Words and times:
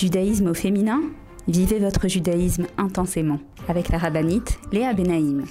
Judaïsme 0.00 0.46
au 0.46 0.54
féminin 0.54 1.02
Vivez 1.46 1.78
votre 1.78 2.08
judaïsme 2.08 2.66
intensément 2.78 3.38
avec 3.68 3.90
la 3.90 3.98
rabbinite 3.98 4.58
Léa 4.72 4.94
Benaïm. 4.94 5.44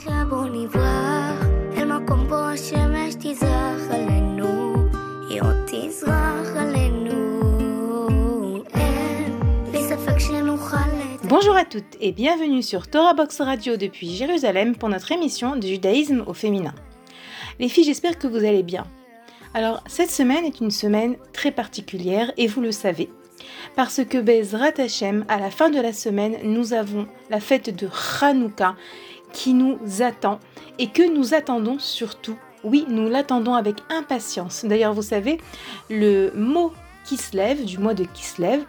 Bonjour 11.25 11.55
à 11.55 11.65
toutes 11.65 11.83
et 12.01 12.11
bienvenue 12.11 12.63
sur 12.63 12.87
Torah 12.87 13.13
Box 13.13 13.41
Radio 13.41 13.77
depuis 13.77 14.09
Jérusalem 14.09 14.75
pour 14.75 14.89
notre 14.89 15.11
émission 15.11 15.57
de 15.57 15.67
judaïsme 15.67 16.23
au 16.25 16.33
féminin. 16.33 16.73
Les 17.59 17.69
filles, 17.69 17.83
j'espère 17.83 18.17
que 18.17 18.25
vous 18.25 18.37
allez 18.37 18.63
bien. 18.63 18.87
Alors, 19.53 19.83
cette 19.85 20.09
semaine 20.09 20.45
est 20.45 20.59
une 20.59 20.71
semaine 20.71 21.17
très 21.33 21.51
particulière 21.51 22.31
et 22.37 22.47
vous 22.47 22.61
le 22.61 22.71
savez. 22.71 23.09
Parce 23.75 24.03
que 24.03 24.17
Bezrat 24.17 24.79
Hashem, 24.79 25.25
à 25.27 25.39
la 25.39 25.49
fin 25.49 25.69
de 25.69 25.79
la 25.79 25.93
semaine, 25.93 26.37
nous 26.43 26.73
avons 26.73 27.07
la 27.29 27.39
fête 27.39 27.75
de 27.75 27.89
Hanouka 28.21 28.75
qui 29.31 29.53
nous 29.53 29.79
attend 30.01 30.39
et 30.77 30.87
que 30.87 31.03
nous 31.13 31.33
attendons 31.33 31.79
surtout. 31.79 32.37
Oui, 32.63 32.85
nous 32.89 33.07
l'attendons 33.07 33.53
avec 33.53 33.77
impatience. 33.89 34.65
D'ailleurs, 34.65 34.93
vous 34.93 35.01
savez, 35.01 35.39
le 35.89 36.31
mot 36.35 36.73
Kislev, 37.05 37.63
du 37.63 37.77
mois 37.77 37.93
de 37.93 38.03
Kislev, 38.03 38.63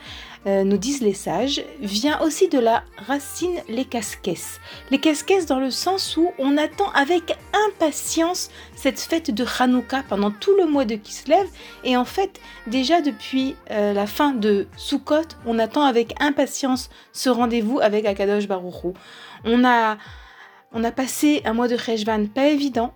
euh, 0.46 0.64
nous 0.64 0.78
disent 0.78 1.02
les 1.02 1.14
sages, 1.14 1.62
vient 1.80 2.20
aussi 2.20 2.48
de 2.48 2.58
la 2.58 2.82
racine 2.96 3.60
les 3.68 3.84
casquets. 3.84 4.58
Les 4.90 4.98
casquets 4.98 5.44
dans 5.44 5.58
le 5.60 5.70
sens 5.70 6.16
où 6.16 6.30
on 6.38 6.56
attend 6.56 6.90
avec 6.92 7.36
impatience 7.68 8.50
cette 8.74 9.00
fête 9.00 9.30
de 9.30 9.44
Hanouka 9.58 10.02
pendant 10.08 10.30
tout 10.30 10.56
le 10.56 10.66
mois 10.66 10.86
de 10.86 10.94
Kislev. 10.94 11.46
Et 11.84 11.96
en 11.96 12.04
fait, 12.04 12.40
déjà 12.66 13.02
depuis 13.02 13.54
euh, 13.70 13.92
la 13.92 14.06
fin 14.06 14.32
de 14.32 14.66
Sukkot, 14.76 15.28
on 15.44 15.58
attend 15.58 15.82
avec 15.82 16.14
impatience 16.20 16.88
ce 17.12 17.28
rendez-vous 17.28 17.80
avec 17.80 18.06
Akadosh 18.06 18.48
Baruchou. 18.48 18.94
On 19.44 19.64
a, 19.64 19.98
on 20.72 20.84
a 20.84 20.90
passé 20.90 21.42
un 21.44 21.52
mois 21.52 21.68
de 21.68 21.76
Cheshvan 21.76 22.26
pas 22.26 22.46
évident. 22.46 22.94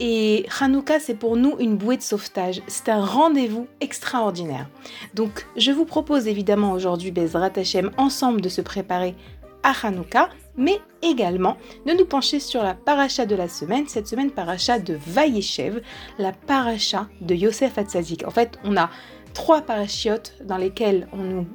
Et 0.00 0.46
Hanouka, 0.60 0.98
c'est 0.98 1.14
pour 1.14 1.36
nous 1.36 1.56
une 1.58 1.76
bouée 1.76 1.96
de 1.96 2.02
sauvetage. 2.02 2.62
C'est 2.66 2.88
un 2.88 3.04
rendez-vous 3.04 3.68
extraordinaire. 3.80 4.68
Donc, 5.14 5.46
je 5.56 5.70
vous 5.70 5.84
propose 5.84 6.26
évidemment 6.26 6.72
aujourd'hui, 6.72 7.12
Bezrat 7.12 7.52
Hashem, 7.56 7.90
ensemble 7.96 8.40
de 8.40 8.48
se 8.48 8.60
préparer 8.60 9.14
à 9.62 9.72
Hanouka, 9.82 10.28
mais 10.56 10.80
également 11.02 11.56
de 11.86 11.92
nous 11.92 12.04
pencher 12.04 12.40
sur 12.40 12.62
la 12.62 12.74
paracha 12.74 13.24
de 13.24 13.34
la 13.34 13.48
semaine, 13.48 13.88
cette 13.88 14.08
semaine 14.08 14.30
paracha 14.30 14.78
de 14.78 14.98
Vayeshev, 15.06 15.80
la 16.18 16.32
paracha 16.32 17.08
de 17.20 17.34
Yosef 17.34 17.78
Hatzazik. 17.78 18.26
En 18.26 18.30
fait, 18.30 18.58
on 18.64 18.76
a 18.76 18.90
trois 19.32 19.62
parachiotes 19.62 20.34
dans 20.44 20.58
lesquels 20.58 21.08
on 21.12 21.18
nous 21.18 21.46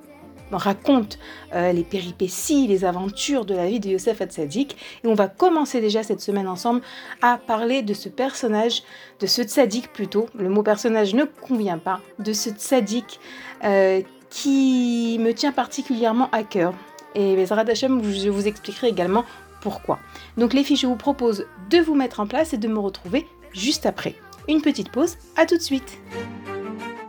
raconte 0.58 1.20
euh, 1.54 1.72
les 1.72 1.84
péripéties, 1.84 2.68
les 2.68 2.86
aventures 2.86 3.46
de 3.46 3.54
la 3.54 3.68
vie 3.68 3.80
de 3.80 3.90
Yosef 3.90 4.22
Hatzadik. 4.22 4.78
Et 5.04 5.08
on 5.08 5.14
va 5.14 5.28
commencer 5.28 5.82
déjà 5.82 6.04
cette 6.04 6.22
semaine 6.22 6.48
ensemble 6.48 6.82
à 7.22 7.38
parler 7.38 7.82
de 7.82 7.94
ce 7.94 8.10
personnage, 8.10 8.84
de 9.20 9.28
ce 9.28 9.42
tzaddik 9.42 9.92
plutôt, 9.94 10.28
le 10.36 10.50
mot 10.50 10.64
personnage 10.64 11.14
ne 11.14 11.24
convient 11.24 11.78
pas, 11.78 12.00
de 12.20 12.34
ce 12.34 12.50
tzaddik 12.50 13.20
euh, 13.64 14.02
qui 14.30 15.18
me 15.20 15.34
tient 15.34 15.52
particulièrement 15.52 16.30
à 16.32 16.44
cœur. 16.44 16.74
Et 17.16 17.36
Bezrat 17.36 17.62
Hashem, 17.62 18.04
je 18.04 18.30
vous 18.30 18.48
expliquerai 18.48 18.88
également 18.88 19.26
pourquoi. 19.62 20.00
Donc 20.38 20.54
les 20.54 20.64
filles, 20.64 20.78
je 20.78 20.88
vous 20.88 20.96
propose 20.96 21.48
de 21.70 21.80
vous 21.80 21.96
mettre 21.96 22.20
en 22.20 22.28
place 22.28 22.54
et 22.54 22.58
de 22.58 22.68
me 22.68 22.80
retrouver 22.80 23.28
juste 23.52 23.86
après. 23.86 24.16
Une 24.48 24.62
petite 24.62 24.92
pause, 24.92 25.18
à 25.36 25.46
tout 25.46 25.58
de 25.58 25.62
suite 25.62 26.00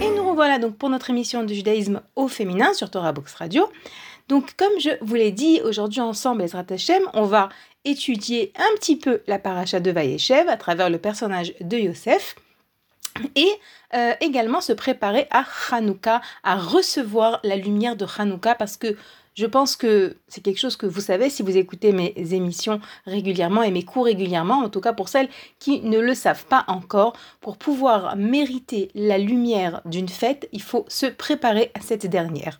Et 0.00 0.10
nous 0.16 0.28
revoilà 0.30 0.58
donc 0.58 0.76
pour 0.76 0.88
notre 0.88 1.10
émission 1.10 1.44
de 1.44 1.52
judaïsme 1.52 2.00
au 2.16 2.28
féminin 2.28 2.72
sur 2.72 2.90
Torah 2.90 3.12
Box 3.12 3.34
Radio. 3.34 3.70
Donc 4.28 4.54
comme 4.56 4.80
je 4.80 4.90
vous 5.02 5.14
l'ai 5.14 5.30
dit, 5.30 5.60
aujourd'hui 5.62 6.00
ensemble, 6.00 6.42
Ezrat 6.42 6.64
Hashem, 6.70 7.02
on 7.12 7.24
va 7.24 7.50
étudier 7.84 8.52
un 8.56 8.76
petit 8.76 8.96
peu 8.96 9.20
la 9.26 9.38
paracha 9.38 9.80
de 9.80 9.90
Vayeshev 9.90 10.48
à 10.48 10.56
travers 10.56 10.88
le 10.88 10.98
personnage 10.98 11.52
de 11.60 11.76
Yosef 11.76 12.36
et 13.34 13.50
euh, 13.94 14.14
également 14.20 14.60
se 14.60 14.72
préparer 14.72 15.26
à 15.30 15.44
Hanouka, 15.70 16.22
à 16.44 16.56
recevoir 16.56 17.40
la 17.44 17.56
lumière 17.56 17.96
de 17.96 18.06
Hanouka 18.18 18.54
parce 18.54 18.76
que 18.76 18.96
je 19.34 19.46
pense 19.46 19.76
que 19.76 20.16
c'est 20.28 20.42
quelque 20.42 20.58
chose 20.58 20.76
que 20.76 20.86
vous 20.86 21.00
savez 21.00 21.30
si 21.30 21.42
vous 21.42 21.56
écoutez 21.56 21.92
mes 21.92 22.14
émissions 22.32 22.80
régulièrement 23.06 23.62
et 23.62 23.70
mes 23.70 23.84
cours 23.84 24.04
régulièrement, 24.04 24.58
en 24.58 24.68
tout 24.68 24.80
cas 24.80 24.92
pour 24.92 25.08
celles 25.08 25.28
qui 25.58 25.80
ne 25.80 25.98
le 25.98 26.14
savent 26.14 26.44
pas 26.44 26.64
encore. 26.68 27.14
Pour 27.40 27.56
pouvoir 27.56 28.16
mériter 28.16 28.90
la 28.94 29.18
lumière 29.18 29.80
d'une 29.84 30.08
fête, 30.08 30.48
il 30.52 30.62
faut 30.62 30.84
se 30.88 31.06
préparer 31.06 31.70
à 31.74 31.80
cette 31.80 32.06
dernière. 32.06 32.58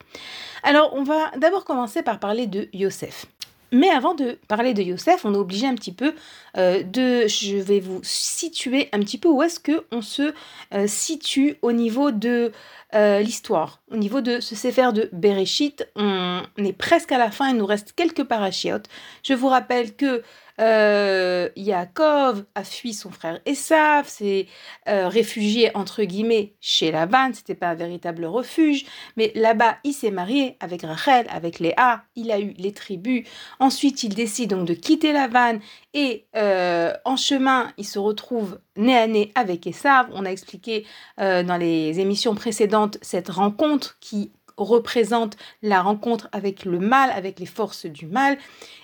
Alors, 0.63 0.95
on 0.95 1.03
va 1.03 1.31
d'abord 1.37 1.65
commencer 1.65 2.03
par 2.03 2.19
parler 2.19 2.47
de 2.47 2.69
Yosef. 2.73 3.27
Mais 3.73 3.89
avant 3.89 4.15
de 4.15 4.39
parler 4.49 4.75
de 4.75 4.83
Yosef, 4.83 5.25
on 5.25 5.35
est 5.35 5.39
obligé 5.39 5.67
un 5.67 5.75
petit 5.75 5.93
peu 5.93 6.15
euh, 6.59 6.83
de... 6.83 7.27
Je 7.27 7.57
vais 7.57 7.81
vous 7.81 8.01
situer 8.03 8.91
un 8.93 9.01
petit 9.01 9.17
peu 9.17 9.29
où 9.29 9.43
est-ce 9.43 9.59
qu'on 9.59 10.03
se 10.03 10.35
euh, 10.75 10.87
situe 10.87 11.57
au 11.63 11.73
niveau 11.73 12.11
de 12.11 12.53
euh, 12.95 13.21
l'histoire. 13.21 13.81
Au 13.91 13.97
niveau 13.97 14.21
de 14.21 14.41
ce 14.41 14.55
Sefer 14.55 14.91
de 14.93 15.09
Bereshit, 15.13 15.89
on, 15.97 16.43
est 16.59 16.75
presque 16.75 17.13
à 17.13 17.19
la 17.19 17.31
fin, 17.31 17.49
il 17.49 17.57
nous 17.57 17.65
reste 17.65 17.95
quelques 17.97 18.25
parachiotes. 18.25 18.91
Je 19.23 19.33
vous 19.33 19.49
rappelle 19.49 19.97
que 19.97 20.23
euh, 20.63 21.49
Yaakov 21.57 22.45
a 22.55 22.65
fui 22.65 22.95
son 22.95 23.11
frère 23.11 23.41
Esav, 23.47 24.09
s'est 24.09 24.47
euh, 24.89 25.09
réfugié 25.09 25.77
entre 25.77 26.05
guillemets 26.05 26.55
chez 26.61 26.93
Laban, 26.93 27.31
c'était 27.35 27.57
pas 27.57 27.69
un 27.69 27.75
véritable 27.75 28.25
refuge, 28.25 28.85
mais 29.17 29.33
là-bas 29.35 29.79
il 29.83 29.93
s'est 29.93 30.13
marié 30.13 30.57
avec 30.61 30.83
Rachel, 30.83 31.27
avec 31.31 31.59
Léa, 31.59 32.05
il 32.15 32.31
a 32.31 32.39
eu 32.39 32.55
les 32.59 32.73
tribus. 32.73 33.27
Ensuite 33.59 34.05
il 34.05 34.15
décide 34.15 34.51
donc 34.51 34.67
de 34.67 34.75
quitter 34.75 35.13
Laban 35.13 35.59
et 35.95 36.27
euh, 36.37 36.93
en 37.05 37.17
chemin 37.17 37.73
il 37.77 37.87
se 37.87 37.99
retrouve 37.99 38.61
nez 38.77 38.97
à 38.97 39.07
nez 39.07 39.33
avec 39.35 39.67
Esav. 39.67 40.09
On 40.13 40.25
a 40.25 40.31
expliqué 40.31 40.87
euh, 41.21 41.43
dans 41.43 41.57
les 41.57 41.99
émissions 41.99 42.35
précédentes 42.35 42.99
cette 43.03 43.29
rencontre 43.29 43.99
qui 44.01 44.33
représente 44.65 45.37
la 45.63 45.83
rencontre 45.83 46.29
avec 46.33 46.65
le 46.65 46.79
mal, 46.79 47.11
avec 47.11 47.39
les 47.39 47.47
forces 47.47 47.87
du 47.87 48.07
mal. 48.07 48.39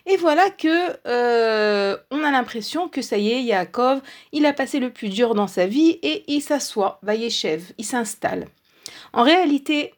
Et 0.07 0.17
voilà 0.17 0.51
que 0.51 0.97
euh, 1.07 1.97
on 2.11 2.23
a 2.25 2.31
l'impression 2.31 2.89
que 2.89 3.03
ça 3.03 3.19
y 3.19 3.31
est, 3.31 3.43
Yaakov, 3.43 4.01
il 4.33 4.47
a 4.47 4.53
passé 4.53 4.81
le 4.81 4.91
plus 4.91 5.09
dur 5.09 5.35
dans 5.35 5.47
sa 5.47 5.67
vie 5.67 5.99
et 6.03 6.25
il 6.29 6.41
s'assoit, 6.41 6.99
Vayeshev, 7.03 7.73
il 7.79 7.85
s'installe. 7.85 8.47
En 9.13 9.23
réalité, 9.23 9.95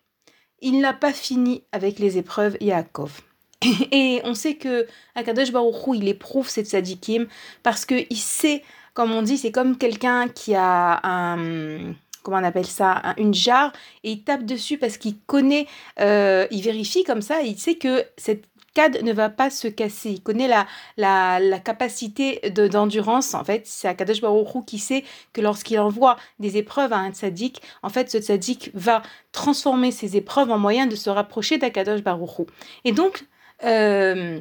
il 0.60 0.80
n'a 0.80 0.92
pas 0.92 1.12
fini 1.12 1.64
avec 1.72 1.98
les 1.98 2.18
épreuves 2.18 2.56
Yaakov. 2.60 3.22
Et 3.92 4.20
on 4.24 4.34
sait 4.34 4.54
que 4.54 4.86
Akadosh 5.14 5.52
Baruch 5.52 5.76
il 5.94 6.08
éprouve 6.08 6.48
cette 6.48 6.66
sadikim 6.66 7.26
parce 7.62 7.84
qu'il 7.84 8.16
sait, 8.16 8.62
comme 8.94 9.12
on 9.12 9.22
dit, 9.22 9.36
c'est 9.36 9.52
comme 9.52 9.76
quelqu'un 9.76 10.28
qui 10.28 10.54
a 10.54 11.00
un 11.06 11.94
comment 12.22 12.38
on 12.38 12.44
appelle 12.44 12.66
ça, 12.66 13.02
une 13.18 13.34
jarre, 13.34 13.72
et 14.04 14.12
il 14.12 14.24
tape 14.24 14.44
dessus 14.44 14.78
parce 14.78 14.96
qu'il 14.96 15.18
connaît, 15.20 15.66
euh, 16.00 16.46
il 16.50 16.62
vérifie 16.62 17.04
comme 17.04 17.22
ça, 17.22 17.42
il 17.42 17.58
sait 17.58 17.76
que 17.76 18.04
cette 18.16 18.44
CAD 18.74 19.02
ne 19.02 19.12
va 19.12 19.30
pas 19.30 19.50
se 19.50 19.68
casser. 19.68 20.10
Il 20.10 20.22
connaît 20.22 20.48
la, 20.48 20.66
la, 20.96 21.40
la 21.40 21.58
capacité 21.58 22.40
d'endurance. 22.50 23.34
en 23.34 23.44
fait, 23.44 23.66
c'est 23.66 23.88
Akadosh 23.88 24.20
Baruch 24.20 24.64
qui 24.66 24.78
sait 24.78 25.04
que 25.32 25.40
lorsqu'il 25.40 25.78
envoie 25.80 26.16
des 26.38 26.56
épreuves 26.56 26.92
à 26.92 26.98
un 26.98 27.10
tzaddik, 27.10 27.62
en 27.82 27.88
fait, 27.88 28.10
ce 28.10 28.18
tzaddik 28.18 28.70
va 28.74 29.02
transformer 29.32 29.90
ces 29.90 30.16
épreuves 30.16 30.50
en 30.50 30.58
moyen 30.58 30.86
de 30.86 30.96
se 30.96 31.10
rapprocher 31.10 31.58
d'Akadosh 31.58 32.02
Baruch 32.02 32.46
Et 32.84 32.92
donc, 32.92 33.24
euh, 33.64 34.40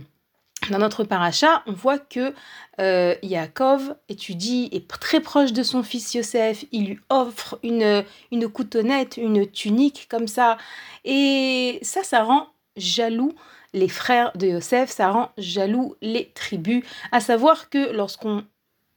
dans 0.69 0.79
notre 0.79 1.03
paracha, 1.03 1.63
on 1.65 1.73
voit 1.73 1.99
que 1.99 2.33
euh, 2.79 3.15
Yaakov 3.23 3.95
étudie, 4.09 4.69
est 4.71 4.87
très 4.87 5.19
proche 5.19 5.53
de 5.53 5.63
son 5.63 5.83
fils 5.83 6.13
Yosef, 6.13 6.65
il 6.71 6.87
lui 6.87 6.99
offre 7.09 7.59
une, 7.63 8.03
une 8.31 8.47
coutonnette, 8.47 9.17
une 9.17 9.49
tunique 9.49 10.07
comme 10.09 10.27
ça, 10.27 10.57
et 11.05 11.79
ça, 11.81 12.03
ça 12.03 12.23
rend 12.23 12.47
jaloux 12.77 13.33
les 13.73 13.89
frères 13.89 14.31
de 14.35 14.47
Yosef, 14.47 14.89
ça 14.89 15.11
rend 15.11 15.31
jaloux 15.37 15.95
les 16.01 16.31
tribus, 16.33 16.83
à 17.11 17.19
savoir 17.19 17.69
que 17.69 17.91
lorsqu'on 17.91 18.43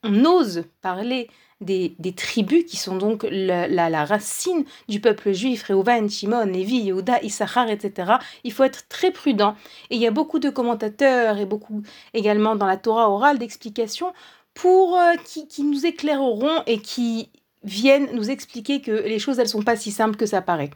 ose 0.05 0.65
parler 0.81 1.29
des, 1.63 2.15
tribus 2.17 2.65
qui 2.65 2.77
sont 2.77 2.97
donc 2.97 3.27
la, 3.31 3.69
la, 3.69 4.05
racine 4.05 4.65
du 4.89 5.01
peuple 5.01 5.33
juif, 5.33 5.65
Reuven, 5.69 6.09
Shimon, 6.11 6.45
Lévi, 6.45 6.79
Yehuda, 6.79 7.23
Issachar, 7.23 7.71
etc. 7.71 8.15
Il 8.45 8.53
faut 8.53 8.65
être 8.65 8.89
très 8.89 9.11
prudent. 9.11 9.55
Et 9.91 9.97
il 9.97 10.01
y 10.01 10.07
a 10.07 10.11
beaucoup 10.11 10.39
de 10.39 10.51
commentateurs 10.51 11.39
et 11.39 11.47
beaucoup 11.47 11.83
également 12.15 12.57
dans 12.57 12.67
la 12.67 12.77
Torah 12.77 13.11
orale 13.11 13.39
d'explications 13.39 14.13
pour 14.55 14.99
euh, 14.99 15.15
qui, 15.25 15.49
qui, 15.49 15.63
nous 15.63 15.87
éclaireront 15.87 16.63
et 16.67 16.79
qui 16.79 17.31
viennent 17.65 18.09
nous 18.13 18.31
expliquer 18.31 18.81
que 18.81 18.91
les 18.91 19.19
choses 19.19 19.39
elles 19.39 19.49
sont 19.49 19.63
pas 19.63 19.77
si 19.77 19.91
simples 19.91 20.17
que 20.17 20.27
ça 20.27 20.43
paraît. 20.43 20.71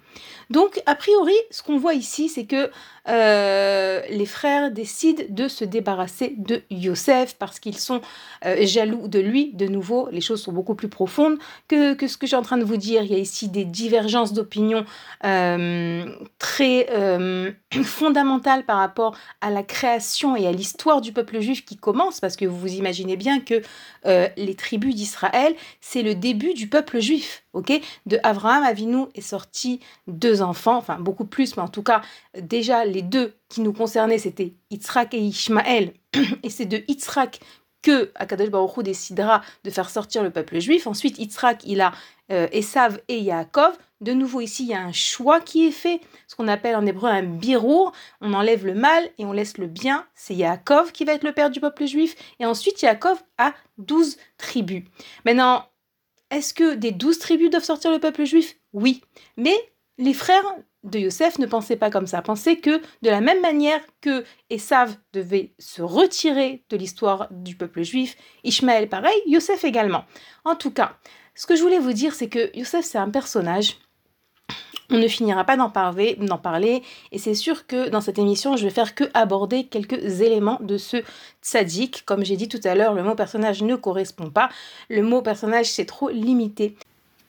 Donc 0.51 0.81
a 0.87 0.95
priori 0.95 1.35
ce 1.51 1.63
qu'on 1.63 1.79
voit 1.79 1.95
ici 1.95 2.29
c'est 2.29 2.47
que 2.47 2.71
euh, 3.09 4.01
les 4.11 4.27
frères 4.27 4.71
décident 4.73 5.23
de 5.29 5.49
se 5.49 5.65
débarrasser 5.65 6.35
de 6.37 6.63
Yosef 6.71 7.37
parce 7.39 7.61
qu'ils 7.61 7.79
sont 7.79 8.01
euh, 8.45 8.67
jaloux 8.67 9.09
de 9.09 9.19
lui. 9.19 9.53
De 9.55 9.67
nouveau, 9.67 10.09
les 10.11 10.21
choses 10.21 10.43
sont 10.43 10.53
beaucoup 10.53 10.75
plus 10.75 10.89
profondes 10.89 11.39
que, 11.69 11.95
que 11.95 12.09
ce 12.09 12.17
que 12.17 12.27
suis 12.27 12.37
en 12.37 12.43
train 12.43 12.59
de 12.59 12.65
vous 12.65 12.77
dire. 12.77 13.03
Il 13.03 13.13
y 13.13 13.15
a 13.15 13.19
ici 13.19 13.49
des 13.49 13.65
divergences 13.65 14.33
d'opinion 14.33 14.85
euh, 15.25 16.05
très 16.39 16.87
fondamentales 17.85 18.65
par 18.65 18.79
rapport 18.79 19.17
à 19.41 19.51
la 19.51 19.63
création 19.63 20.37
et 20.37 20.47
à 20.47 20.53
l'histoire 20.53 21.01
du 21.01 21.13
peuple 21.13 21.41
juif 21.41 21.65
qui 21.65 21.77
commence, 21.77 22.21
parce 22.21 22.37
que 22.37 22.45
vous 22.45 22.59
vous 22.59 22.75
imaginez 22.75 23.17
bien 23.17 23.41
que 23.41 23.63
les 24.05 24.55
tribus 24.55 24.95
d'Israël, 24.95 25.55
c'est 25.81 26.03
le 26.03 26.15
début 26.15 26.55
du 26.55 26.69
peuple 26.69 26.76
juif. 26.95 27.45
ok? 27.53 27.81
De 28.07 28.19
Abraham 28.23 28.65
Avinu 28.65 29.07
est 29.15 29.21
sorti 29.21 29.81
deux 30.07 30.43
enfants, 30.43 30.77
enfin 30.77 30.99
beaucoup 30.99 31.27
plus, 31.27 31.57
mais 31.57 31.63
en 31.63 31.69
tout 31.69 31.83
cas 31.83 32.03
déjà 32.41 32.85
les 32.85 33.03
deux 33.03 33.35
qui 33.49 33.61
nous 33.61 33.73
concernaient, 33.73 34.19
c'était 34.19 34.55
Yitzhak 34.71 35.15
et 35.15 35.21
Ishmaël. 35.21 35.93
Et 36.43 36.51
c'est 36.51 36.67
de 36.67 36.83
Yitzhak 36.89 37.41
que 37.87 38.11
Akadosh 38.17 38.51
Baruch 38.51 38.83
décidera 38.83 39.43
de 39.63 39.71
faire 39.71 39.91
sortir 39.91 40.25
le 40.25 40.31
peuple 40.31 40.59
juif. 40.59 40.89
Ensuite, 40.89 41.19
Yitzhak, 41.19 41.63
il 41.65 41.81
a 41.81 41.93
euh, 42.33 42.49
Esav 42.51 43.01
et 43.07 43.21
Yaakov. 43.21 43.79
De 44.01 44.13
nouveau, 44.13 44.41
ici, 44.41 44.65
il 44.65 44.71
y 44.71 44.75
a 44.75 44.83
un 44.83 44.93
choix 44.93 45.41
qui 45.41 45.69
est 45.69 45.71
fait, 45.73 46.01
ce 46.27 46.35
qu'on 46.35 46.49
appelle 46.49 46.75
en 46.75 46.85
hébreu 46.85 47.09
un 47.09 47.23
birour. 47.23 47.93
On 48.21 48.33
enlève 48.33 48.67
le 48.67 48.75
mal 48.75 49.09
et 49.19 49.25
on 49.25 49.33
laisse 49.33 49.57
le 49.57 49.69
bien. 49.69 50.05
C'est 50.17 50.35
Yaakov 50.35 50.91
qui 50.91 51.05
va 51.05 51.13
être 51.13 51.23
le 51.23 51.33
père 51.33 51.49
du 51.49 51.61
peuple 51.61 51.87
juif. 51.87 52.17
Et 52.41 52.45
ensuite, 52.45 52.83
Yaakov 52.83 53.23
a 53.39 53.55
douze 53.79 54.17
tribus. 54.37 54.83
Maintenant, 55.25 55.65
est-ce 56.31 56.55
que 56.55 56.75
des 56.75 56.93
douze 56.93 57.19
tribus 57.19 57.51
doivent 57.51 57.65
sortir 57.65 57.91
le 57.91 57.99
peuple 57.99 58.25
juif? 58.25 58.57
Oui. 58.73 59.03
Mais 59.37 59.57
les 59.99 60.15
frères 60.15 60.45
de 60.85 60.99
Yosef 60.99 61.39
ne 61.39 61.47
pensait 61.47 61.77
pas 61.77 61.91
comme 61.91 62.07
ça, 62.07 62.23
pensait 62.23 62.57
que 62.57 62.79
de 63.03 63.11
la 63.11 63.21
même 63.21 63.41
manière 63.41 63.81
que 64.01 64.25
Esav 64.51 64.97
devait 65.13 65.55
se 65.59 65.83
retirer 65.83 66.65
de 66.71 66.77
l'histoire 66.77 67.29
du 67.31 67.57
peuple 67.57 67.83
juif, 67.83 68.17
Ishmaël 68.45 68.89
pareil, 68.89 69.21
Yosef 69.27 69.65
également. 69.65 70.05
En 70.45 70.55
tout 70.55 70.71
cas, 70.71 70.97
ce 71.35 71.47
que 71.47 71.57
je 71.57 71.63
voulais 71.63 71.79
vous 71.79 71.93
dire, 71.93 72.15
c'est 72.15 72.29
que 72.29 72.57
Yosef, 72.57 72.85
c'est 72.85 72.99
un 72.99 73.11
personnage. 73.11 73.79
On 74.91 74.99
ne 74.99 75.09
finira 75.09 75.45
pas 75.45 75.57
d'en 75.57 75.69
parler, 75.69 76.83
et 77.11 77.19
c'est 77.19 77.35
sûr 77.35 77.67
que 77.67 77.89
dans 77.89 78.01
cette 78.01 78.19
émission, 78.19 78.57
je 78.57 78.65
vais 78.65 78.71
faire 78.71 78.95
que 78.95 79.05
aborder 79.15 79.65
quelques 79.65 80.21
éléments 80.21 80.59
de 80.61 80.79
ce 80.79 80.99
tzaddik. 81.43 82.05
Comme 82.05 82.25
j'ai 82.25 82.37
dit 82.37 82.49
tout 82.49 82.61
à 82.65 82.75
l'heure, 82.75 82.95
le 82.95 83.03
mot 83.03 83.15
personnage 83.15 83.63
ne 83.63 83.75
correspond 83.75 84.31
pas. 84.31 84.49
Le 84.89 85.03
mot 85.03 85.23
personnage, 85.23 85.67
c'est 85.67 85.87
trop 85.87 86.09
limité 86.09 86.77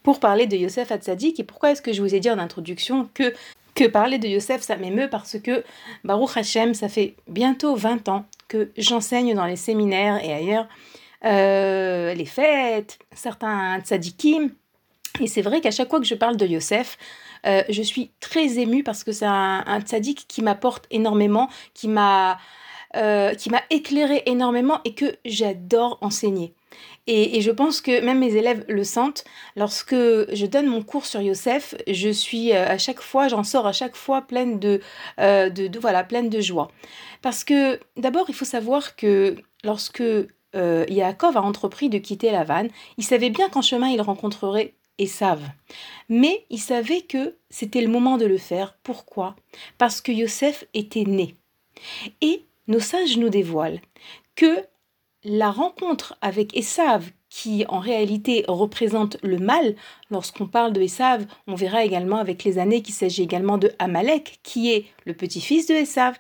pour 0.04 0.20
parler 0.20 0.48
de 0.48 0.56
Yosef 0.56 0.92
Hatzadik. 0.92 1.40
Et 1.40 1.44
pourquoi 1.44 1.72
est-ce 1.72 1.82
que 1.82 1.92
je 1.92 2.02
vous 2.02 2.16
ai 2.16 2.20
dit 2.20 2.30
en 2.30 2.40
introduction 2.40 3.10
que, 3.14 3.34
que 3.76 3.86
parler 3.88 4.20
de 4.20 4.28
Yosef, 4.28 4.62
ça 4.62 4.78
m'émeut? 4.78 5.10
Parce 5.10 5.38
que 5.40 5.64
Baruch 6.04 6.38
Hashem, 6.38 6.74
ça 6.74 6.88
fait 6.88 7.16
bientôt 7.28 7.76
20 7.76 8.08
ans 8.08 8.26
que 8.48 8.70
j'enseigne 8.78 9.34
dans 9.34 9.46
les 9.46 9.56
séminaires 9.56 10.24
et 10.24 10.32
ailleurs 10.32 10.68
euh, 11.26 12.14
les 12.14 12.26
fêtes, 12.26 13.00
certains 13.14 13.82
tzadikim. 13.82 14.52
Et 15.20 15.28
c'est 15.28 15.42
vrai 15.42 15.62
qu'à 15.62 15.72
chaque 15.72 15.90
fois 15.90 16.00
que 16.00 16.06
je 16.06 16.16
parle 16.16 16.38
de 16.38 16.46
Yosef, 16.46 16.98
euh, 17.46 17.64
je 17.70 17.82
suis 17.82 18.12
très 18.20 18.60
émue 18.60 18.84
parce 18.84 19.04
que 19.04 19.12
c'est 19.12 19.26
un, 19.26 19.64
un 19.66 19.82
qui 19.82 20.42
m'apporte 20.42 20.86
énormément, 20.92 21.50
qui 21.74 21.88
m'a 21.88 22.38
euh, 22.96 23.34
éclairé 23.70 24.24
énormément 24.26 24.80
et 24.86 24.94
que 24.94 25.18
j'adore 25.26 25.98
enseigner. 26.02 26.54
Et, 27.06 27.42
je 27.42 27.52
pense 27.52 27.82
que 27.82 28.02
même 28.02 28.20
mes 28.20 28.36
élèves 28.36 28.64
le 28.68 28.84
sentent. 28.84 29.24
Lorsque 29.56 29.94
je 29.94 30.46
donne 30.46 30.68
mon 30.68 30.82
cours 30.82 31.06
sur 31.06 31.22
Yosef, 31.22 31.76
je 31.88 32.10
suis 32.10 32.54
euh, 32.54 32.66
à 32.68 32.78
chaque 32.78 33.02
fois, 33.02 33.28
j'en 33.28 33.44
sors 33.44 33.68
à 33.68 33.74
chaque 33.74 33.96
fois 33.96 34.22
pleine 34.22 34.58
de, 34.60 34.82
euh, 35.20 35.50
de, 35.50 35.78
voilà, 35.80 36.04
pleine 36.04 36.30
de 36.30 36.40
joie. 36.40 36.70
Parce 37.22 37.44
que 37.44 37.80
d'abord, 37.98 38.26
il 38.30 38.36
faut 38.36 38.46
savoir 38.46 38.96
que 38.96 39.36
lorsque 39.64 40.04
Yaakov 40.56 41.38
a 41.38 41.42
entrepris 41.42 41.90
de 41.90 42.00
quitter 42.00 42.32
la 42.32 42.44
vanne, 42.44 42.70
il 42.98 43.04
savait 43.04 43.30
bien 43.30 43.48
qu'en 43.50 43.62
chemin, 43.62 43.90
il 43.90 44.02
rencontrerait 44.02 44.74
Esav. 44.98 45.42
Mais 46.10 46.46
il 46.50 46.60
savait 46.60 47.02
que 47.02 47.36
c'était 47.50 47.82
le 47.82 47.88
moment 47.88 48.18
de 48.18 48.26
le 48.26 48.38
faire. 48.38 48.78
Pourquoi? 48.84 49.36
Parce 49.78 50.02
que 50.02 50.12
Yosef 50.12 50.66
était 50.74 51.04
né. 51.04 51.36
Et 52.22 52.44
nos 52.68 52.80
sages 52.80 53.18
nous 53.18 53.30
dévoilent 53.30 53.82
que 54.36 54.66
la 55.24 55.52
rencontre 55.52 56.18
avec 56.22 56.56
Esav, 56.56 57.12
qui 57.30 57.66
en 57.68 57.80
réalité 57.80 58.46
représente 58.48 59.18
le 59.24 59.40
mal, 59.40 59.76
lorsqu'on 60.10 60.48
parle 60.48 60.74
de 60.74 60.82
Esav, 60.82 61.26
on 61.48 61.56
verra 61.56 61.84
également 61.84 62.18
avec 62.18 62.44
les 62.44 62.58
années 62.58 62.82
qu'il 62.82 62.94
s'agit 62.94 63.24
également 63.24 63.58
de 63.58 63.72
Amalek, 63.80 64.40
qui 64.44 64.72
est 64.72 64.86
le 65.06 65.14
petit-fils 65.14 65.68
de 65.68 65.74
Esav. 65.74 66.18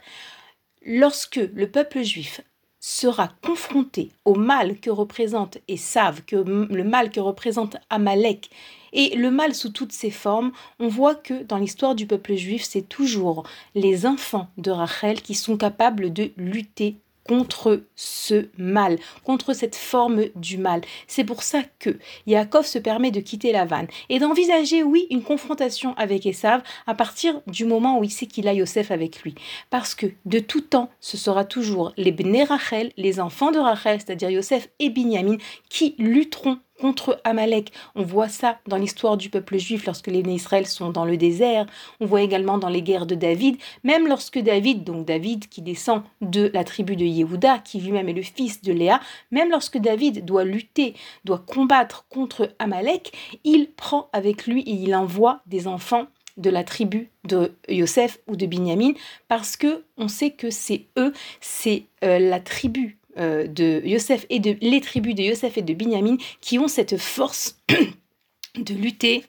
Lorsque 0.85 1.39
le 1.53 1.69
peuple 1.69 2.03
juif 2.03 2.41
sera 2.87 3.33
confronté 3.41 4.11
au 4.23 4.35
mal 4.35 4.79
que 4.79 4.89
représente 4.89 5.57
Esav, 5.67 6.21
que 6.25 6.37
le 6.37 6.83
mal 6.85 7.11
que 7.11 7.19
représente 7.19 7.75
Amalek, 7.89 8.49
et 8.93 9.13
le 9.17 9.29
mal 9.29 9.53
sous 9.53 9.71
toutes 9.71 9.91
ses 9.91 10.09
formes, 10.09 10.53
on 10.79 10.87
voit 10.87 11.13
que 11.13 11.43
dans 11.43 11.57
l'histoire 11.57 11.95
du 11.95 12.07
peuple 12.07 12.35
juif, 12.35 12.63
c'est 12.63 12.87
toujours 12.87 13.43
les 13.75 14.05
enfants 14.05 14.47
de 14.57 14.71
Rachel 14.71 15.21
qui 15.21 15.35
sont 15.35 15.57
capables 15.57 16.13
de 16.13 16.31
lutter 16.37 16.95
contre 17.27 17.83
ce 17.95 18.47
mal, 18.57 18.97
contre 19.23 19.53
cette 19.53 19.75
forme 19.75 20.25
du 20.35 20.57
mal. 20.57 20.81
C'est 21.07 21.23
pour 21.23 21.43
ça 21.43 21.63
que 21.79 21.97
Yaakov 22.25 22.65
se 22.65 22.79
permet 22.79 23.11
de 23.11 23.19
quitter 23.19 23.51
la 23.51 23.65
vanne 23.65 23.87
et 24.09 24.19
d'envisager, 24.19 24.83
oui, 24.83 25.07
une 25.09 25.23
confrontation 25.23 25.93
avec 25.97 26.25
Esav 26.25 26.61
à 26.85 26.93
partir 26.93 27.41
du 27.47 27.65
moment 27.65 27.99
où 27.99 28.03
il 28.03 28.11
sait 28.11 28.25
qu'il 28.25 28.47
a 28.47 28.53
Yosef 28.53 28.91
avec 28.91 29.21
lui. 29.21 29.35
Parce 29.69 29.95
que 29.95 30.07
de 30.25 30.39
tout 30.39 30.61
temps, 30.61 30.89
ce 30.99 31.17
sera 31.17 31.45
toujours 31.45 31.93
les 31.97 32.11
Bnei 32.11 32.43
Rachel, 32.43 32.91
les 32.97 33.19
enfants 33.19 33.51
de 33.51 33.59
Rachel, 33.59 33.99
c'est-à-dire 33.99 34.29
Yosef 34.29 34.69
et 34.79 34.89
Binyamin, 34.89 35.37
qui 35.69 35.95
lutteront 35.97 36.59
contre 36.79 37.19
Amalek. 37.23 37.71
On 37.95 38.03
voit 38.03 38.29
ça 38.29 38.59
dans 38.67 38.77
l'histoire 38.77 39.17
du 39.17 39.29
peuple 39.29 39.57
juif 39.57 39.85
lorsque 39.85 40.07
les 40.07 40.21
Israël 40.33 40.65
sont 40.65 40.89
dans 40.89 41.05
le 41.05 41.17
désert. 41.17 41.65
On 41.99 42.05
voit 42.05 42.21
également 42.21 42.57
dans 42.57 42.69
les 42.69 42.81
guerres 42.81 43.05
de 43.05 43.15
David, 43.15 43.57
même 43.83 44.07
lorsque 44.07 44.39
David, 44.39 44.83
donc 44.83 45.05
David 45.05 45.47
qui 45.49 45.61
descend 45.61 46.03
de 46.21 46.51
la 46.53 46.63
tribu 46.63 46.95
de 46.95 47.05
Yehuda, 47.05 47.59
qui 47.59 47.79
lui-même 47.79 48.09
est 48.09 48.13
le 48.13 48.21
fils 48.21 48.61
de 48.61 48.73
Léa, 48.73 48.99
même 49.31 49.49
lorsque 49.49 49.77
David 49.77 50.25
doit 50.25 50.43
lutter, 50.43 50.95
doit 51.25 51.43
combattre 51.45 52.05
contre 52.09 52.53
Amalek, 52.59 53.13
il 53.43 53.71
prend 53.71 54.09
avec 54.13 54.47
lui 54.47 54.61
et 54.61 54.73
il 54.73 54.95
envoie 54.95 55.41
des 55.45 55.67
enfants 55.67 56.07
de 56.37 56.49
la 56.49 56.63
tribu 56.63 57.09
de 57.23 57.55
Yosef 57.67 58.19
ou 58.27 58.35
de 58.35 58.45
Binyamin 58.45 58.93
parce 59.27 59.57
que 59.57 59.83
on 59.97 60.07
sait 60.07 60.31
que 60.31 60.51
c'est 60.51 60.85
eux, 60.97 61.11
c'est 61.41 61.85
euh, 62.03 62.19
la 62.19 62.39
tribu 62.39 62.96
euh, 63.17 63.47
de 63.47 63.81
Yosef 63.85 64.25
et 64.29 64.39
de 64.39 64.57
les 64.61 64.81
tribus 64.81 65.15
de 65.15 65.23
Yosef 65.23 65.57
et 65.57 65.61
de 65.61 65.73
Binyamin 65.73 66.17
qui 66.41 66.59
ont 66.59 66.67
cette 66.67 66.97
force 66.97 67.59
de 68.55 68.73
lutter 68.73 69.23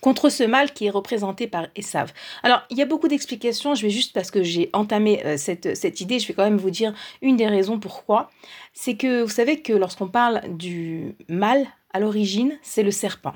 contre 0.00 0.28
ce 0.28 0.44
mal 0.44 0.72
qui 0.72 0.86
est 0.86 0.90
représenté 0.90 1.46
par 1.46 1.66
Esav. 1.74 2.12
Alors, 2.42 2.62
il 2.70 2.78
y 2.78 2.82
a 2.82 2.86
beaucoup 2.86 3.08
d'explications, 3.08 3.74
je 3.74 3.82
vais 3.82 3.90
juste, 3.90 4.12
parce 4.12 4.30
que 4.30 4.42
j'ai 4.42 4.70
entamé 4.72 5.24
euh, 5.24 5.36
cette, 5.36 5.76
cette, 5.76 6.00
idée, 6.00 6.20
je 6.20 6.28
vais 6.28 6.34
quand 6.34 6.44
même 6.44 6.56
vous 6.56 6.70
dire 6.70 6.94
une 7.20 7.36
des 7.36 7.48
raisons 7.48 7.80
pourquoi. 7.80 8.30
C'est 8.72 8.96
que 8.96 9.22
vous 9.22 9.28
savez 9.28 9.60
que 9.60 9.72
lorsqu'on 9.72 10.08
parle 10.08 10.42
du 10.56 11.16
mal, 11.28 11.66
à 11.92 12.00
l'origine, 12.00 12.58
c'est 12.62 12.82
le 12.82 12.90
serpent. 12.90 13.34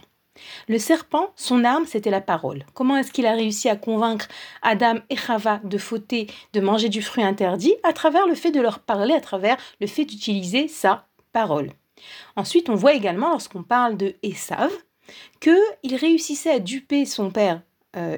Le 0.69 0.79
serpent, 0.79 1.33
son 1.37 1.65
arme, 1.65 1.87
c'était 1.87 2.11
la 2.11 2.21
parole. 2.21 2.65
Comment 2.75 2.97
est-ce 2.97 3.13
qu'il 3.13 3.27
a 3.27 3.33
réussi 3.33 3.69
à 3.69 3.77
convaincre 3.77 4.29
Adam 4.63 4.97
et 5.11 5.17
Chava 5.17 5.61
de 5.65 5.79
fauter, 5.79 6.29
de 6.53 6.61
manger 6.61 6.89
du 6.89 7.03
fruit 7.03 7.25
interdit? 7.25 7.75
À 7.83 7.93
travers 7.93 8.27
le 8.27 8.35
fait 8.35 8.51
de 8.51 8.61
leur 8.61 8.81
parler, 8.81 9.15
à 9.15 9.21
travers 9.21 9.57
le 9.81 9.87
fait 9.87 10.05
d'utiliser 10.05 10.69
sa 10.69 11.07
parole. 11.33 11.71
Ensuite, 12.37 12.69
on 12.69 12.75
voit 12.75 12.95
également, 12.95 13.31
lorsqu'on 13.31 13.63
parle 13.63 13.97
de 13.97 14.15
Esav, 14.23 14.73
qu'il 15.41 15.97
réussissait 15.97 16.53
à 16.53 16.59
duper 16.59 17.05
son 17.05 17.31
père 17.31 17.63
euh, 17.97 18.17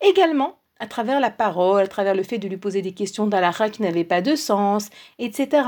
également 0.00 0.58
à 0.78 0.86
travers 0.86 1.20
la 1.20 1.30
parole, 1.30 1.82
à 1.82 1.88
travers 1.88 2.14
le 2.14 2.22
fait 2.22 2.38
de 2.38 2.48
lui 2.48 2.56
poser 2.56 2.82
des 2.82 2.92
questions 2.92 3.26
d'Alara 3.26 3.70
qui 3.70 3.82
n'avaient 3.82 4.04
pas 4.04 4.20
de 4.20 4.36
sens, 4.36 4.90
etc. 5.18 5.66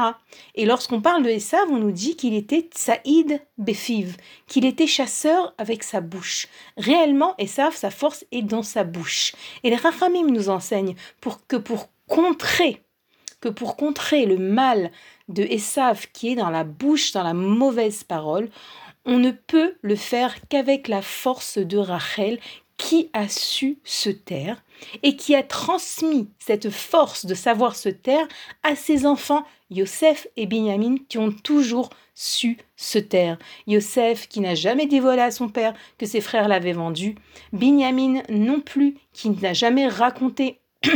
Et 0.54 0.66
lorsqu'on 0.66 1.00
parle 1.00 1.22
de 1.22 1.30
Esav, 1.30 1.66
on 1.70 1.78
nous 1.78 1.92
dit 1.92 2.16
qu'il 2.16 2.34
était 2.34 2.68
Saïd 2.74 3.40
Befiv, 3.56 4.16
qu'il 4.46 4.64
était 4.64 4.86
chasseur 4.86 5.54
avec 5.58 5.82
sa 5.82 6.00
bouche. 6.00 6.48
Réellement, 6.76 7.34
Esav, 7.38 7.74
sa 7.74 7.90
force 7.90 8.24
est 8.32 8.42
dans 8.42 8.62
sa 8.62 8.84
bouche. 8.84 9.34
Et 9.62 9.70
les 9.70 9.76
Rachamim 9.76 10.26
nous 10.26 10.50
enseignent 10.50 10.94
pour 11.20 11.46
que 11.46 11.56
pour 11.56 11.88
contrer, 12.06 12.82
que 13.40 13.48
pour 13.48 13.76
contrer 13.76 14.26
le 14.26 14.36
mal 14.36 14.90
de 15.28 15.42
Esav 15.42 16.06
qui 16.12 16.32
est 16.32 16.36
dans 16.36 16.50
la 16.50 16.64
bouche, 16.64 17.12
dans 17.12 17.22
la 17.22 17.34
mauvaise 17.34 18.04
parole, 18.04 18.50
on 19.04 19.18
ne 19.18 19.30
peut 19.30 19.76
le 19.80 19.96
faire 19.96 20.36
qu'avec 20.48 20.86
la 20.86 21.00
force 21.00 21.56
de 21.56 21.78
Rachel 21.78 22.38
qui 22.78 23.10
a 23.12 23.28
su 23.28 23.78
se 23.84 24.08
taire 24.08 24.62
et 25.02 25.16
qui 25.16 25.34
a 25.34 25.42
transmis 25.42 26.28
cette 26.38 26.70
force 26.70 27.26
de 27.26 27.34
savoir 27.34 27.76
se 27.76 27.88
taire 27.88 28.26
à 28.62 28.76
ses 28.76 29.04
enfants, 29.04 29.44
Yosef 29.70 30.28
et 30.36 30.46
Binyamin, 30.46 30.94
qui 31.08 31.18
ont 31.18 31.32
toujours 31.32 31.90
su 32.14 32.56
se 32.76 32.98
taire. 32.98 33.36
Yosef 33.66 34.28
qui 34.28 34.40
n'a 34.40 34.54
jamais 34.54 34.86
dévoilé 34.86 35.20
à 35.20 35.30
son 35.30 35.48
père 35.48 35.74
que 35.98 36.06
ses 36.06 36.20
frères 36.20 36.48
l'avaient 36.48 36.72
vendu, 36.72 37.16
Binyamin 37.52 38.22
non 38.30 38.60
plus, 38.60 38.96
qui 39.12 39.30
n'a 39.30 39.52
jamais 39.52 39.88
raconté 39.88 40.60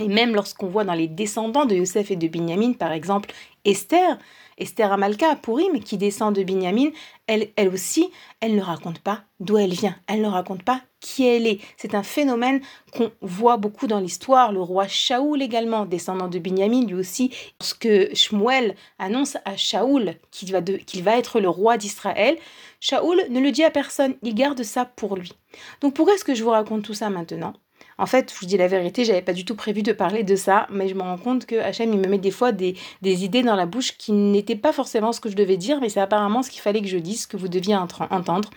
et 0.00 0.08
même 0.08 0.34
lorsqu'on 0.34 0.68
voit 0.68 0.84
dans 0.84 0.94
les 0.94 1.08
descendants 1.08 1.66
de 1.66 1.76
Yosef 1.76 2.10
et 2.10 2.16
de 2.16 2.26
Binyamin, 2.26 2.72
par 2.72 2.92
exemple, 2.92 3.32
Esther, 3.64 4.18
Esther 4.58 4.92
Amalka 4.92 5.36
Pourim, 5.36 5.80
qui 5.80 5.96
descend 5.98 6.34
de 6.34 6.42
Binyamin, 6.42 6.90
elle, 7.26 7.48
elle 7.56 7.68
aussi, 7.68 8.10
elle 8.40 8.54
ne 8.54 8.62
raconte 8.62 8.98
pas 8.98 9.22
d'où 9.40 9.58
elle 9.58 9.72
vient, 9.72 9.96
elle 10.06 10.22
ne 10.22 10.28
raconte 10.28 10.62
pas 10.62 10.82
qui 11.00 11.26
elle 11.26 11.46
est. 11.46 11.60
C'est 11.76 11.94
un 11.94 12.02
phénomène 12.02 12.60
qu'on 12.92 13.10
voit 13.20 13.56
beaucoup 13.56 13.86
dans 13.86 13.98
l'histoire. 13.98 14.52
Le 14.52 14.60
roi 14.60 14.86
Shaoul 14.86 15.42
également, 15.42 15.84
descendant 15.84 16.28
de 16.28 16.38
Binyamin, 16.38 16.86
lui 16.86 16.94
aussi, 16.94 17.34
lorsque 17.60 18.14
Shmuel 18.14 18.76
annonce 18.98 19.36
à 19.44 19.56
Shaoul 19.56 20.14
qu'il 20.30 20.52
va, 20.52 20.62
qu'il 20.62 21.02
va 21.02 21.18
être 21.18 21.40
le 21.40 21.48
roi 21.48 21.76
d'Israël, 21.76 22.38
Shaoul 22.80 23.20
ne 23.30 23.40
le 23.40 23.50
dit 23.50 23.64
à 23.64 23.70
personne, 23.70 24.14
il 24.22 24.34
garde 24.34 24.62
ça 24.62 24.84
pour 24.84 25.16
lui. 25.16 25.32
Donc 25.80 25.94
pourquoi 25.94 26.14
est-ce 26.14 26.24
que 26.24 26.34
je 26.34 26.44
vous 26.44 26.50
raconte 26.50 26.84
tout 26.84 26.94
ça 26.94 27.10
maintenant? 27.10 27.54
En 27.98 28.06
fait, 28.06 28.32
je 28.32 28.38
vous 28.40 28.46
dis 28.46 28.56
la 28.56 28.68
vérité, 28.68 29.04
j'avais 29.04 29.22
pas 29.22 29.32
du 29.32 29.44
tout 29.44 29.54
prévu 29.54 29.82
de 29.82 29.92
parler 29.92 30.22
de 30.22 30.36
ça, 30.36 30.66
mais 30.70 30.88
je 30.88 30.94
me 30.94 31.02
rends 31.02 31.18
compte 31.18 31.46
que 31.46 31.56
Hachem, 31.56 31.92
il 31.92 31.98
me 31.98 32.08
met 32.08 32.18
des 32.18 32.30
fois 32.30 32.52
des, 32.52 32.76
idées 33.02 33.42
dans 33.42 33.56
la 33.56 33.66
bouche 33.66 33.96
qui 33.96 34.12
n'étaient 34.12 34.56
pas 34.56 34.72
forcément 34.72 35.12
ce 35.12 35.20
que 35.20 35.30
je 35.30 35.36
devais 35.36 35.56
dire, 35.56 35.80
mais 35.80 35.88
c'est 35.88 36.00
apparemment 36.00 36.42
ce 36.42 36.50
qu'il 36.50 36.60
fallait 36.60 36.80
que 36.80 36.88
je 36.88 36.98
dise, 36.98 37.22
ce 37.22 37.26
que 37.26 37.36
vous 37.36 37.48
deviez 37.48 37.76
entendre. 37.76 38.50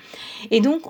Et 0.51 0.61
donc, 0.61 0.81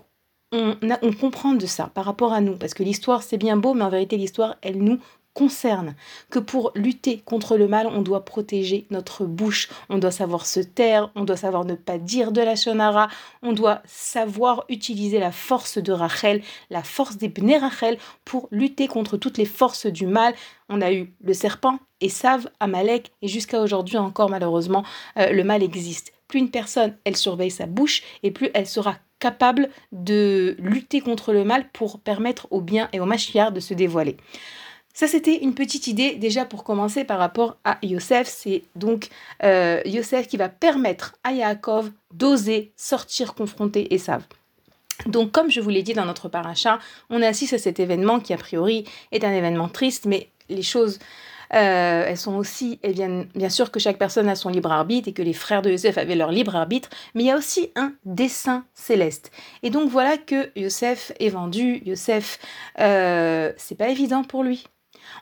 on, 0.51 0.75
on 1.01 1.13
comprend 1.13 1.53
de 1.53 1.65
ça 1.65 1.89
par 1.93 2.05
rapport 2.05 2.33
à 2.33 2.41
nous, 2.41 2.55
parce 2.55 2.73
que 2.73 2.83
l'histoire, 2.83 3.23
c'est 3.23 3.37
bien 3.37 3.57
beau, 3.57 3.73
mais 3.73 3.83
en 3.83 3.89
vérité, 3.89 4.17
l'histoire, 4.17 4.55
elle 4.61 4.77
nous 4.77 4.99
concerne, 5.35 5.95
que 6.31 6.39
pour 6.39 6.71
lutter 6.75 7.19
contre 7.19 7.57
le 7.57 7.67
mal, 7.67 7.87
on 7.87 8.01
doit 8.01 8.25
protéger 8.25 8.87
notre 8.89 9.25
bouche, 9.25 9.69
on 9.89 9.99
doit 9.99 10.09
savoir 10.09 10.45
se 10.45 10.61
taire, 10.61 11.11
on 11.13 11.25
doit 11.25 11.37
savoir 11.37 11.65
ne 11.65 11.75
pas 11.75 11.99
dire 11.99 12.31
de 12.31 12.41
la 12.41 12.55
shonara, 12.55 13.09
on 13.43 13.51
doit 13.51 13.81
savoir 13.85 14.63
utiliser 14.69 15.19
la 15.19 15.33
force 15.33 15.77
de 15.77 15.91
Rachel, 15.91 16.41
la 16.69 16.83
force 16.83 17.17
des 17.17 17.27
Bnei 17.27 17.57
Rachel 17.57 17.97
pour 18.23 18.47
lutter 18.49 18.87
contre 18.87 19.17
toutes 19.17 19.37
les 19.37 19.45
forces 19.45 19.85
du 19.85 20.07
mal. 20.07 20.33
On 20.69 20.81
a 20.81 20.93
eu 20.93 21.13
le 21.21 21.33
serpent, 21.33 21.79
et 21.99 22.09
Sav, 22.09 22.49
Amalek, 22.61 23.11
et 23.21 23.27
jusqu'à 23.27 23.61
aujourd'hui 23.61 23.97
encore 23.97 24.29
malheureusement, 24.29 24.83
euh, 25.17 25.31
le 25.31 25.43
mal 25.43 25.61
existe. 25.61 26.13
Plus 26.29 26.39
une 26.39 26.49
personne, 26.49 26.97
elle 27.03 27.17
surveille 27.17 27.51
sa 27.51 27.65
bouche, 27.65 28.03
et 28.23 28.31
plus 28.31 28.49
elle 28.53 28.67
sera 28.67 28.95
capable 29.19 29.69
de 29.91 30.55
lutter 30.59 31.01
contre 31.01 31.33
le 31.33 31.43
mal 31.43 31.69
pour 31.71 31.99
permettre 31.99 32.47
au 32.51 32.61
bien 32.61 32.89
et 32.93 32.99
au 32.99 33.05
machiar 33.05 33.51
de 33.51 33.59
se 33.59 33.73
dévoiler. 33.73 34.17
Ça, 34.95 35.07
c'était 35.07 35.43
une 35.43 35.53
petite 35.53 35.87
idée 35.87 36.15
déjà 36.15 36.45
pour 36.45 36.63
commencer 36.63 37.03
par 37.03 37.19
rapport 37.19 37.57
à 37.65 37.77
Yosef. 37.83 38.29
C'est 38.29 38.63
donc 38.75 39.09
euh, 39.43 39.81
Yosef 39.83 40.29
qui 40.29 40.37
va 40.37 40.47
permettre 40.47 41.15
à 41.25 41.33
Yaakov 41.33 41.91
d'oser 42.13 42.71
sortir 42.77 43.33
confronter 43.33 43.93
Esav. 43.93 44.23
Donc, 45.05 45.33
comme 45.33 45.51
je 45.51 45.59
vous 45.59 45.69
l'ai 45.69 45.83
dit 45.83 45.93
dans 45.93 46.05
notre 46.05 46.29
paracha, 46.29 46.79
on 47.09 47.21
assiste 47.21 47.51
à 47.51 47.57
cet 47.57 47.81
événement 47.81 48.21
qui, 48.21 48.31
a 48.31 48.37
priori, 48.37 48.85
est 49.11 49.25
un 49.25 49.33
événement 49.33 49.67
triste, 49.67 50.05
mais 50.05 50.29
les 50.47 50.61
choses, 50.61 50.99
euh, 51.53 52.05
elles 52.07 52.17
sont 52.17 52.37
aussi, 52.37 52.79
elles 52.81 52.93
viennent, 52.93 53.27
bien 53.35 53.49
sûr 53.49 53.71
que 53.71 53.81
chaque 53.81 53.97
personne 53.97 54.29
a 54.29 54.35
son 54.35 54.47
libre 54.47 54.71
arbitre 54.71 55.09
et 55.09 55.13
que 55.13 55.21
les 55.21 55.33
frères 55.33 55.61
de 55.61 55.71
Yosef 55.71 55.97
avaient 55.97 56.15
leur 56.15 56.31
libre 56.31 56.55
arbitre, 56.55 56.89
mais 57.15 57.23
il 57.23 57.25
y 57.25 57.31
a 57.31 57.35
aussi 57.35 57.69
un 57.75 57.91
dessein 58.05 58.63
céleste. 58.73 59.33
Et 59.61 59.71
donc, 59.71 59.89
voilà 59.89 60.17
que 60.17 60.57
Yosef 60.57 61.11
est 61.19 61.27
vendu. 61.27 61.81
Yosef, 61.85 62.39
euh, 62.79 63.51
c'est 63.57 63.77
pas 63.77 63.89
évident 63.89 64.23
pour 64.23 64.41
lui. 64.41 64.65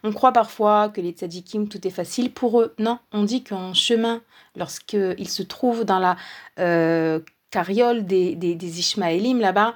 On 0.03 0.11
croit 0.11 0.31
parfois 0.31 0.89
que 0.89 1.01
les 1.01 1.11
tzadikim, 1.11 1.67
tout 1.67 1.85
est 1.87 1.91
facile 1.91 2.31
pour 2.31 2.61
eux. 2.61 2.73
Non, 2.79 2.99
on 3.11 3.23
dit 3.23 3.43
qu'en 3.43 3.73
chemin, 3.73 4.21
lorsqu'ils 4.55 5.29
se 5.29 5.43
trouvent 5.43 5.85
dans 5.85 5.99
la 5.99 6.17
euh, 6.59 7.19
carriole 7.51 8.05
des, 8.05 8.35
des, 8.35 8.79
Ishmaélim 8.79 9.39
là-bas, 9.39 9.75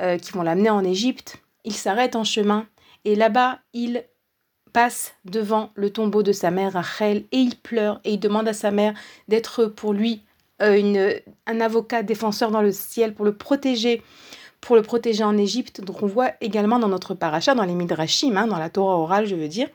euh, 0.00 0.18
qui 0.18 0.32
vont 0.32 0.42
l'amener 0.42 0.70
en 0.70 0.84
Égypte, 0.84 1.38
il 1.64 1.74
s'arrête 1.74 2.16
en 2.16 2.24
chemin 2.24 2.66
et 3.04 3.14
là-bas, 3.14 3.60
il 3.72 4.04
passe 4.72 5.14
devant 5.24 5.70
le 5.74 5.90
tombeau 5.90 6.22
de 6.22 6.32
sa 6.32 6.50
mère 6.50 6.74
Rachel 6.74 7.24
et 7.32 7.38
il 7.38 7.56
pleure 7.56 8.00
et 8.04 8.12
il 8.12 8.20
demande 8.20 8.46
à 8.46 8.52
sa 8.52 8.70
mère 8.70 8.94
d'être 9.26 9.66
pour 9.66 9.92
lui 9.92 10.22
euh, 10.62 10.76
une, 10.76 11.14
un 11.46 11.60
avocat 11.60 12.02
défenseur 12.02 12.50
dans 12.50 12.62
le 12.62 12.72
ciel 12.72 13.14
pour 13.14 13.24
le 13.24 13.34
protéger 13.34 14.02
pour 14.60 14.76
le 14.76 14.82
protéger 14.82 15.24
en 15.24 15.36
Égypte. 15.36 15.80
Donc 15.80 16.02
on 16.02 16.06
voit 16.06 16.32
également 16.40 16.78
dans 16.78 16.88
notre 16.88 17.14
paracha, 17.14 17.54
dans 17.54 17.64
les 17.64 17.74
Midrashim, 17.74 18.36
hein, 18.36 18.46
dans 18.46 18.58
la 18.58 18.70
Torah 18.70 18.96
orale, 18.96 19.26
je 19.26 19.34
veux 19.34 19.48
dire, 19.48 19.68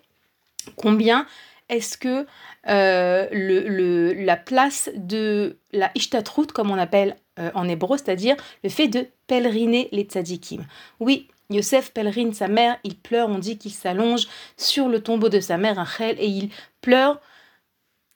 combien 0.75 1.25
est-ce 1.69 1.97
que 1.97 2.25
euh, 2.67 3.27
le, 3.31 4.13
la 4.13 4.35
place 4.35 4.89
de 4.95 5.57
la 5.71 5.89
Ishtatrut, 5.95 6.47
comme 6.47 6.69
on 6.69 6.77
appelle 6.77 7.15
euh, 7.39 7.49
en 7.55 7.67
hébreu, 7.67 7.97
c'est-à-dire 7.97 8.35
le 8.63 8.69
fait 8.69 8.87
de 8.87 9.07
pèleriner 9.27 9.87
les 9.91 10.03
tzadikim. 10.03 10.65
Oui, 10.99 11.29
Yosef 11.49 11.91
pèlerine 11.91 12.33
sa 12.33 12.47
mère, 12.47 12.77
il 12.83 12.97
pleure, 12.97 13.29
on 13.29 13.39
dit 13.39 13.57
qu'il 13.57 13.71
s'allonge 13.71 14.27
sur 14.57 14.89
le 14.89 15.01
tombeau 15.01 15.29
de 15.29 15.39
sa 15.39 15.57
mère, 15.57 15.77
Rachel, 15.77 16.17
et 16.19 16.27
il 16.27 16.49
pleure 16.81 17.19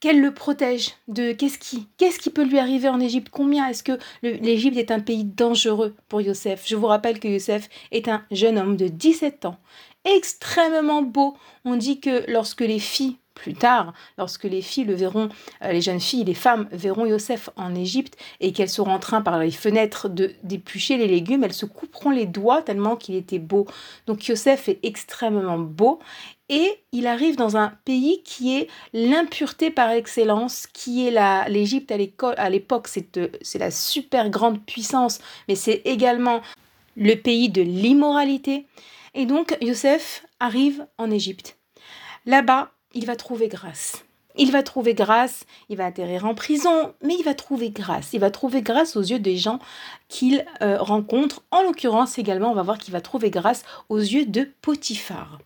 qu'elle 0.05 0.21
le 0.21 0.35
protège 0.35 0.91
de 1.07 1.31
qu'est-ce 1.31 1.57
qui, 1.57 1.87
qu'est-ce 1.97 2.19
qui 2.19 2.29
peut 2.29 2.43
lui 2.43 2.59
arriver 2.59 2.87
en 2.89 2.99
Égypte? 2.99 3.29
Combien 3.31 3.67
est-ce 3.67 3.81
que 3.81 3.97
l'Égypte 4.21 4.77
est 4.77 4.91
un 4.91 4.99
pays 4.99 5.23
dangereux 5.23 5.95
pour 6.09 6.21
Yosef? 6.21 6.61
Je 6.67 6.75
vous 6.75 6.85
rappelle 6.85 7.19
que 7.19 7.27
Yosef 7.27 7.69
est 7.91 8.07
un 8.07 8.23
jeune 8.29 8.59
homme 8.59 8.77
de 8.77 8.87
17 8.87 9.45
ans, 9.45 9.57
extrêmement 10.03 11.01
beau. 11.01 11.35
On 11.63 11.75
dit 11.75 11.99
que 12.01 12.23
lorsque 12.29 12.61
les 12.61 12.77
filles 12.77 13.17
plus 13.33 13.55
tard, 13.55 13.93
lorsque 14.19 14.43
les 14.43 14.61
filles 14.61 14.85
le 14.85 14.93
verront, 14.93 15.29
euh, 15.63 15.71
les 15.71 15.81
jeunes 15.81 15.99
filles, 15.99 16.23
les 16.23 16.35
femmes 16.35 16.67
verront 16.71 17.07
Yosef 17.07 17.49
en 17.55 17.73
Égypte 17.73 18.15
et 18.41 18.53
qu'elles 18.53 18.69
seront 18.69 18.91
en 18.91 18.99
train 18.99 19.21
par 19.21 19.39
les 19.39 19.51
fenêtres 19.51 20.07
de 20.07 20.33
d'éplucher 20.43 20.97
les 20.97 21.07
légumes, 21.07 21.43
elles 21.43 21.53
se 21.53 21.65
couperont 21.65 22.11
les 22.11 22.27
doigts 22.27 22.61
tellement 22.61 22.95
qu'il 22.95 23.15
était 23.15 23.39
beau. 23.39 23.65
Donc 24.07 24.27
Yosef 24.27 24.69
est 24.69 24.79
extrêmement 24.83 25.57
beau 25.57 25.99
et 26.49 26.79
il 26.91 27.07
arrive 27.07 27.35
dans 27.35 27.57
un 27.57 27.73
pays 27.85 28.21
qui 28.23 28.55
est 28.55 28.67
l'impureté 28.93 29.71
par 29.71 29.89
excellence, 29.89 30.67
qui 30.67 31.07
est 31.07 31.49
l'Égypte 31.49 31.91
à 31.91 32.49
l'époque, 32.49 32.89
euh, 33.17 33.27
c'est 33.41 33.59
la 33.59 33.71
super 33.71 34.29
grande 34.29 34.63
puissance, 34.63 35.19
mais 35.47 35.55
c'est 35.55 35.81
également 35.85 36.41
le 36.95 37.15
pays 37.15 37.49
de 37.49 37.61
l'immoralité. 37.61 38.67
Et 39.15 39.25
donc 39.25 39.57
Yosef 39.61 40.25
arrive 40.39 40.85
en 40.97 41.09
Égypte. 41.09 41.57
Là-bas, 42.25 42.71
il 42.93 43.05
va 43.05 43.15
trouver 43.15 43.47
grâce. 43.47 44.03
Il 44.37 44.51
va 44.51 44.63
trouver 44.63 44.93
grâce, 44.93 45.45
il 45.69 45.77
va 45.77 45.85
atterrir 45.85 46.25
en 46.25 46.35
prison, 46.35 46.93
mais 47.01 47.15
il 47.17 47.23
va 47.23 47.33
trouver 47.33 47.69
grâce. 47.69 48.11
Il 48.11 48.19
va 48.19 48.31
trouver 48.31 48.61
grâce 48.61 48.97
aux 48.97 49.01
yeux 49.01 49.19
des 49.19 49.37
gens 49.37 49.59
qu'il 50.09 50.45
euh, 50.61 50.77
rencontre. 50.77 51.43
En 51.51 51.63
l'occurrence 51.63 52.17
également, 52.17 52.51
on 52.51 52.55
va 52.55 52.63
voir 52.63 52.77
qu'il 52.77 52.91
va 52.91 52.99
trouver 52.99 53.29
grâce 53.29 53.63
aux 53.87 53.99
yeux 53.99 54.25
de 54.25 54.51
Potiphar. 54.61 55.39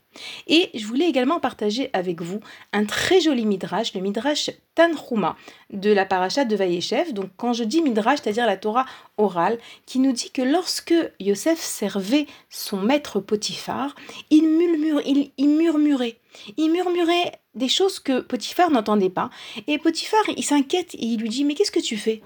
Et 0.48 0.70
je 0.74 0.86
voulais 0.86 1.08
également 1.08 1.40
partager 1.40 1.90
avec 1.94 2.22
vous 2.22 2.40
un 2.74 2.86
très 2.86 3.22
joli 3.22 3.46
midrash, 3.46 3.94
le 3.94 4.02
midrash 4.02 4.52
Tanhuma 4.76 5.36
de 5.72 5.92
la 5.92 6.06
paracha 6.06 6.46
de 6.46 6.56
Vayeshev. 6.56 7.14
Donc 7.14 7.30
quand 7.38 7.54
je 7.54 7.64
dis 7.64 7.82
midrash, 7.82 8.20
c'est-à-dire 8.24 8.46
la 8.46 8.58
Torah 8.58 8.86
orale, 9.18 9.58
qui 9.86 10.00
nous 10.00 10.12
dit 10.12 10.32
que 10.32 10.42
lorsque 10.42 10.94
Yosef 11.20 11.60
servait 11.60 12.28
son 12.50 12.78
maître 12.78 13.20
Potiphar, 13.20 13.96
il, 14.30 14.48
murmure, 14.48 15.02
il 15.06 15.50
murmurait. 15.50 16.18
Il 16.58 16.72
murmurait 16.72 17.40
des 17.56 17.68
choses 17.68 18.00
que 18.00 18.22
Potiphar 18.22 18.72
n'entendait 18.72 19.10
pas. 19.10 19.30
Et 19.68 19.78
Potiphar, 19.78 20.22
il 20.36 20.44
s'inquiète 20.44 20.96
et 20.96 21.06
il 21.06 21.20
lui 21.20 21.30
dit, 21.30 21.44
mais 21.44 21.56
qu'est-ce 21.56 21.72
que 21.72 21.80
tu 21.80 21.98
fais? 21.98 22.22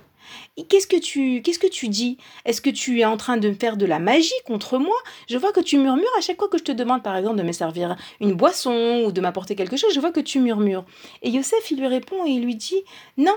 Qu'est-ce 0.70 0.88
que 0.88 1.00
tu 1.00 1.42
qu'est-ce 1.42 1.60
que 1.60 1.68
tu 1.68 1.90
dis? 1.90 2.18
Est-ce 2.46 2.62
que 2.62 2.70
tu 2.70 3.00
es 3.00 3.06
en 3.06 3.18
train 3.18 3.38
de 3.38 3.50
me 3.50 3.54
faire 3.54 3.78
de 3.78 3.86
la 3.86 4.00
magie 4.00 4.32
contre 4.46 4.78
moi? 4.78 4.96
Je 5.30 5.38
vois 5.38 5.52
que 5.52 5.60
tu 5.60 5.78
murmures 5.78 6.06
à 6.18 6.22
chaque 6.22 6.38
fois 6.38 6.48
que 6.48 6.58
je 6.58 6.64
te 6.64 6.72
demande 6.72 7.04
par 7.04 7.16
exemple 7.16 7.38
de 7.38 7.44
me 7.44 7.52
servir 7.52 7.96
une 8.20 8.34
boisson 8.34 9.04
ou 9.06 9.12
de 9.12 9.22
m'apporter 9.22 9.56
quelque 9.56 9.78
chose, 9.78 9.94
je 9.94 10.00
vois 10.00 10.12
que 10.12 10.20
tu 10.20 10.40
murmures. 10.40 10.86
Et 11.22 11.30
Yosef, 11.30 11.72
il 11.72 11.80
lui 11.80 11.88
répond 11.88 12.26
et 12.26 12.32
il 12.32 12.44
lui 12.44 12.56
dit 12.56 12.84
"Non, 13.18 13.36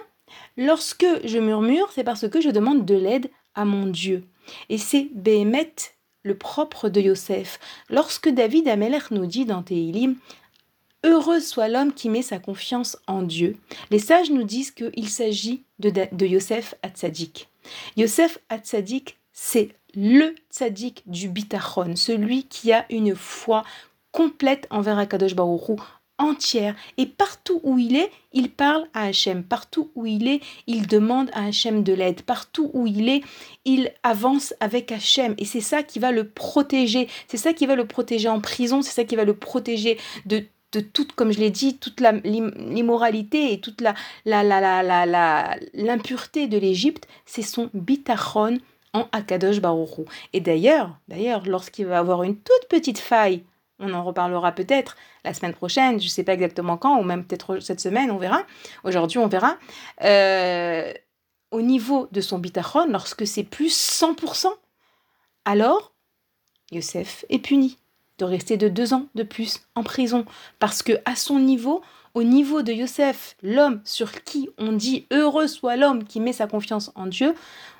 lorsque 0.57 1.07
je 1.25 1.39
murmure, 1.39 1.91
c'est 1.95 2.05
parce 2.05 2.29
que 2.29 2.41
je 2.41 2.51
demande 2.51 2.85
de 2.85 2.95
l'aide 2.95 3.31
à 3.55 3.65
mon 3.65 3.87
Dieu." 3.87 4.25
Et 4.69 4.79
c'est 4.79 5.09
Béhémet 5.15 5.75
le 6.23 6.37
propre 6.37 6.89
de 6.89 7.01
Yosef. 7.01 7.61
Lorsque 7.89 8.29
David 8.29 8.69
Ameler 8.69 8.99
nous 9.13 9.27
dit 9.27 9.45
dans 9.45 9.63
Tehilim 9.63 10.17
Heureux 11.05 11.41
soit 11.41 11.69
l'homme 11.69 11.93
qui 11.93 12.09
met 12.09 12.23
sa 12.23 12.39
confiance 12.39 12.97
en 13.07 13.23
Dieu. 13.23 13.57
Les 13.91 13.99
sages 13.99 14.31
nous 14.31 14.45
disent 14.45 14.71
qu'il 14.71 15.09
s'agit 15.09 15.63
de, 15.79 15.91
de 15.91 16.27
Yosef 16.27 16.75
Hatzadik. 16.83 17.49
Yosef 17.97 18.39
Hatzadik, 18.49 19.19
c'est 19.33 19.71
le 19.95 20.35
tzaddik 20.53 21.03
du 21.07 21.29
bitachon, 21.29 21.97
celui 21.97 22.45
qui 22.45 22.73
a 22.73 22.85
une 22.91 23.17
foi 23.17 23.65
complète 24.13 24.67
envers 24.71 24.99
Akadosh 24.99 25.35
Baruch 25.35 25.81
entière. 26.19 26.75
Et 26.97 27.07
partout 27.07 27.61
où 27.63 27.79
il 27.79 27.97
est, 27.97 28.11
il 28.33 28.51
parle 28.51 28.87
à 28.95 29.05
Hachem. 29.05 29.43
Partout 29.43 29.91
où 29.95 30.07
il 30.07 30.29
est, 30.29 30.41
il 30.67 30.87
demande 30.87 31.31
à 31.33 31.47
Hachem 31.47 31.83
de 31.83 31.93
l'aide. 31.93 32.23
Partout 32.23 32.71
où 32.73 32.87
il 32.87 33.09
est, 33.09 33.23
il 33.65 33.93
avance 34.03 34.55
avec 34.61 34.93
Hachem. 34.93 35.35
Et 35.39 35.45
c'est 35.45 35.61
ça 35.61 35.83
qui 35.83 35.99
va 35.99 36.13
le 36.13 36.29
protéger. 36.29 37.09
C'est 37.29 37.37
ça 37.37 37.53
qui 37.53 37.67
va 37.67 37.75
le 37.75 37.87
protéger 37.87 38.29
en 38.29 38.41
prison. 38.41 38.83
C'est 38.83 38.93
ça 38.93 39.05
qui 39.05 39.17
va 39.17 39.25
le 39.25 39.37
protéger 39.37 39.99
de 40.25 40.45
de 40.73 40.81
toute, 40.81 41.13
comme 41.13 41.33
je 41.33 41.39
l'ai 41.39 41.51
dit, 41.51 41.79
toute 41.79 42.01
l'immoralité 42.01 43.53
et 43.53 43.61
toute 43.61 43.81
la, 43.81 43.95
la, 44.25 44.43
la, 44.43 45.57
l'impureté 45.75 46.49
de 46.49 46.59
l'Égypte, 46.59 47.07
c'est 47.25 47.43
son 47.43 47.71
bitachon 47.73 48.59
en 48.93 49.09
Akadosh 49.13 49.61
Baruchou. 49.61 50.05
Et 50.33 50.41
d'ailleurs, 50.41 50.99
d'ailleurs, 51.09 51.47
lorsqu'il 51.47 51.87
va 51.87 51.99
avoir 51.99 52.23
une 52.23 52.37
toute 52.37 52.69
petite 52.69 52.99
faille, 52.99 53.45
on 53.79 53.93
en 53.93 54.05
reparlera 54.05 54.53
peut-être 54.53 54.97
la 55.25 55.35
semaine 55.35 55.53
prochaine, 55.55 56.01
je 56.01 56.07
ne 56.07 56.11
sais 56.11 56.25
pas 56.25 56.33
exactement 56.33 56.77
quand, 56.77 56.99
ou 56.99 57.03
même 57.03 57.25
peut-être 57.25 57.61
cette 57.61 57.81
semaine, 57.81 58.11
on 58.11 58.17
verra. 58.17 58.43
Aujourd'hui, 58.85 59.19
on 59.19 59.29
verra. 59.29 59.57
Euh, 60.03 60.93
au 61.51 61.63
niveau 61.63 62.09
de 62.11 62.21
son 62.21 62.39
bitachon, 62.39 62.87
lorsque 62.89 63.27
c'est 63.27 63.45
plus 63.45 63.75
100%, 63.75 64.49
alors 65.45 65.93
Yosef 66.73 67.25
est 67.29 67.39
puni 67.39 67.79
de 68.19 68.25
rester 68.25 68.57
de 68.57 68.69
deux 68.69 68.95
ans 68.95 69.07
de 69.15 69.23
plus 69.23 69.61
en 69.75 69.83
prison. 69.83 70.25
Parce 70.59 70.83
que 70.83 70.93
à 71.05 71.17
son 71.17 71.39
niveau, 71.39 71.83
au 72.15 72.23
niveau 72.23 72.63
de 72.63 72.73
Yosef, 72.73 73.37
l'homme 73.43 73.81
sur 73.85 74.25
qui 74.25 74.49
on 74.59 74.73
dit 74.73 75.07
heureux 75.13 75.49
soit 75.49 75.77
l'homme 75.77 76.05
qui 76.05 76.21
met 76.21 76.33
sa 76.33 76.47
confiance 76.47 76.91
en 76.95 77.07
Dieu, 77.07 77.35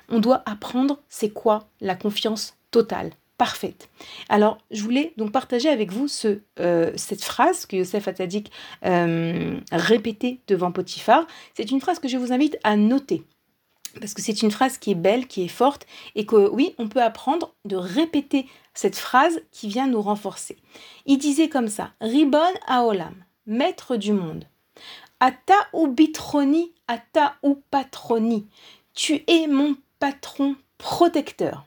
on 0.09 0.19
doit 0.19 0.43
apprendre 0.45 0.99
c'est 1.09 1.29
quoi 1.29 1.67
la 1.81 1.95
confiance 1.95 2.55
totale, 2.71 3.11
parfaite. 3.37 3.89
Alors, 4.29 4.59
je 4.71 4.83
voulais 4.83 5.13
donc 5.17 5.31
partager 5.31 5.69
avec 5.69 5.91
vous 5.91 6.07
ce, 6.07 6.39
euh, 6.59 6.91
cette 6.95 7.23
phrase 7.23 7.65
que 7.65 7.75
Yosef 7.75 8.07
Atzadik 8.07 8.51
euh, 8.85 9.59
répétait 9.71 10.39
devant 10.47 10.71
Potiphar. 10.71 11.25
C'est 11.55 11.71
une 11.71 11.81
phrase 11.81 11.99
que 11.99 12.07
je 12.07 12.17
vous 12.17 12.31
invite 12.31 12.57
à 12.63 12.75
noter 12.75 13.23
parce 13.99 14.13
que 14.13 14.21
c'est 14.21 14.41
une 14.41 14.51
phrase 14.51 14.77
qui 14.77 14.91
est 14.91 14.95
belle, 14.95 15.27
qui 15.27 15.43
est 15.43 15.47
forte, 15.47 15.87
et 16.15 16.25
que 16.25 16.49
oui, 16.49 16.75
on 16.77 16.87
peut 16.87 17.01
apprendre 17.01 17.55
de 17.65 17.75
répéter 17.75 18.45
cette 18.77 18.95
phrase 18.95 19.41
qui 19.51 19.67
vient 19.67 19.87
nous 19.87 20.03
renforcer. 20.03 20.55
Il 21.07 21.17
disait 21.17 21.49
comme 21.49 21.67
ça, 21.67 21.93
Ribon 21.99 22.53
Aolam, 22.67 23.15
maître 23.47 23.95
du 23.95 24.13
monde, 24.13 24.45
Ata 25.19 25.55
ou 25.73 25.87
bitroni, 25.87 26.73
ata 26.87 27.37
ou 27.41 27.59
patroni, 27.71 28.47
tu 28.93 29.23
es 29.25 29.47
mon 29.47 29.75
patron 29.99 30.55
protecteur. 30.77 31.65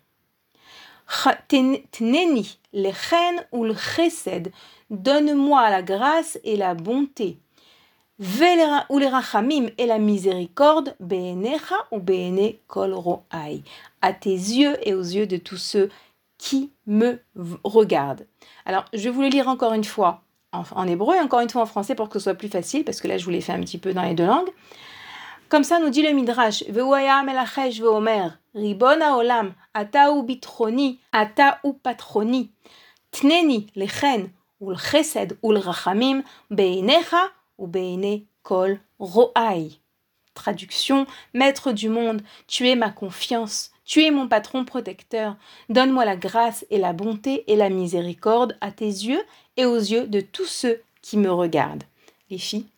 Tneni, 1.48 2.60
lechen 2.72 3.44
ou 3.50 3.64
le 3.64 3.74
chesed, 3.74 4.52
donne-moi 4.90 5.68
la 5.68 5.82
grâce 5.82 6.38
et 6.44 6.56
la 6.56 6.74
bonté 6.74 7.40
ou 8.90 8.98
les 8.98 9.08
rachamim 9.08 9.70
et 9.78 9.86
la 9.86 9.98
miséricorde, 9.98 10.94
be'enecha 11.00 11.76
ou 11.90 11.98
be'ene 12.00 12.52
kol 12.66 12.92
ro'ai, 12.92 13.62
à 14.02 14.12
tes 14.12 14.30
yeux 14.30 14.76
et 14.86 14.94
aux 14.94 15.02
yeux 15.02 15.26
de 15.26 15.38
tous 15.38 15.56
ceux 15.56 15.88
qui 16.40 16.72
me 16.86 17.20
regardent. 17.64 18.26
Alors, 18.64 18.86
je 18.94 19.02
vais 19.04 19.10
vous 19.10 19.20
le 19.20 19.28
lire 19.28 19.46
encore 19.46 19.74
une 19.74 19.84
fois 19.84 20.22
en, 20.52 20.88
hébreu 20.88 21.14
et 21.14 21.20
encore 21.20 21.40
une 21.40 21.50
fois 21.50 21.62
en 21.62 21.66
français 21.66 21.94
pour 21.94 22.08
que 22.08 22.18
ce 22.18 22.24
soit 22.24 22.34
plus 22.34 22.48
facile, 22.48 22.82
parce 22.82 23.02
que 23.02 23.08
là, 23.08 23.18
je 23.18 23.24
vous 23.26 23.30
l'ai 23.30 23.42
fait 23.42 23.52
un 23.52 23.60
petit 23.60 23.76
peu 23.76 23.92
dans 23.92 24.02
les 24.02 24.14
deux 24.14 24.24
langues. 24.24 24.48
Comme 25.50 25.64
ça, 25.64 25.78
nous 25.78 25.90
dit 25.90 26.00
le 26.00 26.12
Midrash, 26.12 26.64
ve'omer, 26.68 28.28
ribon 28.54 29.00
haolam, 29.02 29.52
ata 29.74 30.12
ou 30.12 30.22
bitroni, 30.22 30.98
ata 31.12 31.60
ou 31.62 31.74
patroni, 31.74 32.50
tneni 33.10 33.66
lechen, 33.76 34.30
ou 34.60 34.70
le 34.70 34.76
chesed, 34.76 35.36
ou 35.42 35.52
le 35.52 35.58
rachamim, 35.58 36.22
be'enecha 36.50 37.28
ou 37.58 37.70
kol 38.42 38.80
ro'ai. 38.98 39.72
Traduction 40.32 41.06
Maître 41.34 41.72
du 41.72 41.90
monde, 41.90 42.22
tu 42.46 42.66
es 42.66 42.76
ma 42.76 42.88
confiance, 42.88 43.72
tu 43.90 44.02
es 44.04 44.10
mon 44.12 44.28
patron 44.28 44.64
protecteur. 44.64 45.36
Donne-moi 45.68 46.04
la 46.04 46.14
grâce 46.14 46.64
et 46.70 46.78
la 46.78 46.92
bonté 46.92 47.42
et 47.48 47.56
la 47.56 47.70
miséricorde 47.70 48.56
à 48.60 48.70
tes 48.70 48.84
yeux 48.84 49.20
et 49.56 49.64
aux 49.64 49.74
yeux 49.74 50.06
de 50.06 50.20
tous 50.20 50.46
ceux 50.46 50.80
qui 51.02 51.16
me 51.16 51.32
regardent. 51.32 51.82
Les 52.30 52.38
filles, 52.38 52.68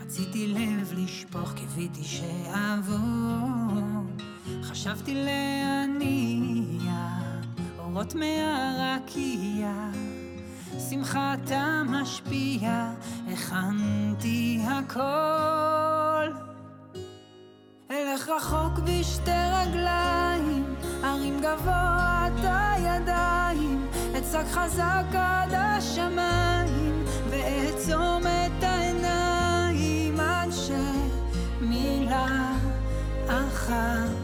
רציתי 0.00 0.46
לב 0.46 0.92
לשפוך, 0.96 1.52
קיוויתי 1.52 2.04
שאעבור, 2.04 2.98
חשבתי 4.62 5.14
להניע, 5.14 7.08
אורות 7.78 8.14
מהרקיע. 8.14 9.90
שמחתה 10.90 11.82
משפיע, 11.86 12.92
הכנתי 13.32 14.60
הכל. 14.68 15.89
רחוק 18.36 18.78
בשתי 18.78 19.30
רגליים, 19.30 20.74
ארים 21.04 21.40
גבוה 21.40 22.26
את 22.26 22.44
הידיים, 22.44 23.86
אצעק 24.18 24.46
חזק 24.46 25.04
עד 25.14 25.54
השמיים, 25.54 27.04
ואעצום 27.30 28.22
את 28.22 28.62
העיניים 28.62 30.20
עד 30.20 30.48
שמילה 31.60 32.52
אחת 33.26 34.19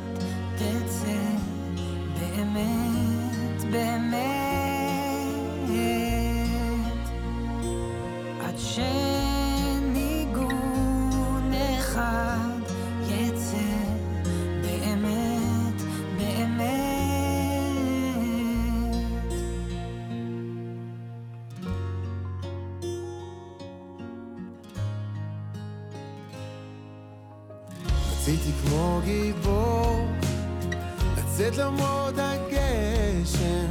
לצאת 31.46 31.58
למרות 31.58 32.14
הגשם 32.18 33.66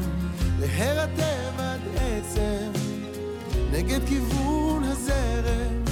להירטב 0.60 1.60
עד 1.60 1.82
עצם 1.96 2.72
נגד 3.72 4.00
כיוון 4.08 4.84
הזרם. 4.84 5.84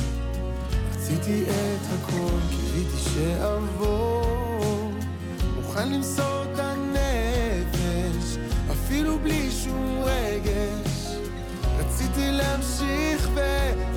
רציתי 0.92 1.44
את 1.44 1.86
הכל, 1.94 2.40
קיוויתי 2.50 2.98
שאעבור. 2.98 4.92
מוכן 5.56 5.92
למסור 5.92 6.44
את 6.44 6.60
הנפש, 6.60 8.38
אפילו 8.72 9.20
בלי 9.20 9.52
שום 9.52 10.04
רגש. 10.04 11.18
רציתי 11.78 12.32
להמשיך 12.32 13.30
ולבוא. 13.34 13.93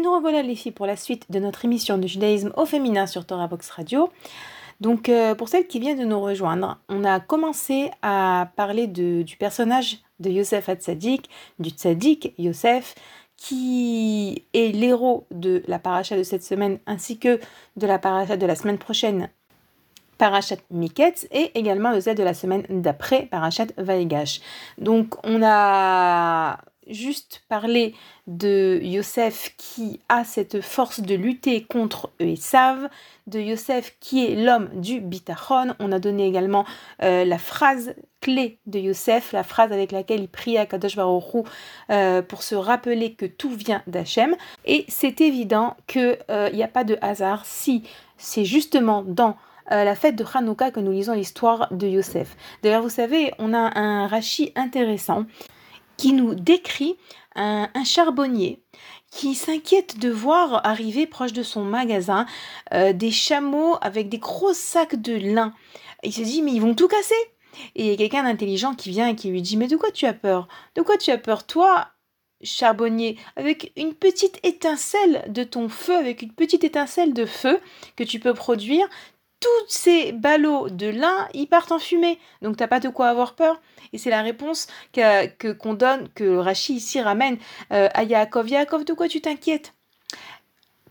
Nous 0.00 0.12
revoilà 0.12 0.42
les 0.42 0.54
filles 0.54 0.72
pour 0.72 0.86
la 0.86 0.96
suite 0.96 1.30
de 1.30 1.38
notre 1.38 1.64
émission 1.64 1.98
de 1.98 2.06
judaïsme 2.06 2.52
au 2.56 2.66
féminin 2.66 3.06
sur 3.06 3.26
Torah 3.26 3.46
Box 3.46 3.70
Radio. 3.70 4.10
Donc 4.80 5.08
euh, 5.08 5.34
pour 5.34 5.48
celles 5.48 5.66
qui 5.66 5.78
viennent 5.78 5.98
de 5.98 6.04
nous 6.04 6.20
rejoindre, 6.20 6.78
on 6.88 7.04
a 7.04 7.20
commencé 7.20 7.90
à 8.02 8.50
parler 8.56 8.86
du 8.86 9.36
personnage 9.38 9.98
de 10.20 10.30
Yosef 10.30 10.68
Hatzadik, 10.68 11.28
du 11.58 11.70
Tzadik 11.70 12.34
Yosef, 12.38 12.94
qui 13.36 14.44
est 14.52 14.74
l'héros 14.74 15.26
de 15.30 15.62
la 15.66 15.78
paracha 15.78 16.16
de 16.16 16.22
cette 16.22 16.42
semaine 16.42 16.78
ainsi 16.86 17.18
que 17.18 17.40
de 17.76 17.86
la 17.86 17.98
paracha 17.98 18.36
de 18.36 18.46
la 18.46 18.54
semaine 18.54 18.78
prochaine, 18.78 19.30
Parachat 20.18 20.56
Miketz, 20.70 21.26
et 21.30 21.50
également 21.58 21.94
de 21.94 22.00
celle 22.00 22.16
de 22.16 22.22
la 22.22 22.34
semaine 22.34 22.64
d'après, 22.68 23.24
Parachat 23.24 23.68
Vaïgash. 23.78 24.42
Donc 24.76 25.14
on 25.24 25.40
a 25.42 26.58
juste 26.92 27.42
parlé 27.48 27.94
de 28.26 28.80
Yosef 28.82 29.54
qui 29.56 30.00
a 30.08 30.24
cette 30.24 30.60
force 30.60 31.00
de 31.00 31.14
lutter 31.14 31.64
contre 31.64 32.10
Esav, 32.18 32.88
de 33.26 33.40
Yosef 33.40 33.96
qui 34.00 34.24
est 34.24 34.34
l'homme 34.34 34.68
du 34.74 35.00
bitachon. 35.00 35.74
On 35.78 35.92
a 35.92 35.98
donné 35.98 36.26
également 36.26 36.64
euh, 37.02 37.24
la 37.24 37.38
phrase 37.38 37.94
clé 38.20 38.58
de 38.66 38.78
Yosef, 38.78 39.32
la 39.32 39.44
phrase 39.44 39.72
avec 39.72 39.92
laquelle 39.92 40.20
il 40.20 40.28
prie 40.28 40.58
à 40.58 40.66
Kadosh 40.66 40.96
Baruch 40.96 41.46
euh, 41.90 42.22
pour 42.22 42.42
se 42.42 42.54
rappeler 42.54 43.14
que 43.14 43.26
tout 43.26 43.50
vient 43.50 43.82
d'Hachem. 43.86 44.36
Et 44.64 44.84
c'est 44.88 45.20
évident 45.20 45.76
qu'il 45.86 46.18
n'y 46.52 46.62
a 46.62 46.68
pas 46.68 46.84
de 46.84 46.98
hasard 47.00 47.46
si 47.46 47.84
c'est 48.16 48.44
justement 48.44 49.02
dans 49.02 49.36
euh, 49.72 49.84
la 49.84 49.94
fête 49.94 50.16
de 50.16 50.24
Hanouka 50.24 50.70
que 50.70 50.80
nous 50.80 50.90
lisons 50.90 51.14
l'histoire 51.14 51.68
de 51.70 51.86
Yosef. 51.86 52.36
D'ailleurs, 52.62 52.82
vous 52.82 52.88
savez, 52.88 53.32
on 53.38 53.54
a 53.54 53.78
un 53.78 54.08
Rashi 54.08 54.52
intéressant 54.56 55.26
qui 56.00 56.14
nous 56.14 56.34
décrit 56.34 56.96
un, 57.34 57.68
charbonnier 57.84 58.62
qui 59.10 59.34
s'inquiète 59.34 59.98
de 59.98 60.08
voir 60.08 60.66
arriver 60.66 61.06
proche 61.06 61.34
de 61.34 61.42
son 61.42 61.62
magasin 61.62 62.24
euh, 62.72 62.94
des 62.94 63.10
chameaux 63.10 63.76
avec 63.82 64.08
des 64.08 64.16
gros 64.16 64.54
sacs 64.54 64.96
de 64.96 65.12
lin. 65.12 65.52
Il 66.02 66.14
se 66.14 66.22
dit, 66.22 66.40
mais 66.40 66.52
ils 66.52 66.62
vont 66.62 66.74
tout 66.74 66.88
casser. 66.88 67.14
Et 67.74 67.84
il 67.84 67.90
y 67.90 67.92
a 67.92 67.96
quelqu'un 67.98 68.22
d'intelligent 68.22 68.74
qui 68.74 68.88
vient 68.88 69.08
et 69.08 69.14
qui 69.14 69.28
lui 69.28 69.42
dit, 69.42 69.58
mais 69.58 69.66
de 69.66 69.76
quoi 69.76 69.90
tu 69.90 70.06
as 70.06 70.14
peur? 70.14 70.48
De 70.74 70.80
quoi 70.80 70.96
tu 70.96 71.10
as 71.10 71.18
peur 71.18 71.44
Toi, 71.44 71.88
charbonnier, 72.42 73.18
avec 73.36 73.70
une 73.76 73.92
petite 73.92 74.40
étincelle 74.42 75.26
de 75.28 75.44
ton 75.44 75.68
feu, 75.68 75.96
avec 75.96 76.22
une 76.22 76.32
petite 76.32 76.64
étincelle 76.64 77.12
de 77.12 77.26
feu 77.26 77.60
que 77.96 78.04
tu 78.04 78.20
peux 78.20 78.32
produire, 78.32 78.88
tous 79.40 79.64
ces 79.68 80.12
ballots 80.12 80.68
de 80.68 80.86
lin, 80.86 81.28
ils 81.34 81.46
partent 81.46 81.72
en 81.72 81.78
fumée. 81.78 82.18
Donc 82.42 82.56
t'as 82.56 82.68
pas 82.68 82.80
de 82.80 82.88
quoi 82.88 83.08
avoir 83.08 83.34
peur. 83.34 83.60
Et 83.92 83.98
c'est 83.98 84.10
la 84.10 84.22
réponse 84.22 84.66
que 84.92 85.52
qu'on 85.54 85.74
donne, 85.74 86.08
que 86.14 86.36
Rachi 86.36 86.74
ici 86.74 87.00
ramène 87.00 87.38
euh, 87.72 87.88
à 87.94 88.04
Yaakov. 88.04 88.48
Yaakov, 88.48 88.84
de 88.84 88.92
quoi 88.92 89.08
tu 89.08 89.20
t'inquiètes? 89.20 89.74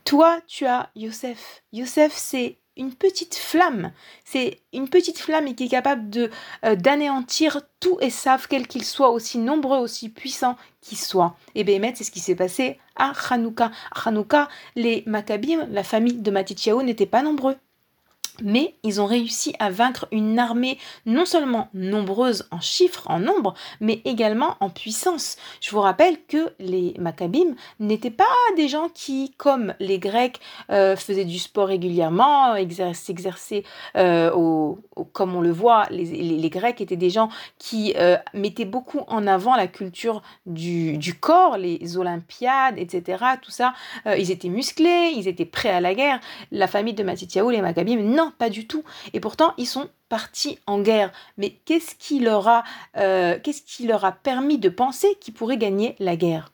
Toi, 0.04 0.42
tu 0.48 0.66
as 0.66 0.90
Yosef. 0.96 1.62
Yosef, 1.72 2.14
c'est 2.16 2.58
une 2.76 2.94
petite 2.96 3.36
flamme. 3.36 3.92
C'est 4.26 4.62
une 4.74 4.90
petite 4.90 5.20
flamme 5.20 5.54
qui 5.54 5.66
est 5.66 5.70
capable 5.70 6.30
euh, 6.66 6.76
d'anéantir 6.76 7.62
tout 7.80 7.98
et 8.02 8.10
savent 8.10 8.48
quel 8.50 8.68
qu'il 8.68 8.86
soit, 8.86 9.12
aussi 9.12 9.38
nombreux, 9.38 9.78
aussi 9.78 10.10
puissant 10.10 10.56
qu'il 10.82 10.98
soit. 10.98 11.36
Et 11.56 11.64
Béhémet, 11.64 11.94
c'est 11.96 12.06
ce 12.06 12.12
qui 12.12 12.22
s'est 12.22 12.36
passé 12.36 12.80
à 12.96 13.14
Hanouka. 13.30 13.72
À 13.92 14.10
Hanouka, 14.10 14.48
les 14.76 15.04
Maccabim, 15.06 15.68
la 15.70 15.84
famille 15.84 16.22
de 16.22 16.32
Matityahu, 16.32 16.84
n'étaient 16.84 17.06
pas 17.06 17.22
nombreux. 17.22 17.58
Mais 18.44 18.76
ils 18.84 19.02
ont 19.02 19.06
réussi 19.06 19.54
à 19.60 19.70
vaincre 19.70 20.08
une 20.12 20.40
armée 20.40 20.78
non 21.06 21.26
seulement 21.26 21.70
nombreuse 21.74 22.48
en 22.52 22.60
chiffres, 22.60 23.04
en 23.08 23.20
nombre, 23.20 23.54
mais 23.80 24.02
également 24.06 24.56
en 24.60 24.70
puissance. 24.70 25.38
Je 25.62 25.72
vous 25.72 25.82
rappelle 25.82 26.18
que 26.28 26.54
les 26.60 26.94
Maccabim 27.00 27.56
n'étaient 27.80 28.12
pas 28.12 28.26
des 28.56 28.68
gens 28.68 28.90
qui, 28.94 29.34
comme 29.38 29.74
les 29.80 30.00
Grecs, 30.00 30.40
euh, 30.72 30.96
faisaient 30.96 31.26
du 31.26 31.40
sport 31.40 31.68
régulièrement, 31.68 32.56
exer- 32.56 32.94
s'exerçaient 32.94 33.64
euh, 33.98 34.30
comme 35.14 35.36
on 35.36 35.42
le 35.42 35.52
voit, 35.52 35.86
les, 35.90 36.50
Grecs 36.50 36.82
étaient 36.82 36.96
des 36.96 37.12
gens 37.12 37.30
qui 37.60 37.94
euh, 37.98 38.18
mettaient 38.34 38.66
beaucoup 38.66 39.02
en 39.08 39.28
avant 39.28 39.56
la 39.56 39.68
culture 39.68 40.24
du, 40.48 40.98
corps, 41.20 41.58
les 41.58 41.98
Olympiades, 41.98 42.76
etc. 42.78 43.24
Tout 43.42 43.52
ça, 43.52 43.74
ils 44.18 44.32
étaient 44.32 44.50
musclés, 44.50 45.14
ils 45.16 45.28
étaient 45.28 45.46
prêts 45.46 45.70
à 45.70 45.80
la 45.80 45.94
guerre. 45.94 46.20
La 46.52 46.68
famille 46.68 46.96
de 46.96 47.04
Matityahu, 47.04 47.52
les 47.52 47.62
Maccabim, 47.62 47.98
non, 47.98 48.29
pas 48.38 48.50
du 48.50 48.68
tout. 48.68 48.84
Et 49.14 49.20
pourtant, 49.20 49.54
ils 49.58 49.68
sont 49.68 49.90
partis 50.10 50.60
en 50.68 50.80
guerre. 50.82 51.12
Mais 51.38 51.52
qu'est-ce 51.66 51.96
qui 51.96 52.20
leur 52.20 52.48
a, 52.48 52.64
euh, 52.98 53.38
permis 54.24 54.58
de 54.58 54.70
penser 54.70 55.16
qu'ils 55.20 55.34
pourraient 55.34 55.58
gagner 55.58 55.96
la 56.00 56.16
guerre? 56.16 56.52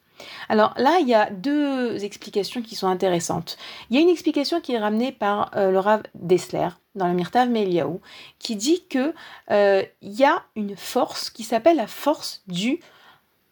Alors 0.49 0.73
là, 0.77 0.99
il 1.01 1.07
y 1.07 1.13
a 1.13 1.29
deux 1.29 2.03
explications 2.03 2.61
qui 2.61 2.75
sont 2.75 2.87
intéressantes. 2.87 3.57
Il 3.89 3.95
y 3.95 3.99
a 3.99 4.01
une 4.01 4.09
explication 4.09 4.61
qui 4.61 4.73
est 4.73 4.79
ramenée 4.79 5.11
par 5.11 5.51
euh, 5.55 5.71
le 5.71 5.79
Rav 5.79 6.03
Dessler 6.13 6.69
dans 6.95 7.07
le 7.07 7.13
Mirtav 7.13 7.49
Meliaou, 7.49 7.99
qui 8.39 8.55
dit 8.55 8.85
que 8.87 9.13
euh, 9.51 9.83
il 10.01 10.13
y 10.13 10.23
a 10.23 10.43
une 10.55 10.77
force 10.77 11.29
qui 11.29 11.43
s'appelle 11.43 11.75
la 11.75 11.87
force 11.87 12.41
du 12.47 12.79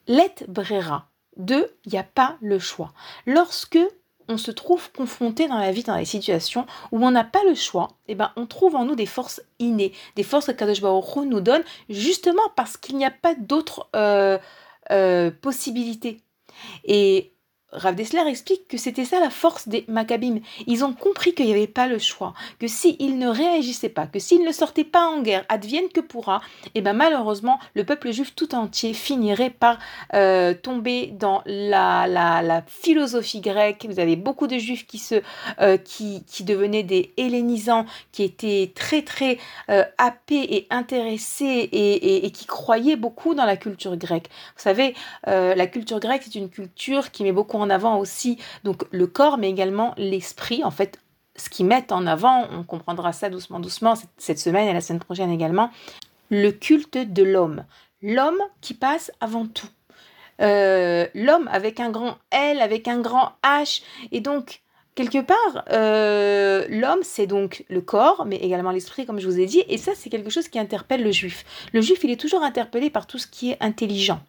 let 0.08 0.36
brera, 0.48 1.08
de 1.36 1.72
il 1.86 1.92
n'y 1.92 2.00
a 2.00 2.04
pas 2.04 2.38
le 2.42 2.60
choix. 2.60 2.94
Lorsque 3.26 3.80
on 4.28 4.38
se 4.38 4.52
trouve 4.52 4.92
confronté 4.92 5.48
dans 5.48 5.58
la 5.58 5.72
vie, 5.72 5.84
dans 5.84 5.98
des 5.98 6.06
situations 6.06 6.66
où 6.92 7.06
on 7.06 7.12
n'a 7.12 7.24
pas 7.24 7.44
le 7.48 7.56
choix, 7.56 7.90
eh 8.08 8.16
ben, 8.16 8.32
on 8.36 8.46
trouve 8.46 8.76
en 8.76 8.86
nous 8.86 8.96
des 8.96 9.06
forces 9.06 9.42
innées, 9.60 9.94
des 10.16 10.24
forces 10.24 10.48
que 10.48 10.52
Kadosh 10.52 10.82
Baruch 10.82 11.16
nous 11.26 11.42
donne 11.42 11.64
justement 11.90 12.44
parce 12.56 12.78
qu'il 12.78 12.98
n'y 12.98 13.06
a 13.06 13.12
pas 13.12 13.36
d'autres 13.36 13.90
euh, 13.96 14.38
euh, 14.92 15.32
possibilités. 15.32 16.22
Et 16.86 17.33
Rav 17.74 17.96
Dessler 17.96 18.24
explique 18.28 18.68
que 18.68 18.78
c'était 18.78 19.06
ça 19.06 19.20
la 19.20 19.30
force 19.30 19.68
des 19.68 19.86
Maccabim. 19.88 20.40
Ils 20.68 20.86
ont 20.86 20.94
compris 20.94 21.34
qu'il 21.34 21.48
n'y 21.48 21.54
avait 21.54 21.68
pas 21.68 21.88
le 21.88 22.00
choix, 22.00 22.34
que 22.60 22.68
s'ils 22.68 23.18
ne 23.18 23.28
réagissaient 23.28 23.90
pas, 23.90 24.08
que 24.08 24.20
s'ils 24.20 24.44
ne 24.44 24.52
sortaient 24.52 24.84
pas 24.84 25.08
en 25.08 25.22
guerre, 25.22 25.46
advienne 25.50 25.90
que 25.94 26.00
pourra, 26.00 26.42
et 26.76 26.82
ben 26.82 26.94
malheureusement, 26.94 27.60
le 27.74 27.84
peuple 27.84 28.12
juif 28.12 28.36
tout 28.36 28.56
entier 28.56 28.94
finirait 28.94 29.50
par 29.50 29.80
euh, 30.14 30.54
tomber 30.54 31.08
dans 31.08 31.42
la, 31.46 32.64
philosophie 32.68 33.42
grecque. 33.42 33.86
Vous 33.90 34.00
avez 34.00 34.16
beaucoup 34.16 34.48
de 34.48 34.58
juifs 34.58 34.86
qui, 34.86 35.00
se, 35.00 35.22
euh, 35.60 35.78
qui, 35.78 36.24
qui 36.26 36.44
devenaient 36.44 36.84
des 36.84 37.14
hellénisants, 37.18 37.86
qui 38.12 38.24
étaient 38.24 38.72
très 38.76 39.02
très 39.02 39.38
euh, 39.70 39.84
happés 39.98 40.56
et 40.56 40.68
intéressés 40.70 41.70
et, 41.72 42.26
et, 42.26 42.32
qui 42.32 42.46
croyaient 42.46 42.96
beaucoup 42.96 43.34
dans 43.34 43.46
la 43.46 43.58
culture 43.58 43.98
grecque. 43.98 44.30
Vous 44.56 44.62
savez, 44.62 44.96
la 45.26 45.68
culture 45.68 46.00
grecque, 46.00 46.24
c'est 46.26 46.36
une 46.36 46.50
culture 46.50 47.12
qui 47.12 47.24
met 47.24 47.32
beaucoup 47.32 47.58
en 47.58 47.63
avant 47.70 47.98
aussi 47.98 48.38
donc 48.64 48.84
le 48.92 49.08
corps, 49.08 49.38
mais 49.38 49.50
également 49.50 49.94
l'esprit. 49.98 50.64
En 50.64 50.72
fait, 50.72 51.00
ce 51.36 51.50
qu'ils 51.50 51.66
mettent 51.66 51.92
en 51.92 52.06
avant, 52.06 52.48
on 52.52 52.64
comprendra 52.64 53.14
ça 53.14 53.30
doucement, 53.30 53.60
doucement 53.60 53.96
cette 54.18 54.40
semaine 54.40 54.68
et 54.68 54.74
la 54.74 54.82
semaine 54.82 55.00
prochaine 55.00 55.32
également, 55.32 55.70
le 56.30 56.52
culte 56.52 56.98
de 56.98 57.24
l'homme. 57.24 57.66
L'homme 58.02 58.40
qui 58.62 58.74
passe 58.74 59.12
avant 59.22 59.46
tout. 59.46 59.70
Euh, 60.42 61.08
l'homme 61.14 61.48
avec 61.52 61.80
un 61.80 61.90
grand 61.90 62.18
L, 62.32 62.60
avec 62.60 62.88
un 62.88 63.00
grand 63.00 63.34
H. 63.44 63.84
Et 64.12 64.20
donc, 64.20 64.63
quelque 64.96 65.22
part, 65.22 65.66
euh, 65.72 66.66
l'homme, 66.70 67.00
c'est 67.04 67.28
donc 67.28 67.66
le 67.70 67.82
corps, 67.82 68.26
mais 68.26 68.38
également 68.38 68.72
l'esprit, 68.72 69.06
comme 69.06 69.20
je 69.20 69.28
vous 69.28 69.40
ai 69.40 69.46
dit, 69.46 69.64
et 69.68 69.78
ça, 69.78 69.92
c'est 69.96 70.10
quelque 70.10 70.30
chose 70.30 70.48
qui 70.48 70.60
interpelle 70.60 71.04
le 71.04 71.12
juif. 71.12 71.46
Le 71.74 71.82
juif, 71.82 72.04
il 72.04 72.12
est 72.12 72.20
toujours 72.20 72.44
interpellé 72.44 72.90
par 72.90 73.08
tout 73.08 73.18
ce 73.18 73.28
qui 73.28 73.52
est 73.52 73.58
intelligent. 73.60 74.20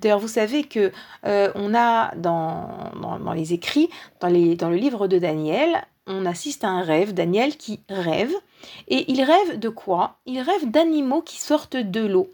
D'ailleurs, 0.00 0.18
vous 0.18 0.28
savez 0.28 0.64
que 0.64 0.92
euh, 1.26 1.50
on 1.54 1.74
a 1.74 2.14
dans, 2.16 2.90
dans, 3.00 3.18
dans, 3.18 3.32
les 3.32 3.52
écrits, 3.52 3.88
dans, 4.20 4.28
les, 4.28 4.56
dans 4.56 4.70
le 4.70 4.76
livre 4.76 5.08
de 5.08 5.18
Daniel, 5.18 5.82
on 6.06 6.26
assiste 6.26 6.64
à 6.64 6.68
un 6.68 6.82
rêve, 6.82 7.14
Daniel 7.14 7.56
qui 7.56 7.80
rêve, 7.88 8.32
et 8.88 9.10
il 9.10 9.22
rêve 9.22 9.58
de 9.58 9.68
quoi? 9.68 10.18
Il 10.26 10.40
rêve 10.40 10.70
d'animaux 10.70 11.22
qui 11.22 11.40
sortent 11.40 11.76
de 11.76 12.04
l'eau. 12.04 12.30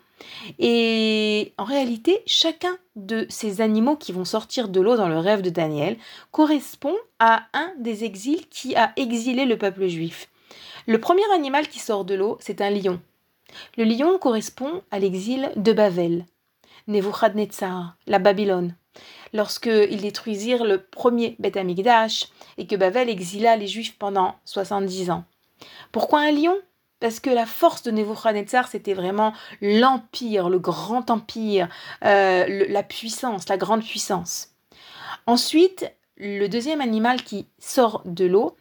Et 0.58 1.52
en 1.58 1.64
réalité, 1.64 2.22
chacun 2.26 2.76
de 2.94 3.26
ces 3.28 3.60
animaux 3.60 3.96
qui 3.96 4.12
vont 4.12 4.24
sortir 4.24 4.68
de 4.68 4.80
l'eau 4.80 4.96
dans 4.96 5.08
le 5.08 5.18
rêve 5.18 5.42
de 5.42 5.50
Daniel 5.50 5.96
correspond 6.30 6.94
à 7.18 7.44
un 7.52 7.72
des 7.78 8.04
exils 8.04 8.48
qui 8.48 8.76
a 8.76 8.92
exilé 8.96 9.44
le 9.44 9.58
peuple 9.58 9.86
juif. 9.86 10.28
Le 10.86 11.00
premier 11.00 11.24
animal 11.34 11.68
qui 11.68 11.78
sort 11.78 12.04
de 12.04 12.14
l'eau, 12.14 12.38
c'est 12.40 12.60
un 12.60 12.70
lion. 12.70 13.00
Le 13.76 13.84
lion 13.84 14.18
correspond 14.18 14.82
à 14.90 14.98
l'exil 14.98 15.50
de 15.56 15.72
Babel, 15.72 16.24
Nebuchadnezzar, 16.88 17.96
la 18.06 18.18
Babylone. 18.18 18.74
Lorsqu'ils 19.32 20.00
détruisirent 20.00 20.64
le 20.64 20.82
premier 20.82 21.36
Beth 21.38 21.56
Amikdash 21.56 22.28
et 22.58 22.66
que 22.66 22.76
Babel 22.76 23.08
exila 23.08 23.56
les 23.56 23.66
Juifs 23.66 23.98
pendant 23.98 24.36
70 24.44 25.10
ans. 25.10 25.24
Pourquoi 25.92 26.20
un 26.20 26.32
lion? 26.32 26.56
Parce 27.00 27.20
que 27.20 27.30
la 27.30 27.46
force 27.46 27.82
de 27.82 27.90
Nebuchadnezzar, 27.90 28.68
c'était 28.68 28.94
vraiment 28.94 29.32
l'empire, 29.60 30.48
le 30.48 30.58
grand 30.58 31.10
empire, 31.10 31.68
euh, 32.04 32.66
la 32.68 32.82
puissance, 32.82 33.48
la 33.48 33.56
grande 33.56 33.82
puissance. 33.82 34.54
Ensuite, 35.26 35.92
le 36.16 36.46
deuxième 36.46 36.80
animal 36.80 37.22
qui 37.22 37.46
sort 37.58 38.02
de 38.04 38.24
l'eau, 38.24 38.56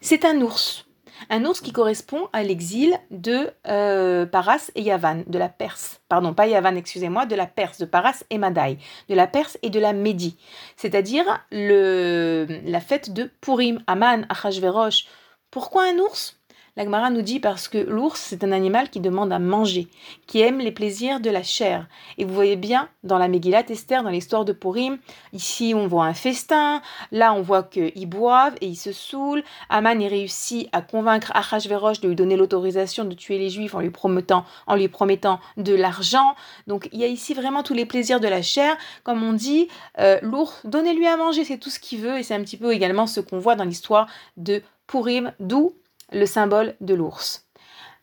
c'est 0.00 0.24
un 0.24 0.40
ours. 0.40 0.86
Un 1.30 1.44
ours 1.44 1.60
qui 1.60 1.72
correspond 1.72 2.28
à 2.32 2.42
l'exil 2.42 2.98
de 3.10 3.50
euh, 3.66 4.26
Paras 4.26 4.70
et 4.74 4.82
Yavan, 4.82 5.24
de 5.26 5.38
la 5.38 5.48
Perse. 5.48 6.00
Pardon, 6.08 6.34
pas 6.34 6.46
Yavan, 6.46 6.76
excusez-moi, 6.76 7.26
de 7.26 7.34
la 7.34 7.46
Perse, 7.46 7.78
de 7.78 7.86
Paras 7.86 8.22
et 8.30 8.38
Madaï, 8.38 8.78
de 9.08 9.14
la 9.14 9.26
Perse 9.26 9.58
et 9.62 9.70
de 9.70 9.80
la 9.80 9.92
Médie. 9.92 10.36
C'est-à-dire 10.76 11.24
la 11.50 12.80
fête 12.80 13.12
de 13.12 13.30
Purim, 13.40 13.82
Aman, 13.86 14.26
Achashverosh. 14.28 15.06
Pourquoi 15.50 15.84
un 15.84 15.98
ours? 15.98 16.35
L'Agmara 16.76 17.08
nous 17.08 17.22
dit 17.22 17.40
parce 17.40 17.68
que 17.68 17.78
l'ours, 17.78 18.20
c'est 18.20 18.44
un 18.44 18.52
animal 18.52 18.90
qui 18.90 19.00
demande 19.00 19.32
à 19.32 19.38
manger, 19.38 19.88
qui 20.26 20.42
aime 20.42 20.58
les 20.58 20.72
plaisirs 20.72 21.20
de 21.20 21.30
la 21.30 21.42
chair. 21.42 21.86
Et 22.18 22.26
vous 22.26 22.34
voyez 22.34 22.56
bien 22.56 22.90
dans 23.02 23.16
la 23.16 23.28
Megillat 23.28 23.70
Esther, 23.70 24.02
dans 24.02 24.10
l'histoire 24.10 24.44
de 24.44 24.52
Purim, 24.52 24.98
ici 25.32 25.72
on 25.74 25.86
voit 25.86 26.04
un 26.04 26.12
festin, 26.12 26.82
là 27.12 27.32
on 27.32 27.40
voit 27.40 27.62
qu'ils 27.62 28.08
boivent 28.08 28.56
et 28.60 28.66
ils 28.66 28.76
se 28.76 28.92
saoulent. 28.92 29.42
Aman 29.70 29.98
y 29.98 30.06
réussit 30.06 30.68
à 30.72 30.82
convaincre 30.82 31.32
Achashverosh 31.34 32.00
de 32.00 32.08
lui 32.08 32.14
donner 32.14 32.36
l'autorisation 32.36 33.06
de 33.06 33.14
tuer 33.14 33.38
les 33.38 33.48
Juifs 33.48 33.74
en 33.74 33.80
lui 33.80 33.90
promettant, 33.90 34.44
en 34.66 34.76
lui 34.76 34.88
promettant 34.88 35.40
de 35.56 35.74
l'argent. 35.74 36.34
Donc 36.66 36.90
il 36.92 37.00
y 37.00 37.04
a 37.04 37.08
ici 37.08 37.32
vraiment 37.32 37.62
tous 37.62 37.74
les 37.74 37.86
plaisirs 37.86 38.20
de 38.20 38.28
la 38.28 38.42
chair. 38.42 38.76
Comme 39.02 39.22
on 39.22 39.32
dit, 39.32 39.68
euh, 39.98 40.18
l'ours, 40.20 40.60
donnez-lui 40.64 41.06
à 41.06 41.16
manger, 41.16 41.44
c'est 41.44 41.56
tout 41.56 41.70
ce 41.70 41.80
qu'il 41.80 42.00
veut. 42.00 42.18
Et 42.18 42.22
c'est 42.22 42.34
un 42.34 42.42
petit 42.42 42.58
peu 42.58 42.74
également 42.74 43.06
ce 43.06 43.20
qu'on 43.20 43.38
voit 43.38 43.56
dans 43.56 43.64
l'histoire 43.64 44.08
de 44.36 44.62
Purim, 44.86 45.32
d'où 45.40 45.74
le 46.12 46.26
symbole 46.26 46.74
de 46.80 46.94
l'ours. 46.94 47.46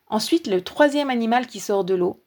Ensuite, 0.08 0.48
le 0.48 0.62
troisième 0.62 1.10
animal 1.10 1.48
qui 1.48 1.60
sort 1.60 1.84
de 1.84 1.96
l'eau, 1.96 2.24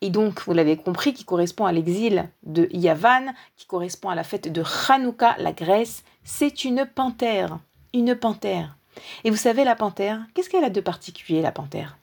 et 0.00 0.10
donc, 0.10 0.42
vous 0.42 0.52
l'avez 0.52 0.76
compris, 0.76 1.14
qui 1.14 1.24
correspond 1.24 1.64
à 1.64 1.72
l'exil 1.72 2.28
de 2.42 2.68
Yavan, 2.72 3.32
qui 3.56 3.66
correspond 3.66 4.10
à 4.10 4.14
la 4.14 4.24
fête 4.24 4.52
de 4.52 4.62
Hanouka, 4.88 5.34
la 5.38 5.52
Grèce, 5.52 6.04
c'est 6.24 6.64
une 6.64 6.84
panthère. 6.84 7.58
Une 7.94 8.14
panthère. 8.14 8.76
Et 9.24 9.30
vous 9.30 9.36
savez, 9.36 9.64
la 9.64 9.76
panthère, 9.76 10.20
qu'est-ce 10.34 10.50
qu'elle 10.50 10.64
a 10.64 10.70
de 10.70 10.80
particulier, 10.80 11.40
la 11.40 11.52
panthère? 11.52 11.96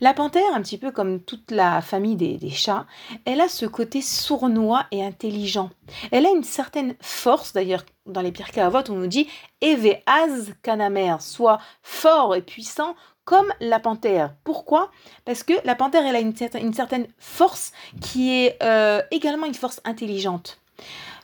La 0.00 0.14
panthère, 0.14 0.54
un 0.54 0.62
petit 0.62 0.78
peu 0.78 0.90
comme 0.90 1.20
toute 1.20 1.50
la 1.50 1.80
famille 1.80 2.16
des, 2.16 2.50
chats, 2.50 2.86
elle 3.24 3.40
a 3.40 3.48
ce 3.48 3.66
côté 3.66 4.02
sournois 4.02 4.86
et 4.90 5.04
intelligent. 5.04 5.70
Elle 6.10 6.26
a 6.26 6.30
une 6.30 6.44
certaine 6.44 6.94
force, 7.00 7.52
d'ailleurs, 7.52 7.84
dans 8.06 8.20
les 8.20 8.32
Pirkei 8.32 8.60
Avot, 8.60 8.82
on 8.88 8.94
nous 8.94 9.06
dit 9.06 9.28
Eveaz 9.60 10.54
Kanamer, 10.62 11.16
soit 11.20 11.60
fort 11.82 12.34
et 12.34 12.42
puissant 12.42 12.96
comme 13.24 13.52
la 13.60 13.78
panthère. 13.78 14.34
Pourquoi? 14.42 14.90
Parce 15.24 15.44
que 15.44 15.52
la 15.64 15.76
panthère, 15.76 16.04
elle 16.04 16.16
a 16.16 16.20
une, 16.20 16.34
certaine, 16.34 16.66
une 16.66 16.74
certaine 16.74 17.06
force 17.18 17.72
qui 18.00 18.32
est 18.32 18.60
euh, 18.62 19.00
également 19.12 19.46
une 19.46 19.54
force 19.54 19.80
intelligente. 19.84 20.60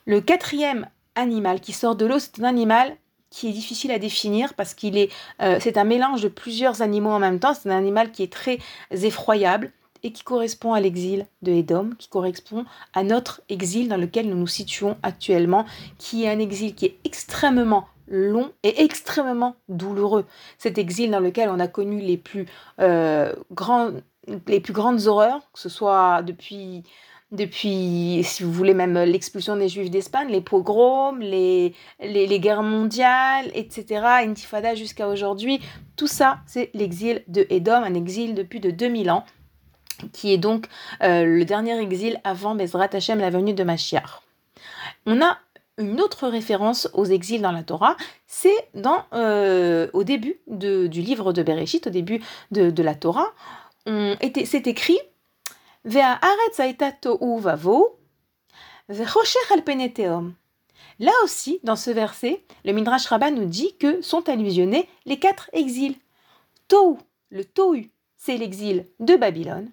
Le 0.06 0.20
quatrième 0.20 0.88
animal 1.16 1.60
qui 1.60 1.72
sort 1.72 1.96
de 1.96 2.06
l'eau, 2.06 2.20
c'est 2.20 2.40
un 2.40 2.44
animal 2.44 2.96
qui 3.30 3.48
est 3.48 3.52
difficile 3.52 3.90
à 3.90 3.98
définir 3.98 4.54
parce 4.54 4.74
qu'il 4.74 4.96
est, 4.96 5.10
euh, 5.42 5.58
c'est 5.60 5.76
un 5.76 5.84
mélange 5.84 6.22
de 6.22 6.28
plusieurs 6.28 6.82
animaux 6.82 7.10
en 7.10 7.18
même 7.18 7.38
temps. 7.40 7.54
C'est 7.54 7.68
un 7.70 7.76
animal 7.76 8.10
qui 8.10 8.22
est 8.22 8.32
très 8.32 8.58
effroyable 8.90 9.72
et 10.02 10.12
qui 10.12 10.22
correspond 10.22 10.72
à 10.72 10.80
l'exil 10.80 11.26
de 11.42 11.52
Édom, 11.52 11.90
qui 11.98 12.08
correspond 12.08 12.64
à 12.94 13.02
notre 13.02 13.42
exil 13.48 13.88
dans 13.88 13.96
lequel 13.96 14.28
nous 14.28 14.36
nous 14.36 14.46
situons 14.46 14.96
actuellement, 15.02 15.66
qui 15.98 16.24
est 16.24 16.30
un 16.30 16.38
exil 16.38 16.74
qui 16.74 16.86
est 16.86 16.98
extrêmement 17.04 17.88
long 18.06 18.52
et 18.62 18.82
extrêmement 18.82 19.56
douloureux. 19.68 20.24
Cet 20.56 20.78
exil 20.78 21.10
dans 21.10 21.20
lequel 21.20 21.50
on 21.50 21.60
a 21.60 21.68
connu 21.68 22.00
les 22.00 22.16
plus, 22.16 22.46
euh, 22.80 23.34
les 24.46 24.60
plus 24.60 24.72
grandes 24.72 25.06
horreurs, 25.06 25.40
que 25.52 25.58
ce 25.58 25.68
soit 25.68 26.22
depuis 26.22 26.84
depuis, 27.30 28.22
si 28.24 28.42
vous 28.42 28.52
voulez, 28.52 28.72
même 28.72 28.98
l'expulsion 28.98 29.56
des 29.56 29.68
Juifs 29.68 29.90
d'Espagne, 29.90 30.28
les 30.28 30.40
pogroms, 30.40 31.18
les, 31.20 31.74
les, 32.00 32.26
les, 32.26 32.40
guerres 32.40 32.62
mondiales, 32.62 33.50
etc., 33.54 34.02
Intifada 34.24 34.74
jusqu'à 34.74 35.08
aujourd'hui. 35.08 35.60
Tout 35.96 36.06
ça, 36.06 36.38
c'est 36.46 36.70
l'exil 36.72 37.22
de 37.28 37.46
Édom, 37.50 37.82
un 37.82 37.94
exil 37.94 38.34
depuis 38.34 38.60
de 38.60 38.70
2000 38.70 39.10
ans, 39.10 39.24
qui 40.12 40.32
est 40.32 40.38
donc 40.38 40.66
euh, 41.02 41.24
le 41.24 41.44
dernier 41.44 41.78
exil 41.80 42.18
avant 42.24 42.54
Bezrat 42.54 42.88
Hashem, 42.92 43.18
la 43.18 43.30
venue 43.30 43.52
de 43.52 43.62
Mashiach. 43.62 44.22
On 45.04 45.20
a 45.20 45.38
une 45.76 46.00
autre 46.00 46.28
référence 46.28 46.88
aux 46.94 47.04
exils 47.04 47.42
dans 47.42 47.52
la 47.52 47.62
Torah, 47.62 47.96
c'est 48.26 48.68
dans 48.74 49.04
euh, 49.12 49.88
au 49.92 50.02
début 50.02 50.40
de, 50.46 50.86
du 50.86 51.02
livre 51.02 51.32
de 51.32 51.42
Bereshit, 51.42 51.86
au 51.86 51.90
début 51.90 52.20
de, 52.50 52.70
de 52.70 52.82
la 52.82 52.94
Torah, 52.94 53.32
c'est 53.86 54.66
écrit 54.66 54.98
Là 61.00 61.12
aussi, 61.22 61.60
dans 61.62 61.76
ce 61.76 61.90
verset, 61.90 62.44
le 62.64 62.72
Midrash 62.72 63.06
Rabbah 63.06 63.30
nous 63.30 63.44
dit 63.44 63.76
que 63.78 64.02
sont 64.02 64.28
allusionnés 64.28 64.88
les 65.06 65.18
quatre 65.18 65.48
exils. 65.52 65.96
Tohu, 66.66 66.96
le 67.30 67.44
Tohu, 67.44 67.90
c'est 68.16 68.36
l'exil 68.36 68.86
de 68.98 69.16
Babylone. 69.16 69.70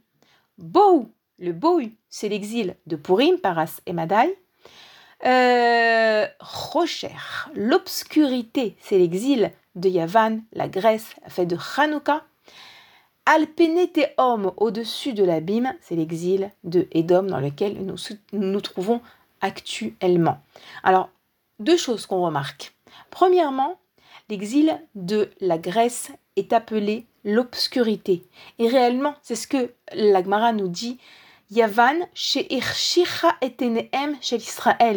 Bohu, 0.57 1.07
le 1.39 1.51
Bohu, 1.51 1.91
c'est 2.09 2.29
l'exil 2.29 2.75
de 2.85 2.95
Purim, 2.95 3.39
Paras 3.39 3.81
et 3.85 3.93
Madaï. 3.93 4.33
Euh, 5.25 6.27
l'obscurité, 7.55 8.77
c'est 8.81 8.97
l'exil 8.97 9.51
de 9.75 9.89
Yavan, 9.89 10.39
la 10.53 10.67
Grèce, 10.69 11.15
fait 11.27 11.45
de 11.45 11.57
Hanouka. 11.77 12.23
Alpeneteum, 13.25 14.51
au-dessus 14.57 15.13
de 15.13 15.23
l'abîme, 15.23 15.73
c'est 15.81 15.95
l'exil 15.95 16.51
de 16.63 16.87
Édom 16.91 17.23
dans 17.23 17.39
lequel 17.39 17.83
nous 17.83 17.95
nous 18.33 18.61
trouvons 18.61 19.01
actuellement. 19.41 20.37
Alors, 20.83 21.09
deux 21.59 21.77
choses 21.77 22.05
qu'on 22.05 22.23
remarque. 22.23 22.75
Premièrement, 23.09 23.79
l'exil 24.29 24.79
de 24.93 25.31
la 25.41 25.57
Grèce 25.57 26.11
est 26.35 26.53
appelé 26.53 27.07
l'obscurité. 27.23 28.23
Et 28.59 28.67
réellement, 28.67 29.15
c'est 29.23 29.35
ce 29.35 29.47
que 29.47 29.71
l'Agmara 29.93 30.53
nous 30.53 30.67
dit. 30.67 30.99
Yavan, 31.51 32.07
chez 32.13 32.47
Israël. 32.53 33.41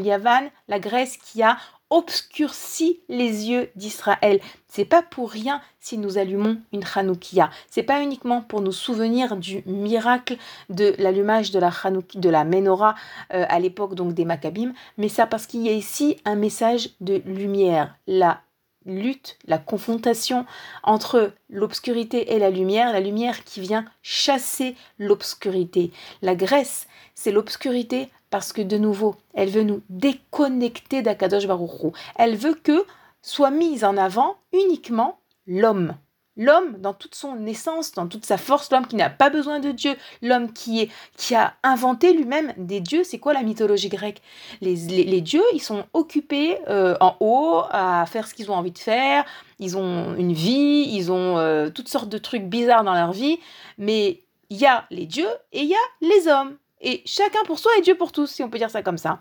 Yavan, 0.05 0.51
la 0.69 0.79
Grèce 0.79 1.17
qui 1.17 1.43
a 1.43 1.57
obscurci 1.91 3.01
les 3.09 3.49
yeux 3.49 3.71
d'Israël. 3.77 4.41
C'est 4.69 4.85
pas 4.85 5.03
pour 5.03 5.31
rien 5.31 5.61
si 5.81 5.97
nous 5.97 6.19
allumons 6.19 6.59
une 6.73 6.85
Hanoukia. 6.95 7.51
C'est 7.71 7.83
pas 7.83 8.03
uniquement 8.03 8.43
pour 8.43 8.61
nous 8.61 8.73
souvenir 8.73 9.37
du 9.37 9.63
miracle 9.67 10.37
de 10.69 10.95
l'allumage 10.99 11.51
de 11.51 11.59
la 11.59 11.73
Hanouki, 11.83 12.19
de 12.19 12.29
la 12.29 12.45
Menorah 12.45 12.95
euh, 13.33 13.47
à 13.49 13.59
l'époque 13.59 13.95
donc 13.95 14.13
des 14.13 14.25
Maccabim, 14.25 14.73
mais 14.99 15.09
ça 15.09 15.27
parce 15.27 15.47
qu'il 15.47 15.63
y 15.63 15.69
a 15.69 15.73
ici 15.73 16.19
un 16.25 16.35
message 16.35 16.91
de 17.01 17.23
lumière. 17.25 17.97
La 18.07 18.43
lutte, 18.85 19.39
la 19.47 19.59
confrontation 19.59 20.47
entre 20.83 21.33
l'obscurité 21.51 22.35
et 22.35 22.39
la 22.39 22.51
lumière, 22.51 22.93
la 22.93 23.01
lumière 23.01 23.45
qui 23.45 23.61
vient 23.61 23.85
chasser 24.03 24.77
l'obscurité. 24.99 25.93
La 26.23 26.35
Grèce, 26.35 26.87
c'est 27.15 27.33
l'obscurité 27.33 28.09
parce 28.31 28.53
que 28.53 28.63
de 28.63 28.77
nouveau, 28.77 29.17
elle 29.35 29.51
veut 29.51 29.63
nous 29.63 29.83
déconnecter 29.89 31.03
d'Akadosh 31.03 31.47
Baruch 31.47 31.83
Hu. 31.83 31.89
Elle 32.17 32.37
veut 32.37 32.55
que 32.55 32.85
soit 33.23 33.51
mise 33.51 33.85
en 33.85 33.97
avant 33.97 34.37
uniquement 34.53 35.19
l'homme. 35.47 35.95
L'homme 36.41 36.77
dans 36.79 36.95
toute 36.95 37.17
son 37.17 37.47
essence, 37.47 37.93
dans 37.93 38.07
toute 38.07 38.25
sa 38.25 38.39
force, 38.39 38.71
l'homme 38.71 38.87
qui 38.87 38.95
n'a 38.95 39.11
pas 39.11 39.29
besoin 39.29 39.59
de 39.59 39.73
Dieu, 39.73 39.97
l'homme 40.23 40.53
qui, 40.53 40.83
est, 40.83 40.91
qui 41.17 41.35
a 41.35 41.55
inventé 41.65 42.13
lui-même 42.13 42.55
des 42.57 42.79
dieux. 42.79 43.03
C'est 43.03 43.19
quoi 43.19 43.33
la 43.33 43.43
mythologie 43.43 43.89
grecque? 43.89 44.23
Les 44.61 45.21
dieux, 45.21 45.43
ils 45.53 45.61
sont 45.61 45.85
occupés 45.95 46.59
euh, 46.69 46.97
en 47.01 47.17
haut 47.19 47.63
à 47.71 48.07
faire 48.07 48.29
ce 48.29 48.35
qu'ils 48.35 48.53
ont 48.53 48.55
envie 48.55 48.71
de 48.71 48.79
faire. 48.79 49.25
Ils 49.59 49.77
ont 49.77 50.15
une 50.15 50.33
vie, 50.33 50.89
ils 50.93 51.11
ont 51.11 51.39
euh, 51.39 51.71
toutes 51.71 51.89
sortes 51.89 52.09
de 52.09 52.19
trucs 52.19 52.45
bizarres 52.45 52.85
dans 52.85 52.95
leur 52.95 53.11
vie. 53.11 53.41
Mais 53.77 54.21
il 54.49 54.59
y 54.59 54.67
a 54.67 54.87
les 54.91 55.07
dieux 55.07 55.31
et 55.53 55.63
il 55.63 55.69
y 55.69 55.75
a 55.75 55.89
les 56.03 56.29
hommes. 56.29 56.57
Et 56.81 57.03
chacun 57.05 57.43
pour 57.47 57.59
soi 57.59 57.73
et 57.79 57.83
Dieu 57.83 57.97
pour 57.97 58.13
tous, 58.13 58.31
si 58.31 58.43
on 58.43 58.51
peut 58.51 58.59
dire 58.59 58.71
ça 58.71 58.83
comme 58.83 58.99
ça. 58.99 59.21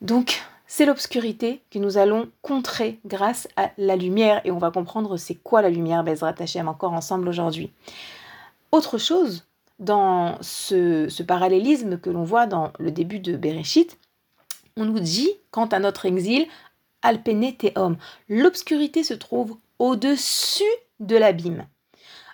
Donc, 0.00 0.42
c'est 0.66 0.86
l'obscurité 0.86 1.62
que 1.70 1.78
nous 1.78 1.98
allons 1.98 2.30
contrer 2.40 2.98
grâce 3.04 3.46
à 3.56 3.70
la 3.78 3.94
lumière. 3.94 4.40
Et 4.44 4.50
on 4.50 4.58
va 4.58 4.70
comprendre 4.70 5.16
c'est 5.16 5.34
quoi 5.34 5.62
la 5.62 5.70
lumière, 5.70 6.02
Bezrat 6.02 6.34
Hashem, 6.38 6.66
encore 6.66 6.92
ensemble 6.92 7.28
aujourd'hui. 7.28 7.70
Autre 8.72 8.96
chose, 8.96 9.44
dans 9.78 10.38
ce, 10.40 11.22
parallélisme 11.22 11.98
que 11.98 12.08
l'on 12.08 12.24
voit 12.24 12.46
dans 12.46 12.72
le 12.78 12.90
début 12.90 13.18
de 13.18 13.36
Bereshit, 13.36 13.98
on 14.76 14.86
nous 14.86 15.00
dit, 15.00 15.30
quant 15.50 15.66
à 15.66 15.78
notre 15.78 16.06
exil, 16.06 16.46
Alpene 17.02 17.54
Teom, 17.54 17.96
l'obscurité 18.28 19.04
se 19.04 19.14
trouve 19.14 19.58
au-dessus 19.78 20.62
de 21.00 21.16
l'abîme. 21.16 21.66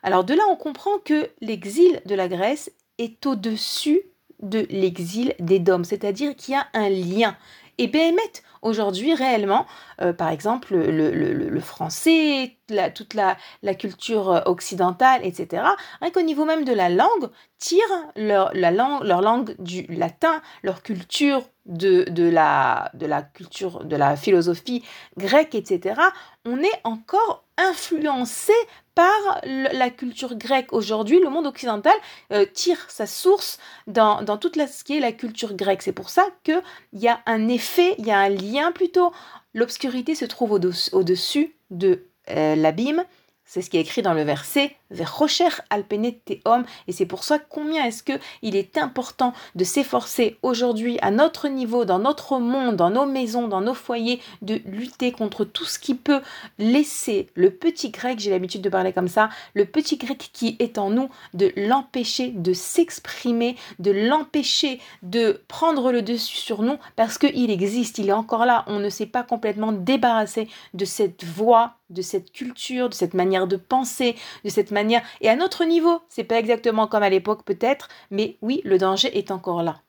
Alors 0.02 0.24
de 0.24 0.34
là, 0.34 0.42
on 0.50 0.56
comprend 0.56 0.98
que 1.04 1.28
l'exil 1.40 2.00
de 2.06 2.14
la 2.14 2.28
Grèce 2.28 2.70
est 2.98 3.24
au-dessus 3.26 4.02
de 4.42 4.66
l'exil 4.70 5.34
des 5.40 5.58
Dômes, 5.58 5.84
c'est-à-dire 5.84 6.34
qu'il 6.36 6.54
y 6.54 6.56
a 6.56 6.66
un 6.74 6.88
lien. 6.88 7.36
Et 7.80 7.86
Béhémet, 7.86 8.20
aujourd'hui, 8.62 9.14
réellement, 9.14 9.64
euh, 10.00 10.12
par 10.12 10.30
exemple, 10.30 10.74
le, 10.74 10.90
le- 11.12 11.32
le- 11.32 11.60
français, 11.60 12.56
la- 12.68 12.90
toute 12.90 13.14
la, 13.14 13.36
la 13.62 13.74
culture 13.74 14.42
occidentale, 14.46 15.20
etc., 15.24 15.62
rien 16.00 16.10
qu'au 16.10 16.22
niveau 16.22 16.44
même 16.44 16.64
de 16.64 16.72
la 16.72 16.88
langue, 16.88 17.30
tirent 17.58 17.84
leur, 18.16 18.50
la 18.54 18.70
langue, 18.72 19.04
leur 19.04 19.22
langue 19.22 19.54
du 19.60 19.82
latin, 19.88 20.40
leur 20.64 20.82
culture 20.82 21.42
de, 21.66 22.04
de, 22.10 22.28
la, 22.28 22.90
de 22.94 23.06
la 23.06 23.22
culture, 23.22 23.84
de 23.84 23.96
la 23.96 24.16
philosophie 24.16 24.82
grecque, 25.16 25.54
etc., 25.54 26.00
on 26.48 26.62
est 26.62 26.80
encore 26.84 27.44
influencé 27.56 28.52
par 28.94 29.40
la 29.44 29.90
culture 29.90 30.36
grecque. 30.36 30.72
Aujourd'hui, 30.72 31.20
le 31.20 31.30
monde 31.30 31.46
occidental 31.46 31.92
euh, 32.32 32.44
tire 32.52 32.78
sa 32.88 33.06
source 33.06 33.58
dans, 33.86 34.22
dans 34.22 34.38
toute 34.38 34.56
la, 34.56 34.66
ce 34.66 34.82
qui 34.82 34.96
est 34.96 35.00
la 35.00 35.12
culture 35.12 35.54
grecque. 35.54 35.82
C'est 35.82 35.92
pour 35.92 36.10
ça 36.10 36.26
qu'il 36.42 36.62
y 36.94 37.08
a 37.08 37.20
un 37.26 37.48
effet, 37.48 37.94
il 37.98 38.06
y 38.06 38.10
a 38.10 38.18
un 38.18 38.28
lien 38.28 38.72
plutôt. 38.72 39.12
L'obscurité 39.54 40.14
se 40.14 40.24
trouve 40.24 40.52
au-dessus 40.52 40.90
au-dessus 40.92 41.54
de 41.70 42.06
euh, 42.30 42.56
l'abîme. 42.56 43.04
C'est 43.48 43.62
ce 43.62 43.70
qui 43.70 43.78
est 43.78 43.80
écrit 43.80 44.02
dans 44.02 44.12
le 44.12 44.24
verset 44.24 44.76
vers 44.90 45.16
Rocher 45.16 45.48
Alpene 45.70 46.12
Teom. 46.12 46.66
Et 46.86 46.92
c'est 46.92 47.06
pour 47.06 47.24
ça 47.24 47.38
combien 47.38 47.86
est-ce 47.86 48.02
que 48.02 48.12
il 48.42 48.56
est 48.56 48.76
important 48.76 49.32
de 49.54 49.64
s'efforcer 49.64 50.36
aujourd'hui 50.42 50.98
à 51.00 51.10
notre 51.10 51.48
niveau, 51.48 51.86
dans 51.86 51.98
notre 51.98 52.40
monde, 52.40 52.76
dans 52.76 52.90
nos 52.90 53.06
maisons, 53.06 53.48
dans 53.48 53.62
nos 53.62 53.72
foyers, 53.72 54.20
de 54.42 54.60
lutter 54.66 55.12
contre 55.12 55.46
tout 55.46 55.64
ce 55.64 55.78
qui 55.78 55.94
peut 55.94 56.20
laisser 56.58 57.28
le 57.32 57.50
petit 57.50 57.88
grec, 57.88 58.18
j'ai 58.18 58.30
l'habitude 58.30 58.60
de 58.60 58.68
parler 58.68 58.92
comme 58.92 59.08
ça, 59.08 59.30
le 59.54 59.64
petit 59.64 59.96
grec 59.96 60.28
qui 60.34 60.56
est 60.58 60.76
en 60.76 60.90
nous, 60.90 61.08
de 61.32 61.50
l'empêcher 61.56 62.28
de 62.28 62.52
s'exprimer, 62.52 63.56
de 63.78 63.92
l'empêcher 63.92 64.78
de 65.02 65.42
prendre 65.48 65.90
le 65.90 66.02
dessus 66.02 66.36
sur 66.36 66.60
nous, 66.60 66.76
parce 66.96 67.16
qu'il 67.16 67.50
existe, 67.50 67.96
il 67.96 68.10
est 68.10 68.12
encore 68.12 68.44
là. 68.44 68.64
On 68.66 68.78
ne 68.78 68.90
s'est 68.90 69.06
pas 69.06 69.22
complètement 69.22 69.72
débarrassé 69.72 70.48
de 70.74 70.84
cette 70.84 71.24
voix, 71.24 71.77
de 71.90 72.02
cette 72.02 72.32
culture, 72.32 72.88
de 72.88 72.94
cette 72.94 73.14
manière 73.14 73.46
de 73.46 73.56
penser, 73.56 74.16
de 74.44 74.50
cette 74.50 74.70
manière. 74.70 75.02
Et 75.20 75.28
à 75.28 75.36
notre 75.36 75.64
niveau, 75.64 76.00
c'est 76.08 76.24
pas 76.24 76.38
exactement 76.38 76.86
comme 76.86 77.02
à 77.02 77.10
l'époque 77.10 77.44
peut-être, 77.44 77.88
mais 78.10 78.36
oui, 78.42 78.60
le 78.64 78.78
danger 78.78 79.16
est 79.16 79.30
encore 79.30 79.62
là. 79.62 79.80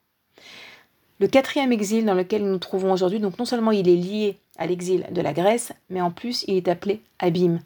Le 1.18 1.28
quatrième 1.28 1.72
exil 1.72 2.06
dans 2.06 2.14
lequel 2.14 2.42
nous 2.42 2.52
nous 2.52 2.58
trouvons 2.58 2.92
aujourd'hui, 2.92 3.20
donc 3.20 3.38
non 3.38 3.44
seulement 3.44 3.72
il 3.72 3.88
est 3.88 3.96
lié 3.96 4.38
à 4.56 4.66
l'exil 4.66 5.06
de 5.10 5.20
la 5.20 5.34
Grèce, 5.34 5.72
mais 5.90 6.00
en 6.00 6.10
plus 6.10 6.44
il 6.48 6.56
est 6.56 6.68
appelé 6.68 7.02
abîme. 7.18 7.60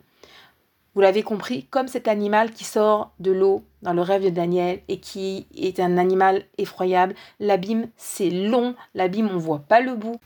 Vous 0.94 1.00
l'avez 1.00 1.22
compris, 1.22 1.64
comme 1.70 1.88
cet 1.88 2.06
animal 2.06 2.52
qui 2.52 2.64
sort 2.64 3.12
de 3.18 3.32
l'eau 3.32 3.62
dans 3.82 3.92
le 3.92 4.02
rêve 4.02 4.24
de 4.24 4.30
Daniel 4.30 4.80
et 4.88 4.98
qui 4.98 5.46
est 5.56 5.80
un 5.80 5.98
animal 5.98 6.44
effroyable, 6.58 7.14
l'abîme 7.40 7.88
c'est 7.96 8.30
long, 8.30 8.74
l'abîme 8.94 9.28
on 9.32 9.38
voit 9.38 9.60
pas 9.60 9.80
le 9.80 9.94
bout. 9.94 10.20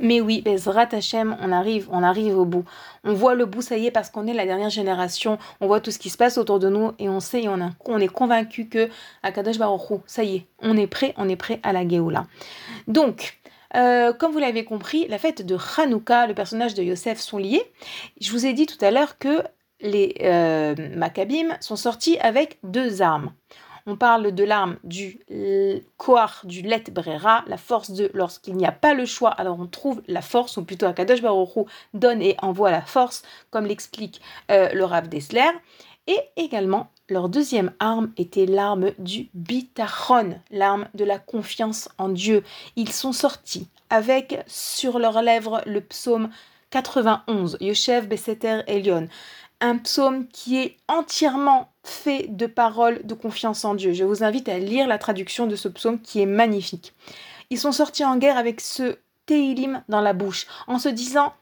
Mais 0.00 0.20
oui, 0.20 0.40
Bezrat 0.40 0.88
Hashem, 0.92 1.36
on 1.40 1.52
arrive, 1.52 1.88
on 1.92 2.02
arrive 2.02 2.38
au 2.38 2.44
bout. 2.44 2.64
On 3.04 3.12
voit 3.12 3.34
le 3.34 3.44
bout, 3.44 3.62
ça 3.62 3.76
y 3.76 3.86
est, 3.86 3.90
parce 3.90 4.10
qu'on 4.10 4.26
est 4.26 4.32
la 4.32 4.46
dernière 4.46 4.70
génération. 4.70 5.38
On 5.60 5.66
voit 5.66 5.80
tout 5.80 5.90
ce 5.90 5.98
qui 5.98 6.10
se 6.10 6.16
passe 6.16 6.38
autour 6.38 6.58
de 6.58 6.68
nous 6.68 6.92
et 6.98 7.08
on 7.08 7.20
sait 7.20 7.42
et 7.42 7.48
on, 7.48 7.98
est 7.98 8.08
convaincu 8.08 8.66
que 8.66 8.88
à 9.22 9.30
Kadosh 9.30 9.58
Baruch 9.58 10.00
ça 10.06 10.24
y 10.24 10.36
est, 10.36 10.46
on 10.60 10.76
est 10.76 10.86
prêt, 10.86 11.14
on 11.16 11.28
est 11.28 11.36
prêt 11.36 11.60
à 11.62 11.72
la 11.72 11.86
Géoula. 11.86 12.26
Donc, 12.88 13.38
euh, 13.76 14.12
comme 14.12 14.32
vous 14.32 14.38
l'avez 14.38 14.64
compris, 14.64 15.06
la 15.08 15.18
fête 15.18 15.44
de 15.44 15.56
Hanouka, 15.76 16.26
le 16.26 16.34
personnage 16.34 16.74
de 16.74 16.82
Yosef 16.82 17.20
sont 17.20 17.38
liés. 17.38 17.62
Je 18.20 18.32
vous 18.32 18.46
ai 18.46 18.52
dit 18.52 18.66
tout 18.66 18.82
à 18.84 18.90
l'heure 18.90 19.18
que 19.18 19.42
les 19.80 20.14
euh, 20.22 20.74
Maccabim 20.96 21.56
sont 21.60 21.76
sortis 21.76 22.18
avec 22.18 22.58
deux 22.62 23.02
armes. 23.02 23.32
On 23.86 23.96
parle 23.96 24.32
de 24.32 24.44
l'arme 24.44 24.76
du 24.84 25.20
Koar, 25.96 26.42
du 26.44 26.62
Let 26.62 26.84
Brera, 26.90 27.44
la 27.46 27.56
force 27.56 27.90
de 27.90 28.10
lorsqu'il 28.14 28.56
n'y 28.56 28.66
a 28.66 28.72
pas 28.72 28.94
le 28.94 29.06
choix, 29.06 29.30
alors 29.30 29.58
on 29.58 29.66
trouve 29.66 30.02
la 30.06 30.22
force, 30.22 30.56
ou 30.56 30.64
plutôt 30.64 30.86
Akadosh 30.86 31.22
Baruch 31.22 31.56
Hu 31.56 31.60
donne 31.94 32.22
et 32.22 32.36
envoie 32.42 32.70
la 32.70 32.82
force, 32.82 33.22
comme 33.50 33.66
l'explique 33.66 34.20
euh, 34.50 34.68
le 34.72 34.84
Rav 34.84 35.08
Dessler. 35.08 35.50
Et 36.06 36.18
également, 36.36 36.90
leur 37.08 37.28
deuxième 37.28 37.72
arme 37.78 38.12
était 38.16 38.46
l'arme 38.46 38.92
du 38.98 39.28
Bitachon, 39.34 40.40
l'arme 40.50 40.88
de 40.94 41.04
la 41.04 41.18
confiance 41.18 41.88
en 41.98 42.08
Dieu. 42.08 42.42
Ils 42.76 42.92
sont 42.92 43.12
sortis 43.12 43.68
avec 43.90 44.42
sur 44.46 44.98
leurs 44.98 45.22
lèvres 45.22 45.62
le 45.66 45.80
psaume 45.80 46.30
91, 46.70 47.58
Yoshev 47.60 48.06
Beseter 48.06 48.62
Elion, 48.68 49.08
un 49.60 49.78
psaume 49.78 50.28
qui 50.28 50.58
est 50.58 50.76
entièrement 50.88 51.69
fait 51.82 52.26
de 52.28 52.46
paroles 52.46 53.04
de 53.04 53.14
confiance 53.14 53.64
en 53.64 53.74
Dieu. 53.74 53.92
Je 53.92 54.04
vous 54.04 54.22
invite 54.22 54.48
à 54.48 54.58
lire 54.58 54.86
la 54.86 54.98
traduction 54.98 55.46
de 55.46 55.56
ce 55.56 55.68
psaume 55.68 56.00
qui 56.00 56.20
est 56.20 56.26
magnifique. 56.26 56.94
Ils 57.50 57.58
sont 57.58 57.72
sortis 57.72 58.04
en 58.04 58.16
guerre 58.16 58.38
avec 58.38 58.60
ce 58.60 58.98
Teilim 59.26 59.82
dans 59.88 60.00
la 60.00 60.12
bouche, 60.12 60.46
en 60.66 60.78
se 60.78 60.88
disant 60.88 61.32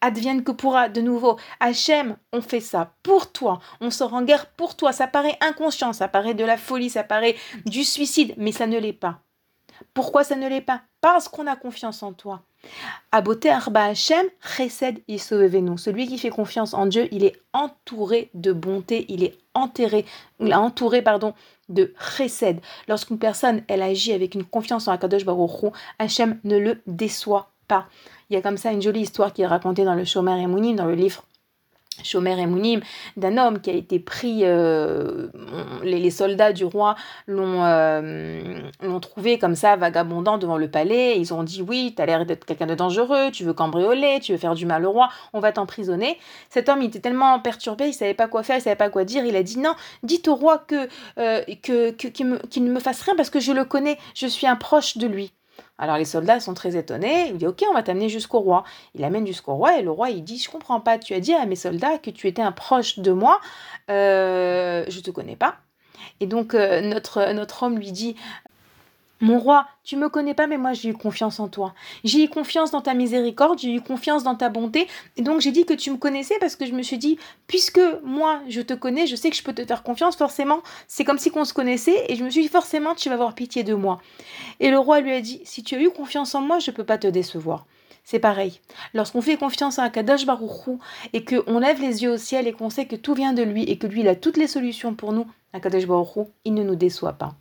Advienne 0.00 0.44
que 0.44 0.52
pourra 0.52 0.88
de 0.88 1.00
nouveau. 1.00 1.38
Hachem, 1.60 2.16
on 2.32 2.42
fait 2.42 2.60
ça 2.60 2.94
pour 3.02 3.32
toi. 3.32 3.60
On 3.80 3.90
sort 3.90 4.14
en 4.14 4.22
guerre 4.22 4.46
pour 4.46 4.76
toi. 4.76 4.92
Ça 4.92 5.06
paraît 5.06 5.38
inconscient, 5.40 5.92
ça 5.92 6.08
paraît 6.08 6.34
de 6.34 6.44
la 6.44 6.56
folie, 6.56 6.90
ça 6.90 7.04
paraît 7.04 7.36
du 7.64 7.84
suicide, 7.84 8.34
mais 8.36 8.52
ça 8.52 8.66
ne 8.66 8.78
l'est 8.78 8.92
pas. 8.92 9.20
Pourquoi 9.94 10.24
ça 10.24 10.36
ne 10.36 10.48
l'est 10.48 10.60
pas? 10.60 10.82
Parce 11.00 11.28
qu'on 11.28 11.46
a 11.46 11.56
confiance 11.56 12.02
en 12.02 12.12
toi. 12.12 12.42
Aboté 13.14 13.50
Arba 13.50 13.84
Hachem, 13.84 14.26
Chesed 14.40 15.02
Yisovevenu. 15.06 15.76
Celui 15.76 16.06
qui 16.06 16.16
fait 16.16 16.30
confiance 16.30 16.72
en 16.72 16.86
Dieu, 16.86 17.08
il 17.12 17.24
est 17.24 17.36
entouré 17.52 18.30
de 18.32 18.52
bonté, 18.52 19.04
il 19.08 19.22
est 19.22 19.36
enterré, 19.54 20.06
entouré, 20.40 21.02
pardon, 21.02 21.34
de 21.68 21.92
Chesed. 22.16 22.60
Lorsqu'une 22.88 23.18
personne, 23.18 23.62
elle 23.68 23.82
agit 23.82 24.12
avec 24.12 24.34
une 24.34 24.44
confiance 24.44 24.88
en 24.88 24.92
Akadosh 24.92 25.24
Baruch 25.24 25.62
Hu, 25.62 25.66
Hachem 25.98 26.40
ne 26.44 26.56
le 26.56 26.80
déçoit 26.86 27.50
pas. 27.68 27.86
Il 28.30 28.34
y 28.34 28.36
a 28.36 28.42
comme 28.42 28.56
ça 28.56 28.72
une 28.72 28.80
jolie 28.80 29.00
histoire 29.00 29.34
qui 29.34 29.42
est 29.42 29.46
racontée 29.46 29.84
dans 29.84 29.94
le 29.94 30.04
Shomer 30.04 30.42
Emunim, 30.42 30.74
dans 30.74 30.86
le 30.86 30.94
livre 30.94 31.24
Shomer 32.02 32.40
Emunim, 32.40 32.80
d'un 33.16 33.36
homme 33.36 33.60
qui 33.60 33.70
a 33.70 33.74
été 33.74 33.98
pris, 33.98 34.40
euh, 34.42 35.28
les, 35.82 36.00
les 36.00 36.10
soldats 36.10 36.52
du 36.52 36.64
roi 36.64 36.96
l'ont 37.26 37.62
euh, 37.64 38.60
trouvé 39.00 39.38
comme 39.38 39.54
ça, 39.54 39.76
vagabondant 39.76 40.38
devant 40.38 40.56
le 40.56 40.70
palais. 40.70 41.18
Ils 41.18 41.34
ont 41.34 41.42
dit 41.42 41.62
Oui, 41.62 41.92
tu 41.94 42.02
as 42.02 42.06
l'air 42.06 42.26
d'être 42.26 42.44
quelqu'un 42.44 42.66
de 42.66 42.74
dangereux, 42.74 43.30
tu 43.30 43.44
veux 43.44 43.52
cambrioler, 43.52 44.20
tu 44.20 44.32
veux 44.32 44.38
faire 44.38 44.54
du 44.54 44.66
mal 44.66 44.84
au 44.86 44.92
roi, 44.92 45.10
on 45.32 45.40
va 45.40 45.52
t'emprisonner. 45.52 46.18
Cet 46.48 46.68
homme, 46.68 46.82
il 46.82 46.86
était 46.86 47.00
tellement 47.00 47.38
perturbé, 47.40 47.88
il 47.88 47.92
savait 47.92 48.14
pas 48.14 48.28
quoi 48.28 48.42
faire, 48.42 48.56
il 48.56 48.62
savait 48.62 48.76
pas 48.76 48.90
quoi 48.90 49.04
dire. 49.04 49.24
Il 49.24 49.36
a 49.36 49.42
dit 49.42 49.58
Non, 49.58 49.74
dites 50.02 50.28
au 50.28 50.34
roi 50.34 50.58
que, 50.58 50.88
euh, 51.18 51.42
que, 51.62 51.90
qu'il 51.90 52.64
ne 52.64 52.72
me 52.72 52.80
fasse 52.80 53.02
rien 53.02 53.14
parce 53.16 53.30
que 53.30 53.40
je 53.40 53.52
le 53.52 53.64
connais, 53.64 53.98
je 54.14 54.26
suis 54.26 54.46
un 54.46 54.56
proche 54.56 54.96
de 54.96 55.06
lui. 55.06 55.32
Alors 55.78 55.96
les 55.96 56.04
soldats 56.04 56.40
sont 56.40 56.54
très 56.54 56.76
étonnés. 56.76 57.28
Il 57.28 57.38
dit 57.38 57.46
Ok, 57.46 57.64
on 57.68 57.74
va 57.74 57.82
t'amener 57.82 58.08
jusqu'au 58.08 58.40
roi. 58.40 58.64
Il 58.94 59.00
l'amène 59.00 59.26
jusqu'au 59.26 59.54
roi 59.54 59.78
et 59.78 59.82
le 59.82 59.90
roi 59.90 60.10
il 60.10 60.22
dit 60.22 60.38
Je 60.38 60.50
comprends 60.50 60.80
pas. 60.80 60.98
Tu 60.98 61.14
as 61.14 61.20
dit 61.20 61.34
à 61.34 61.46
mes 61.46 61.56
soldats 61.56 61.98
que 61.98 62.10
tu 62.10 62.28
étais 62.28 62.42
un 62.42 62.52
proche 62.52 62.98
de 62.98 63.12
moi. 63.12 63.40
Euh, 63.90 64.84
je 64.88 65.00
te 65.00 65.10
connais 65.10 65.36
pas. 65.36 65.56
Et 66.20 66.26
donc 66.26 66.54
euh, 66.54 66.80
notre 66.80 67.62
homme 67.62 67.78
lui 67.78 67.92
dit 67.92 68.16
Mon 69.22 69.38
roi, 69.38 69.68
tu 69.84 69.96
me 69.96 70.08
connais 70.08 70.34
pas, 70.34 70.48
mais 70.48 70.58
moi 70.58 70.72
j'ai 70.72 70.88
eu 70.88 70.94
confiance 70.94 71.38
en 71.38 71.46
toi. 71.46 71.74
J'ai 72.02 72.24
eu 72.24 72.28
confiance 72.28 72.72
dans 72.72 72.80
ta 72.80 72.92
miséricorde, 72.92 73.60
j'ai 73.60 73.72
eu 73.72 73.80
confiance 73.80 74.24
dans 74.24 74.34
ta 74.34 74.48
bonté. 74.48 74.88
Et 75.16 75.22
donc 75.22 75.40
j'ai 75.40 75.52
dit 75.52 75.64
que 75.64 75.74
tu 75.74 75.92
me 75.92 75.96
connaissais 75.96 76.34
parce 76.40 76.56
que 76.56 76.66
je 76.66 76.72
me 76.72 76.82
suis 76.82 76.98
dit 76.98 77.20
Puisque 77.46 77.80
moi 78.02 78.40
je 78.48 78.60
te 78.60 78.74
connais, 78.74 79.06
je 79.06 79.14
sais 79.14 79.30
que 79.30 79.36
je 79.36 79.44
peux 79.44 79.52
te 79.52 79.64
faire 79.64 79.84
confiance, 79.84 80.16
forcément. 80.16 80.60
C'est 80.88 81.04
comme 81.04 81.18
si 81.18 81.30
qu'on 81.30 81.44
se 81.44 81.54
connaissait. 81.54 82.04
Et 82.08 82.16
je 82.16 82.24
me 82.24 82.30
suis 82.30 82.42
dit 82.42 82.48
Forcément, 82.48 82.96
tu 82.96 83.10
vas 83.10 83.14
avoir 83.14 83.36
pitié 83.36 83.62
de 83.62 83.74
moi. 83.74 84.00
Et 84.58 84.70
le 84.70 84.78
roi 84.80 85.00
lui 85.00 85.12
a 85.12 85.20
dit 85.20 85.40
Si 85.44 85.62
tu 85.62 85.76
as 85.76 85.80
eu 85.80 85.90
confiance 85.90 86.34
en 86.34 86.40
moi, 86.40 86.58
je 86.58 86.72
peux 86.72 86.84
pas 86.84 86.98
te 86.98 87.06
décevoir. 87.06 87.64
C'est 88.02 88.18
pareil. 88.18 88.60
Lorsqu'on 88.92 89.22
fait 89.22 89.36
confiance 89.36 89.78
à 89.78 89.84
un 89.84 89.90
Kadosh 89.90 90.26
Baruchou 90.26 90.80
et 91.12 91.24
qu'on 91.24 91.60
lève 91.60 91.80
les 91.80 92.02
yeux 92.02 92.10
au 92.10 92.16
ciel 92.18 92.48
et 92.48 92.52
qu'on 92.52 92.70
sait 92.70 92.86
que 92.86 92.96
tout 92.96 93.14
vient 93.14 93.34
de 93.34 93.44
lui 93.44 93.62
et 93.62 93.78
que 93.78 93.86
lui 93.86 94.00
il 94.00 94.08
a 94.08 94.16
toutes 94.16 94.36
les 94.36 94.48
solutions 94.48 94.94
pour 94.94 95.12
nous, 95.12 95.28
un 95.52 95.60
Kadosh 95.60 95.86
Baruchou, 95.86 96.28
il 96.44 96.54
ne 96.54 96.64
nous 96.64 96.74
déçoit 96.74 97.12
pas. 97.12 97.36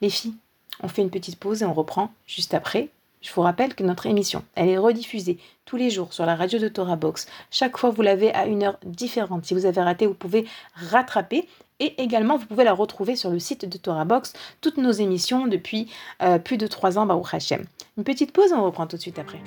Les 0.00 0.08
filles, 0.08 0.34
on 0.80 0.88
fait 0.88 1.02
une 1.02 1.10
petite 1.10 1.36
pause 1.38 1.62
et 1.62 1.66
on 1.66 1.74
reprend 1.74 2.12
juste 2.26 2.54
après. 2.54 2.88
Je 3.22 3.32
vous 3.32 3.42
rappelle 3.42 3.74
que 3.74 3.84
notre 3.84 4.06
émission, 4.06 4.42
elle 4.56 4.68
est 4.68 4.78
rediffusée 4.78 5.38
tous 5.64 5.76
les 5.76 5.90
jours 5.90 6.12
sur 6.12 6.26
la 6.26 6.34
radio 6.34 6.58
de 6.58 6.68
Torah 6.68 6.96
Box. 6.96 7.28
Chaque 7.50 7.78
fois, 7.78 7.90
vous 7.90 8.02
l'avez 8.02 8.34
à 8.34 8.46
une 8.46 8.64
heure 8.64 8.78
différente. 8.84 9.46
Si 9.46 9.54
vous 9.54 9.64
avez 9.64 9.80
raté, 9.80 10.06
vous 10.06 10.14
pouvez 10.14 10.44
rattraper. 10.74 11.48
Et 11.78 12.00
également, 12.02 12.36
vous 12.36 12.46
pouvez 12.46 12.64
la 12.64 12.74
retrouver 12.74 13.16
sur 13.16 13.30
le 13.30 13.38
site 13.38 13.64
de 13.64 13.78
Torah 13.78 14.04
Box, 14.04 14.32
toutes 14.60 14.76
nos 14.76 14.90
émissions 14.90 15.46
depuis 15.46 15.88
euh, 16.22 16.38
plus 16.38 16.56
de 16.56 16.66
trois 16.66 16.98
ans, 16.98 17.06
Baruch 17.06 17.34
Hashem. 17.34 17.64
Une 17.96 18.04
petite 18.04 18.32
pause 18.32 18.50
et 18.50 18.54
on 18.54 18.64
reprend 18.64 18.86
tout 18.86 18.96
de 18.96 19.02
suite 19.02 19.18
après. 19.18 19.40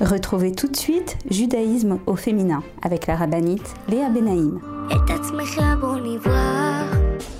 Retrouvez 0.00 0.52
tout 0.52 0.68
de 0.68 0.76
suite 0.76 1.16
Judaïsme 1.30 1.98
au 2.06 2.16
féminin 2.16 2.62
avec 2.82 3.06
la 3.06 3.16
rabbinite 3.16 3.74
Léa 3.88 4.08
Benaïm. 4.10 4.60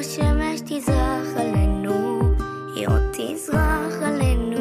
השמש 0.00 0.60
תזרח 0.64 1.36
עלינו 1.36 2.20
היא 2.76 2.88
עוד 2.88 3.02
תזרח 3.12 4.02
עלינו 4.02 4.56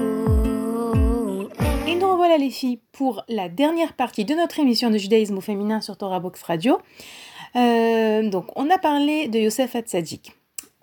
Et 1.88 1.96
nous 1.96 2.12
revoilà 2.12 2.38
les 2.38 2.50
filles 2.50 2.80
pour 2.91 3.24
la 3.30 3.48
dernière 3.48 3.93
partie 3.93 4.26
de 4.26 4.34
notre 4.34 4.60
émission 4.60 4.89
de 4.89 4.98
judaïsme 4.98 5.38
au 5.38 5.41
féminin 5.41 5.80
sur 5.80 5.98
Torah 5.98 6.20
Box 6.20 6.43
Radio. 6.43 6.80
Euh, 7.56 8.30
donc 8.30 8.46
on 8.56 8.70
a 8.70 8.78
parlé 8.78 9.28
de 9.28 9.39
Yosef 9.39 9.76
Hatzadik. 9.76 10.34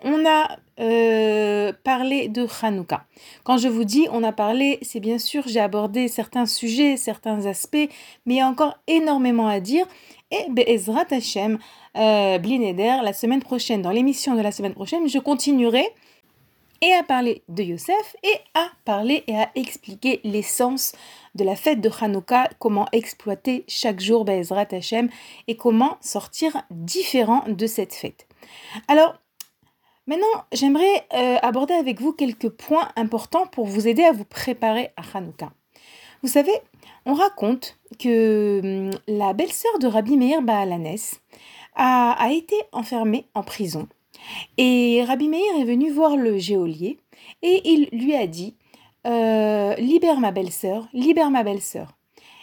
On 0.03 0.25
a 0.25 0.57
euh, 0.79 1.71
parlé 1.83 2.27
de 2.27 2.47
Hanouka. 2.61 3.05
Quand 3.43 3.57
je 3.57 3.67
vous 3.67 3.83
dis 3.83 4.07
on 4.11 4.23
a 4.23 4.31
parlé, 4.31 4.79
c'est 4.81 4.99
bien 4.99 5.19
sûr 5.19 5.43
j'ai 5.45 5.59
abordé 5.59 6.07
certains 6.07 6.47
sujets, 6.47 6.97
certains 6.97 7.45
aspects, 7.45 7.87
mais 8.25 8.33
il 8.35 8.37
y 8.37 8.41
a 8.41 8.47
encore 8.47 8.75
énormément 8.87 9.47
à 9.47 9.59
dire. 9.59 9.85
Et 10.31 10.49
Be'ezrat 10.49 11.05
Hashem, 11.11 11.59
euh, 11.98 12.38
Blineder, 12.38 12.98
la 13.02 13.12
semaine 13.12 13.42
prochaine, 13.42 13.82
dans 13.82 13.90
l'émission 13.90 14.34
de 14.34 14.40
la 14.40 14.52
semaine 14.52 14.74
prochaine, 14.74 15.08
je 15.08 15.18
continuerai 15.18 15.84
et 16.80 16.92
à 16.92 17.02
parler 17.02 17.42
de 17.48 17.62
Yosef 17.62 18.16
et 18.22 18.36
à 18.54 18.68
parler 18.84 19.24
et 19.26 19.36
à 19.36 19.50
expliquer 19.54 20.20
l'essence 20.24 20.92
de 21.34 21.44
la 21.44 21.56
fête 21.56 21.80
de 21.80 21.90
Hanouka, 22.00 22.48
comment 22.58 22.86
exploiter 22.92 23.64
chaque 23.66 24.00
jour 24.00 24.24
Be'ezrat 24.24 24.66
Hashem 24.70 25.08
et 25.48 25.56
comment 25.56 25.96
sortir 26.00 26.62
différent 26.70 27.44
de 27.48 27.66
cette 27.66 27.94
fête. 27.94 28.26
Alors, 28.86 29.14
maintenant, 30.06 30.26
j'aimerais 30.52 31.06
euh, 31.14 31.36
aborder 31.42 31.74
avec 31.74 32.00
vous 32.00 32.12
quelques 32.12 32.48
points 32.48 32.88
importants 32.96 33.46
pour 33.46 33.66
vous 33.66 33.88
aider 33.88 34.04
à 34.04 34.12
vous 34.12 34.24
préparer 34.24 34.90
à 34.96 35.02
Hanouka. 35.16 35.50
Vous 36.22 36.28
savez, 36.28 36.52
on 37.06 37.14
raconte 37.14 37.78
que 37.98 38.60
hum, 38.62 38.90
la 39.06 39.32
belle-sœur 39.32 39.78
de 39.78 39.86
Rabbi 39.86 40.16
Meir 40.16 40.42
Baalanes 40.42 41.18
a, 41.78 42.30
été 42.30 42.56
enfermée 42.72 43.26
en 43.34 43.42
prison. 43.42 43.88
Et 44.58 45.02
Rabbi 45.06 45.28
Meir 45.28 45.60
est 45.60 45.64
venu 45.64 45.90
voir 45.90 46.16
le 46.16 46.38
geôlier 46.38 46.98
et 47.42 47.62
il 47.64 47.88
lui 47.92 48.14
a 48.14 48.26
dit 48.26 48.54
euh, 49.06 49.74
Libère 49.76 50.20
ma 50.20 50.32
belle-sœur, 50.32 50.88
libère 50.92 51.30
ma 51.30 51.44
belle-sœur. 51.44 51.94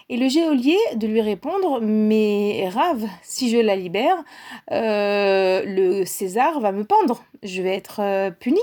Et 0.08 0.18
le 0.18 0.30
geôlier 0.30 0.78
de 0.96 1.08
lui 1.08 1.22
répondre 1.22 1.82
Mais 1.82 2.70
Rav, 2.70 3.06
si 3.24 3.50
je 3.50 3.58
la 3.58 3.76
libère, 3.76 4.24
euh, 4.72 5.64
le 5.66 6.06
César 6.06 6.60
va 6.60 6.72
me 6.72 6.86
pendre, 6.86 7.24
je 7.44 7.62
vais 7.62 7.76
être 7.76 8.02
euh, 8.02 8.32
puni. 8.32 8.62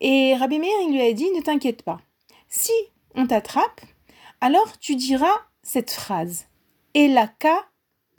Et 0.00 0.34
Rabbi 0.36 0.58
Meir 0.58 0.70
il 0.86 0.92
lui 0.92 1.02
a 1.02 1.12
dit 1.12 1.30
Ne 1.34 1.40
t'inquiète 1.40 1.82
pas, 1.82 2.00
si 2.48 2.72
on 3.14 3.26
t'attrape, 3.26 3.80
alors 4.40 4.78
tu 4.78 4.94
diras 4.94 5.40
cette 5.62 5.90
phrase 5.90 6.46
Elaka, 6.94 7.64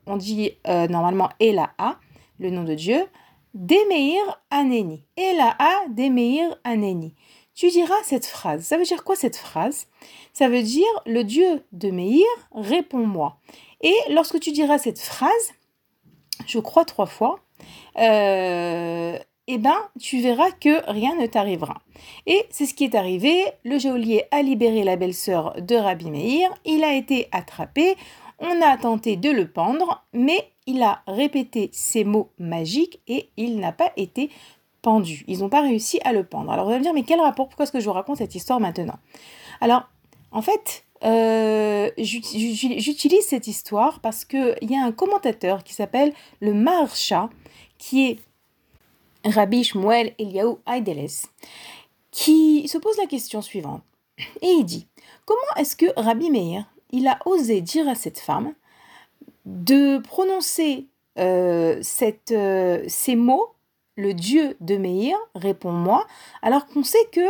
on 0.06 0.18
dit 0.18 0.52
euh, 0.68 0.88
normalement 0.88 1.30
Elaha, 1.40 2.00
le 2.40 2.50
nom 2.50 2.64
de 2.64 2.74
Dieu, 2.74 3.06
Demeir 3.54 4.42
Aneni. 4.50 5.04
Elaha 5.18 5.88
Demeir 5.90 6.58
Aneni. 6.64 7.14
Tu 7.56 7.70
diras 7.70 8.02
cette 8.04 8.26
phrase. 8.26 8.64
Ça 8.64 8.78
veut 8.78 8.84
dire 8.84 9.04
quoi 9.04 9.16
cette 9.16 9.38
phrase? 9.38 9.88
Ça 10.34 10.50
veut 10.50 10.64
dire 10.64 10.88
le 11.06 11.24
Dieu 11.24 11.64
de 11.72 11.92
Meir, 11.92 12.26
réponds-moi. 12.52 13.38
Et 13.82 13.96
lorsque 14.10 14.40
tu 14.40 14.52
diras 14.52 14.80
cette 14.80 15.00
phrase, 15.00 15.54
je 16.48 16.58
crois 16.58 16.84
trois 16.86 17.06
fois, 17.06 17.40
euh, 18.00 19.20
eh 19.48 19.58
ben, 19.60 19.78
tu 20.00 20.20
verras 20.22 20.52
que 20.52 20.90
rien 20.90 21.16
ne 21.16 21.28
t'arrivera. 21.28 21.82
Et 22.26 22.46
c'est 22.50 22.66
ce 22.66 22.74
qui 22.74 22.86
est 22.86 22.96
arrivé. 22.96 23.44
Le 23.64 23.78
geôlier 23.78 24.24
a 24.32 24.42
libéré 24.42 24.84
la 24.84 24.96
belle-sœur 24.96 25.62
de 25.62 25.76
Rabbi 25.76 26.10
Meir. 26.10 26.50
Il 26.66 26.84
a 26.84 26.94
été 26.94 27.28
attrapé. 27.32 27.96
On 28.40 28.62
a 28.62 28.78
tenté 28.78 29.16
de 29.16 29.30
le 29.30 29.48
pendre, 29.48 30.04
mais 30.14 30.52
il 30.66 30.82
a 30.82 31.02
répété 31.08 31.70
ces 31.74 32.04
mots 32.04 32.30
magiques 32.40 33.02
et 33.08 33.30
il 33.38 33.60
n'a 33.60 33.72
pas 33.72 33.92
été 33.98 34.30
pendu. 34.82 35.24
Ils 35.28 35.40
n'ont 35.40 35.50
pas 35.50 35.62
réussi 35.62 36.00
à 36.04 36.14
le 36.14 36.24
pendre. 36.24 36.52
Alors 36.52 36.66
vous 36.66 36.72
allez 36.72 36.80
me 36.80 36.84
dire, 36.84 36.94
mais 36.94 37.04
quel 37.04 37.22
rapport? 37.22 37.48
Pourquoi 37.48 37.64
est-ce 37.64 37.72
que 37.72 37.80
je 37.80 37.86
vous 37.86 37.94
raconte 37.94 38.18
cette 38.18 38.36
histoire 38.36 38.60
maintenant? 38.60 39.00
Alors, 39.62 39.84
en 40.32 40.42
fait, 40.42 40.86
euh, 41.04 41.90
j'utilise 41.98 43.26
cette 43.26 43.48
histoire 43.48 44.00
parce 44.00 44.26
qu'il 44.26 44.58
y 44.62 44.76
a 44.76 44.84
un 44.84 44.92
commentateur 44.92 45.64
qui 45.64 45.74
s'appelle 45.74 46.14
le 46.40 46.54
Maharsha, 46.54 47.30
qui 47.78 48.08
est 48.08 48.20
Rabbi 49.26 49.64
Shmuel 49.64 50.14
Eliaou 50.18 50.60
Aideles, 50.68 51.28
qui 52.12 52.68
se 52.68 52.78
pose 52.78 52.98
la 52.98 53.06
question 53.06 53.42
suivante. 53.42 53.82
Et 54.42 54.48
il 54.48 54.64
dit, 54.64 54.88
comment 55.26 55.42
est-ce 55.58 55.76
que 55.76 55.86
Rabbi 55.98 56.30
Meir, 56.30 56.66
il 56.94 57.08
a 57.08 57.20
osé 57.26 57.60
dire 57.60 57.90
à 57.90 57.96
cette 57.96 58.20
femme 58.20 58.54
de 59.46 59.98
prononcer 59.98 60.88
euh, 61.20 61.82
euh, 62.32 62.84
ces 62.88 63.16
mots 63.18 63.50
le 63.96 64.14
Dieu 64.14 64.56
de 64.60 64.78
Meir, 64.78 65.18
réponds-moi, 65.36 66.08
alors 66.42 66.66
qu'on 66.66 66.84
sait 66.84 67.06
que 67.12 67.28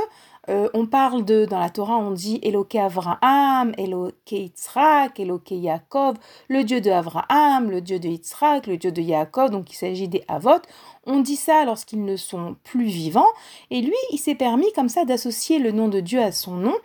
euh, 0.50 0.70
on 0.74 0.86
parle 0.86 1.24
de, 1.24 1.46
dans 1.46 1.60
la 1.60 1.70
Torah, 1.70 1.98
on 1.98 2.12
dit 2.12 2.40
Eloke 2.44 2.76
Avraham, 2.76 3.74
Eloke 3.78 4.32
Yitzhak, 4.32 5.20
Eloke 5.20 5.52
Yaakov, 5.52 6.18
le 6.50 6.64
Dieu 6.64 6.82
de 6.82 6.92
Avraham, 6.92 7.72
le 7.72 7.80
Dieu 7.80 7.98
de 8.00 8.10
Yitzhak, 8.10 8.68
le 8.68 8.78
Dieu 8.78 8.92
de 8.92 9.02
Yaakov, 9.02 9.52
donc 9.52 9.72
il 9.72 9.76
s'agit 9.76 10.10
des 10.10 10.24
Avot. 10.28 10.62
On 11.06 11.22
dit 11.22 11.38
ça 11.38 11.64
lorsqu'ils 11.64 12.04
ne 12.04 12.18
sont 12.18 12.58
plus 12.64 12.88
vivants, 12.88 13.32
et 13.72 13.82
lui, 13.82 13.96
il 14.12 14.18
s'est 14.18 14.36
permis 14.36 14.72
comme 14.74 14.90
ça 14.90 15.06
d'associer 15.06 15.60
le 15.60 15.72
nom 15.72 15.88
de 15.88 16.02
Dieu 16.02 16.22
à 16.22 16.32
son 16.32 16.56
nom. 16.56 16.76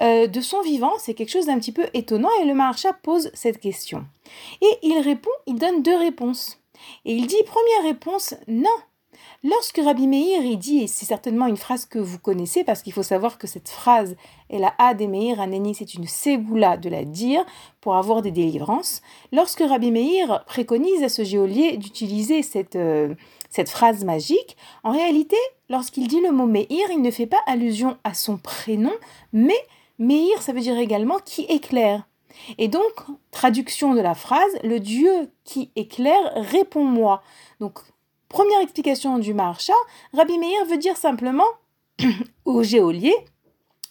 Euh, 0.00 0.26
de 0.26 0.40
son 0.40 0.62
vivant, 0.62 0.92
c'est 0.98 1.14
quelque 1.14 1.30
chose 1.30 1.46
d'un 1.46 1.58
petit 1.58 1.72
peu 1.72 1.86
étonnant, 1.94 2.30
et 2.40 2.46
le 2.46 2.54
Maharsha 2.54 2.92
pose 2.92 3.30
cette 3.34 3.60
question. 3.60 4.06
Et 4.62 4.78
il 4.82 4.98
répond, 5.00 5.30
il 5.46 5.56
donne 5.56 5.82
deux 5.82 5.96
réponses. 5.96 6.58
Et 7.04 7.14
il 7.14 7.26
dit, 7.26 7.42
première 7.44 7.92
réponse, 7.92 8.34
non, 8.48 8.70
Lorsque 9.42 9.80
Rabbi 9.82 10.06
Meir 10.06 10.56
dit, 10.58 10.82
et 10.82 10.86
c'est 10.86 11.06
certainement 11.06 11.46
une 11.46 11.56
phrase 11.56 11.86
que 11.86 11.98
vous 11.98 12.18
connaissez, 12.18 12.62
parce 12.62 12.82
qu'il 12.82 12.92
faut 12.92 13.02
savoir 13.02 13.38
que 13.38 13.46
cette 13.46 13.68
phrase 13.68 14.16
est 14.50 14.58
la 14.58 14.74
A 14.78 14.94
des 14.94 15.06
Meir, 15.06 15.40
Aneni, 15.40 15.74
c'est 15.74 15.94
une 15.94 16.06
ségoula 16.06 16.76
de 16.76 16.90
la 16.90 17.04
dire 17.04 17.44
pour 17.80 17.96
avoir 17.96 18.20
des 18.20 18.30
délivrances. 18.32 19.00
Lorsque 19.32 19.60
Rabbi 19.60 19.90
Meir 19.90 20.44
préconise 20.44 21.02
à 21.02 21.08
ce 21.08 21.24
géolier 21.24 21.78
d'utiliser 21.78 22.42
cette, 22.42 22.76
euh, 22.76 23.14
cette 23.48 23.70
phrase 23.70 24.04
magique, 24.04 24.56
en 24.84 24.92
réalité, 24.92 25.36
lorsqu'il 25.70 26.06
dit 26.06 26.20
le 26.20 26.32
mot 26.32 26.46
Meir, 26.46 26.90
il 26.90 27.00
ne 27.00 27.10
fait 27.10 27.26
pas 27.26 27.40
allusion 27.46 27.96
à 28.04 28.12
son 28.14 28.36
prénom, 28.36 28.92
mais 29.32 29.58
Meir, 29.98 30.42
ça 30.42 30.52
veut 30.52 30.60
dire 30.60 30.78
également 30.78 31.18
qui 31.24 31.42
éclaire. 31.42 32.06
Et 32.58 32.68
donc, 32.68 32.92
traduction 33.30 33.94
de 33.94 34.00
la 34.00 34.14
phrase, 34.14 34.58
le 34.62 34.80
Dieu 34.80 35.30
qui 35.44 35.70
éclaire, 35.76 36.32
réponds-moi. 36.36 37.22
Donc, 37.60 37.80
Première 38.30 38.60
explication 38.60 39.18
du 39.18 39.34
Maharsha, 39.34 39.74
Rabbi 40.14 40.38
Meir 40.38 40.64
veut 40.66 40.78
dire 40.78 40.96
simplement 40.96 41.48
au 42.44 42.62
géolier 42.62 43.14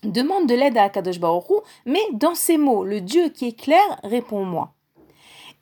demande 0.03 0.47
de 0.47 0.55
l'aide 0.55 0.77
à 0.77 0.83
Akadosh 0.83 1.19
Baruch 1.19 1.61
mais 1.85 1.99
dans 2.13 2.35
ces 2.35 2.57
mots, 2.57 2.85
le 2.85 3.01
Dieu 3.01 3.27
qui 3.27 3.49
est 3.49 3.59
clair, 3.59 3.99
réponds-moi. 4.01 4.71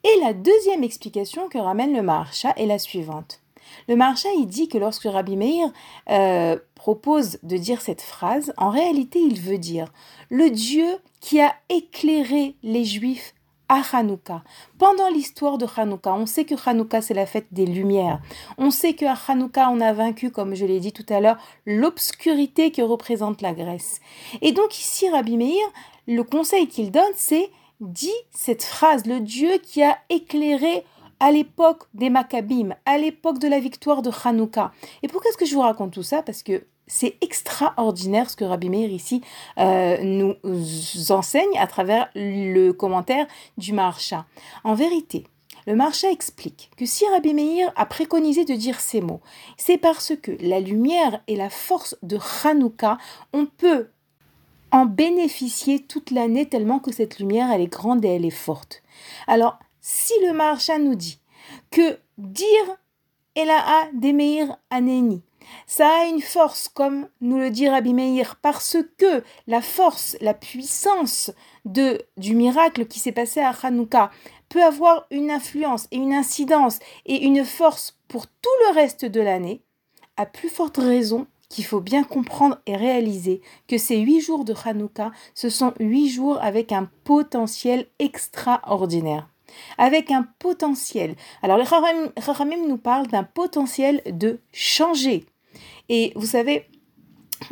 Et 0.04 0.20
la 0.22 0.32
deuxième 0.32 0.84
explication 0.84 1.48
que 1.48 1.58
ramène 1.58 1.92
le 1.92 2.02
Maharsha 2.02 2.54
est 2.56 2.66
la 2.66 2.78
suivante. 2.78 3.40
Le 3.88 3.96
Maharsha, 3.96 4.28
il 4.38 4.46
dit 4.46 4.68
que 4.68 4.78
lorsque 4.78 5.08
Rabbi 5.08 5.36
Meir 5.36 5.72
euh, 6.10 6.56
propose 6.76 7.40
de 7.42 7.56
dire 7.56 7.80
cette 7.80 8.00
phrase, 8.00 8.54
en 8.58 8.70
réalité, 8.70 9.18
il 9.18 9.40
veut 9.40 9.58
dire 9.58 9.92
le 10.30 10.50
Dieu 10.50 10.98
qui 11.18 11.40
a 11.40 11.52
éclairé 11.68 12.54
les 12.62 12.84
Juifs 12.84 13.34
à 13.68 13.82
Hanouka. 13.92 14.42
Pendant 14.78 15.08
l'histoire 15.08 15.58
de 15.58 15.66
Hanouka, 15.76 16.14
on 16.14 16.26
sait 16.26 16.44
que 16.44 16.54
Hanouka 16.68 17.02
c'est 17.02 17.14
la 17.14 17.26
fête 17.26 17.48
des 17.52 17.66
lumières. 17.66 18.20
On 18.56 18.70
sait 18.70 18.94
qu'à 18.94 19.14
Hanouka 19.28 19.70
on 19.70 19.80
a 19.80 19.92
vaincu, 19.92 20.30
comme 20.30 20.54
je 20.54 20.64
l'ai 20.64 20.80
dit 20.80 20.92
tout 20.92 21.06
à 21.08 21.20
l'heure, 21.20 21.38
l'obscurité 21.66 22.70
que 22.70 22.82
représente 22.82 23.42
la 23.42 23.52
Grèce. 23.52 24.00
Et 24.40 24.52
donc 24.52 24.78
ici, 24.78 25.08
Rabbi 25.08 25.36
Meir, 25.36 25.66
le 26.06 26.22
conseil 26.22 26.68
qu'il 26.68 26.90
donne, 26.90 27.04
c'est 27.14 27.50
dit 27.80 28.10
cette 28.30 28.64
phrase, 28.64 29.06
le 29.06 29.20
Dieu 29.20 29.50
qui 29.62 29.82
a 29.82 29.98
éclairé 30.08 30.84
à 31.20 31.32
l'époque 31.32 31.84
des 31.94 32.10
Maccabim, 32.10 32.74
à 32.86 32.96
l'époque 32.98 33.38
de 33.38 33.48
la 33.48 33.60
victoire 33.60 34.02
de 34.02 34.10
Hanouka. 34.24 34.72
Et 35.02 35.08
pourquoi 35.08 35.30
est-ce 35.30 35.38
que 35.38 35.46
je 35.46 35.54
vous 35.54 35.60
raconte 35.60 35.92
tout 35.92 36.02
ça? 36.02 36.22
Parce 36.22 36.42
que 36.42 36.64
c'est 36.88 37.16
extraordinaire 37.20 38.28
ce 38.28 38.36
que 38.36 38.44
Rabbi 38.44 38.68
Meir 38.70 38.90
ici 38.90 39.22
euh, 39.58 39.98
nous 40.02 40.34
enseigne 41.12 41.56
à 41.58 41.66
travers 41.66 42.10
le 42.14 42.72
commentaire 42.72 43.26
du 43.56 43.72
Maharsha. 43.72 44.26
En 44.64 44.74
vérité, 44.74 45.24
le 45.66 45.76
Maharsha 45.76 46.10
explique 46.10 46.70
que 46.76 46.86
si 46.86 47.04
Rabbi 47.06 47.34
Meir 47.34 47.70
a 47.76 47.86
préconisé 47.86 48.44
de 48.44 48.54
dire 48.54 48.80
ces 48.80 49.00
mots, 49.00 49.20
c'est 49.56 49.78
parce 49.78 50.14
que 50.16 50.32
la 50.40 50.60
lumière 50.60 51.22
et 51.28 51.36
la 51.36 51.50
force 51.50 51.96
de 52.02 52.18
Hanouka, 52.42 52.98
on 53.32 53.46
peut 53.46 53.88
en 54.70 54.86
bénéficier 54.86 55.80
toute 55.80 56.10
l'année 56.10 56.46
tellement 56.46 56.78
que 56.78 56.92
cette 56.92 57.18
lumière, 57.18 57.50
elle 57.50 57.60
est 57.60 57.66
grande 57.66 58.04
et 58.04 58.08
elle 58.08 58.24
est 58.24 58.30
forte. 58.30 58.82
Alors, 59.26 59.58
si 59.80 60.12
le 60.26 60.32
Maharsha 60.32 60.78
nous 60.78 60.94
dit 60.94 61.20
que 61.70 61.98
dire 62.18 62.76
Elaha 63.34 63.88
de 63.92 64.12
Meir 64.12 64.56
Aneni, 64.70 65.22
ça 65.66 65.88
a 65.88 66.04
une 66.06 66.20
force, 66.20 66.68
comme 66.68 67.08
nous 67.20 67.38
le 67.38 67.50
dit 67.50 67.68
Rabbi 67.68 67.94
Meir, 67.94 68.36
parce 68.36 68.76
que 68.96 69.22
la 69.46 69.60
force, 69.60 70.16
la 70.20 70.34
puissance 70.34 71.30
de, 71.64 72.02
du 72.16 72.34
miracle 72.34 72.86
qui 72.86 72.98
s'est 72.98 73.12
passé 73.12 73.40
à 73.40 73.54
Hanouka 73.62 74.10
peut 74.48 74.62
avoir 74.62 75.06
une 75.10 75.30
influence 75.30 75.86
et 75.90 75.96
une 75.96 76.14
incidence 76.14 76.78
et 77.06 77.24
une 77.24 77.44
force 77.44 77.98
pour 78.08 78.26
tout 78.26 78.50
le 78.68 78.74
reste 78.74 79.04
de 79.04 79.20
l'année, 79.20 79.62
à 80.16 80.26
plus 80.26 80.48
forte 80.48 80.78
raison 80.78 81.26
qu'il 81.48 81.64
faut 81.64 81.80
bien 81.80 82.04
comprendre 82.04 82.58
et 82.66 82.76
réaliser 82.76 83.40
que 83.68 83.78
ces 83.78 83.98
huit 83.98 84.20
jours 84.20 84.44
de 84.44 84.54
Hanouka, 84.64 85.12
ce 85.34 85.48
sont 85.48 85.72
huit 85.80 86.08
jours 86.08 86.38
avec 86.42 86.72
un 86.72 86.90
potentiel 87.04 87.86
extraordinaire 87.98 89.28
avec 89.76 90.10
un 90.10 90.26
potentiel. 90.38 91.14
Alors, 91.42 91.58
les 91.58 91.64
Chachamim 91.64 92.66
nous 92.66 92.78
parlent 92.78 93.06
d'un 93.06 93.24
potentiel 93.24 94.02
de 94.06 94.40
changer, 94.52 95.26
et 95.88 96.12
vous 96.16 96.26
savez, 96.26 96.66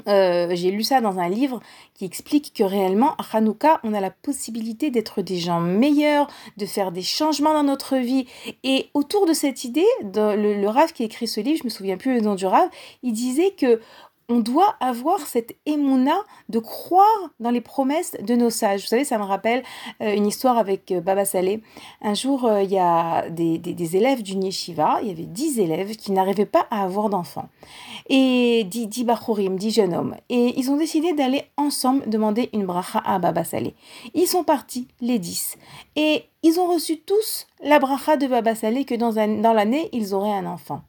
euh, 0.09 0.49
j'ai 0.55 0.71
lu 0.71 0.83
ça 0.83 1.01
dans 1.01 1.19
un 1.19 1.29
livre 1.29 1.61
qui 1.95 2.05
explique 2.05 2.53
que 2.55 2.65
réellement, 2.65 3.15
à 3.17 3.37
Hanouka, 3.37 3.81
on 3.85 3.95
a 3.95 4.01
la 4.01 4.11
possibilité 4.11 4.91
d'être 4.91 5.23
des 5.23 5.39
gens 5.39 5.61
meilleurs, 5.61 6.29
de 6.57 6.67
faire 6.67 6.93
des 6.93 7.03
changements 7.03 7.55
dans 7.55 7.63
notre 7.63 7.97
vie. 7.97 8.27
Et 8.65 8.91
autour 8.95 9.27
de 9.27 9.33
cette 9.33 9.65
idée, 9.65 9.87
le, 10.03 10.61
le 10.61 10.69
Rav 10.69 10.93
qui 10.93 11.05
écrit 11.05 11.29
ce 11.29 11.41
livre, 11.41 11.59
je 11.59 11.65
me 11.65 11.71
souviens 11.71 11.97
plus 11.97 12.15
le 12.15 12.21
nom 12.21 12.35
du 12.35 12.47
Rav, 12.47 12.69
il 13.03 13.13
disait 13.13 13.51
que 13.51 13.81
on 14.29 14.41
doit 14.41 14.75
avoir 14.81 15.21
cette 15.21 15.57
émouna 15.67 16.17
de 16.49 16.59
croire 16.59 17.31
dans 17.39 17.51
les 17.51 17.61
promesses 17.61 18.17
de 18.21 18.35
nos 18.35 18.51
sages. 18.51 18.83
Vous 18.83 18.89
savez, 18.89 19.05
ça 19.05 19.19
me 19.19 19.25
rappelle 19.25 19.63
euh, 20.03 20.15
une 20.15 20.27
histoire 20.27 20.59
avec 20.59 20.91
euh, 20.91 21.01
Baba 21.01 21.25
Saleh. 21.25 21.61
Un 22.03 22.15
jour, 22.15 22.45
euh, 22.45 22.63
il 22.63 22.71
y 22.71 22.79
a 22.79 23.29
des, 23.31 23.59
des, 23.59 23.97
élèves 23.97 24.23
du 24.23 24.33
Yeshiva, 24.33 24.99
il 25.03 25.09
y 25.09 25.11
avait 25.13 25.23
dix 25.23 25.61
élèves 25.61 25.97
qui 25.97 26.11
n'arrivaient 26.11 26.45
pas 26.47 26.67
à 26.71 26.83
avoir 26.83 27.09
d'enfants. 27.09 27.49
Et 28.09 28.65
dix, 28.69 28.89
dix 28.89 29.07
dix 29.51 29.71
jeunes 29.71 29.95
hommes. 29.95 30.17
Et 30.29 30.59
ils 30.59 30.71
ont 30.71 30.77
décidé 30.77 31.13
d'aller 31.13 31.45
ensemble 31.57 32.09
demander 32.09 32.51
une 32.53 32.67
bracha 32.67 33.03
à 33.05 33.19
Baba 33.19 33.45
Saleh. 33.45 33.75
Ils 34.15 34.27
sont 34.27 34.45
partis, 34.45 34.89
les 35.01 35.19
dix. 35.19 35.57
Et 35.95 36.25
ils 36.43 36.59
ont 36.59 36.67
reçu 36.73 36.99
tous 36.99 37.47
la 37.63 37.79
bracha 37.79 38.17
de 38.17 38.27
Baba 38.27 38.55
Saleh 38.55 38.85
que 38.85 38.95
dans, 38.95 39.13
dans 39.13 39.53
l'année, 39.53 39.89
ils 39.93 40.15
auraient 40.15 40.37
un 40.37 40.47
enfant. 40.47 40.83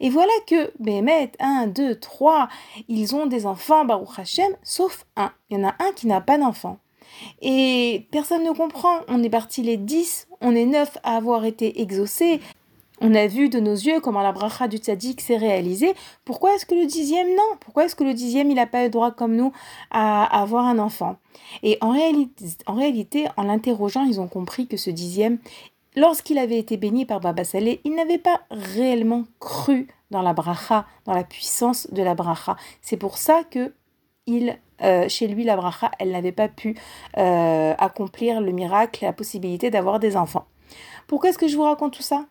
Et 0.00 0.10
voilà 0.10 0.32
que 0.46 0.72
Béhémet, 0.78 1.32
1, 1.40 1.68
2, 1.68 1.96
3, 1.96 2.48
ils 2.88 3.14
ont 3.14 3.26
des 3.26 3.46
enfants, 3.46 3.84
Baruch 3.84 4.18
Hashem, 4.18 4.52
sauf 4.62 5.04
un. 5.16 5.32
Il 5.50 5.58
y 5.58 5.60
en 5.60 5.68
a 5.68 5.74
un 5.78 5.92
qui 5.92 6.06
n'a 6.06 6.20
pas 6.20 6.38
d'enfant. 6.38 6.78
Et 7.42 8.06
personne 8.10 8.44
ne 8.44 8.52
comprend. 8.52 9.00
On 9.08 9.22
est 9.22 9.30
parti 9.30 9.62
les 9.62 9.76
10, 9.76 10.28
on 10.40 10.54
est 10.54 10.66
9 10.66 10.98
à 11.02 11.16
avoir 11.16 11.44
été 11.44 11.80
exaucés. 11.80 12.40
On 13.00 13.14
a 13.14 13.28
vu 13.28 13.48
de 13.48 13.60
nos 13.60 13.74
yeux 13.74 14.00
comment 14.00 14.22
la 14.22 14.32
bracha 14.32 14.66
du 14.66 14.78
tzaddik 14.78 15.20
s'est 15.20 15.36
réalisée. 15.36 15.94
Pourquoi 16.24 16.54
est-ce 16.54 16.66
que 16.66 16.74
le 16.74 16.86
dixième, 16.86 17.28
non? 17.28 17.56
Pourquoi 17.60 17.84
est-ce 17.84 17.94
que 17.94 18.02
le 18.02 18.12
dixième, 18.12 18.50
il 18.50 18.54
n'a 18.54 18.66
pas 18.66 18.82
le 18.82 18.90
droit 18.90 19.12
comme 19.12 19.36
nous 19.36 19.52
à 19.92 20.24
avoir 20.40 20.64
un 20.64 20.80
enfant? 20.80 21.16
Et 21.62 21.78
en 21.80 21.92
réalité, 21.92 22.44
en, 22.66 22.74
réalité, 22.74 23.28
en 23.36 23.44
l'interrogeant, 23.44 24.04
ils 24.04 24.20
ont 24.20 24.26
compris 24.26 24.66
que 24.66 24.76
ce 24.76 24.90
dixième, 24.90 25.38
lorsqu'il 25.98 26.38
avait 26.38 26.58
été 26.58 26.76
béni 26.76 27.04
par 27.04 27.20
Baba 27.20 27.44
Saleh, 27.44 27.80
il 27.84 27.94
n'avait 27.94 28.18
pas 28.18 28.40
réellement 28.50 29.24
cru 29.40 29.88
dans 30.10 30.22
la 30.22 30.32
bracha, 30.32 30.86
dans 31.04 31.12
la 31.12 31.24
puissance 31.24 31.88
de 31.90 32.02
la 32.02 32.14
bracha. 32.14 32.56
C'est 32.80 32.96
pour 32.96 33.18
ça 33.18 33.42
que 33.44 33.72
euh, 34.82 35.08
chez 35.08 35.26
lui, 35.26 35.44
la 35.44 35.56
bracha, 35.56 35.90
elle 35.98 36.12
n'avait 36.12 36.32
pas 36.32 36.48
pu 36.48 36.76
euh, 37.16 37.74
accomplir 37.78 38.40
le 38.40 38.52
miracle, 38.52 39.04
la 39.04 39.12
possibilité 39.12 39.70
d'avoir 39.70 39.98
des 39.98 40.16
enfants. 40.16 40.46
Pourquoi 41.06 41.30
est-ce 41.30 41.38
que 41.38 41.48
je 41.48 41.56
vous 41.56 41.62
raconte 41.62 41.94
tout 41.94 42.02
ça? 42.02 42.26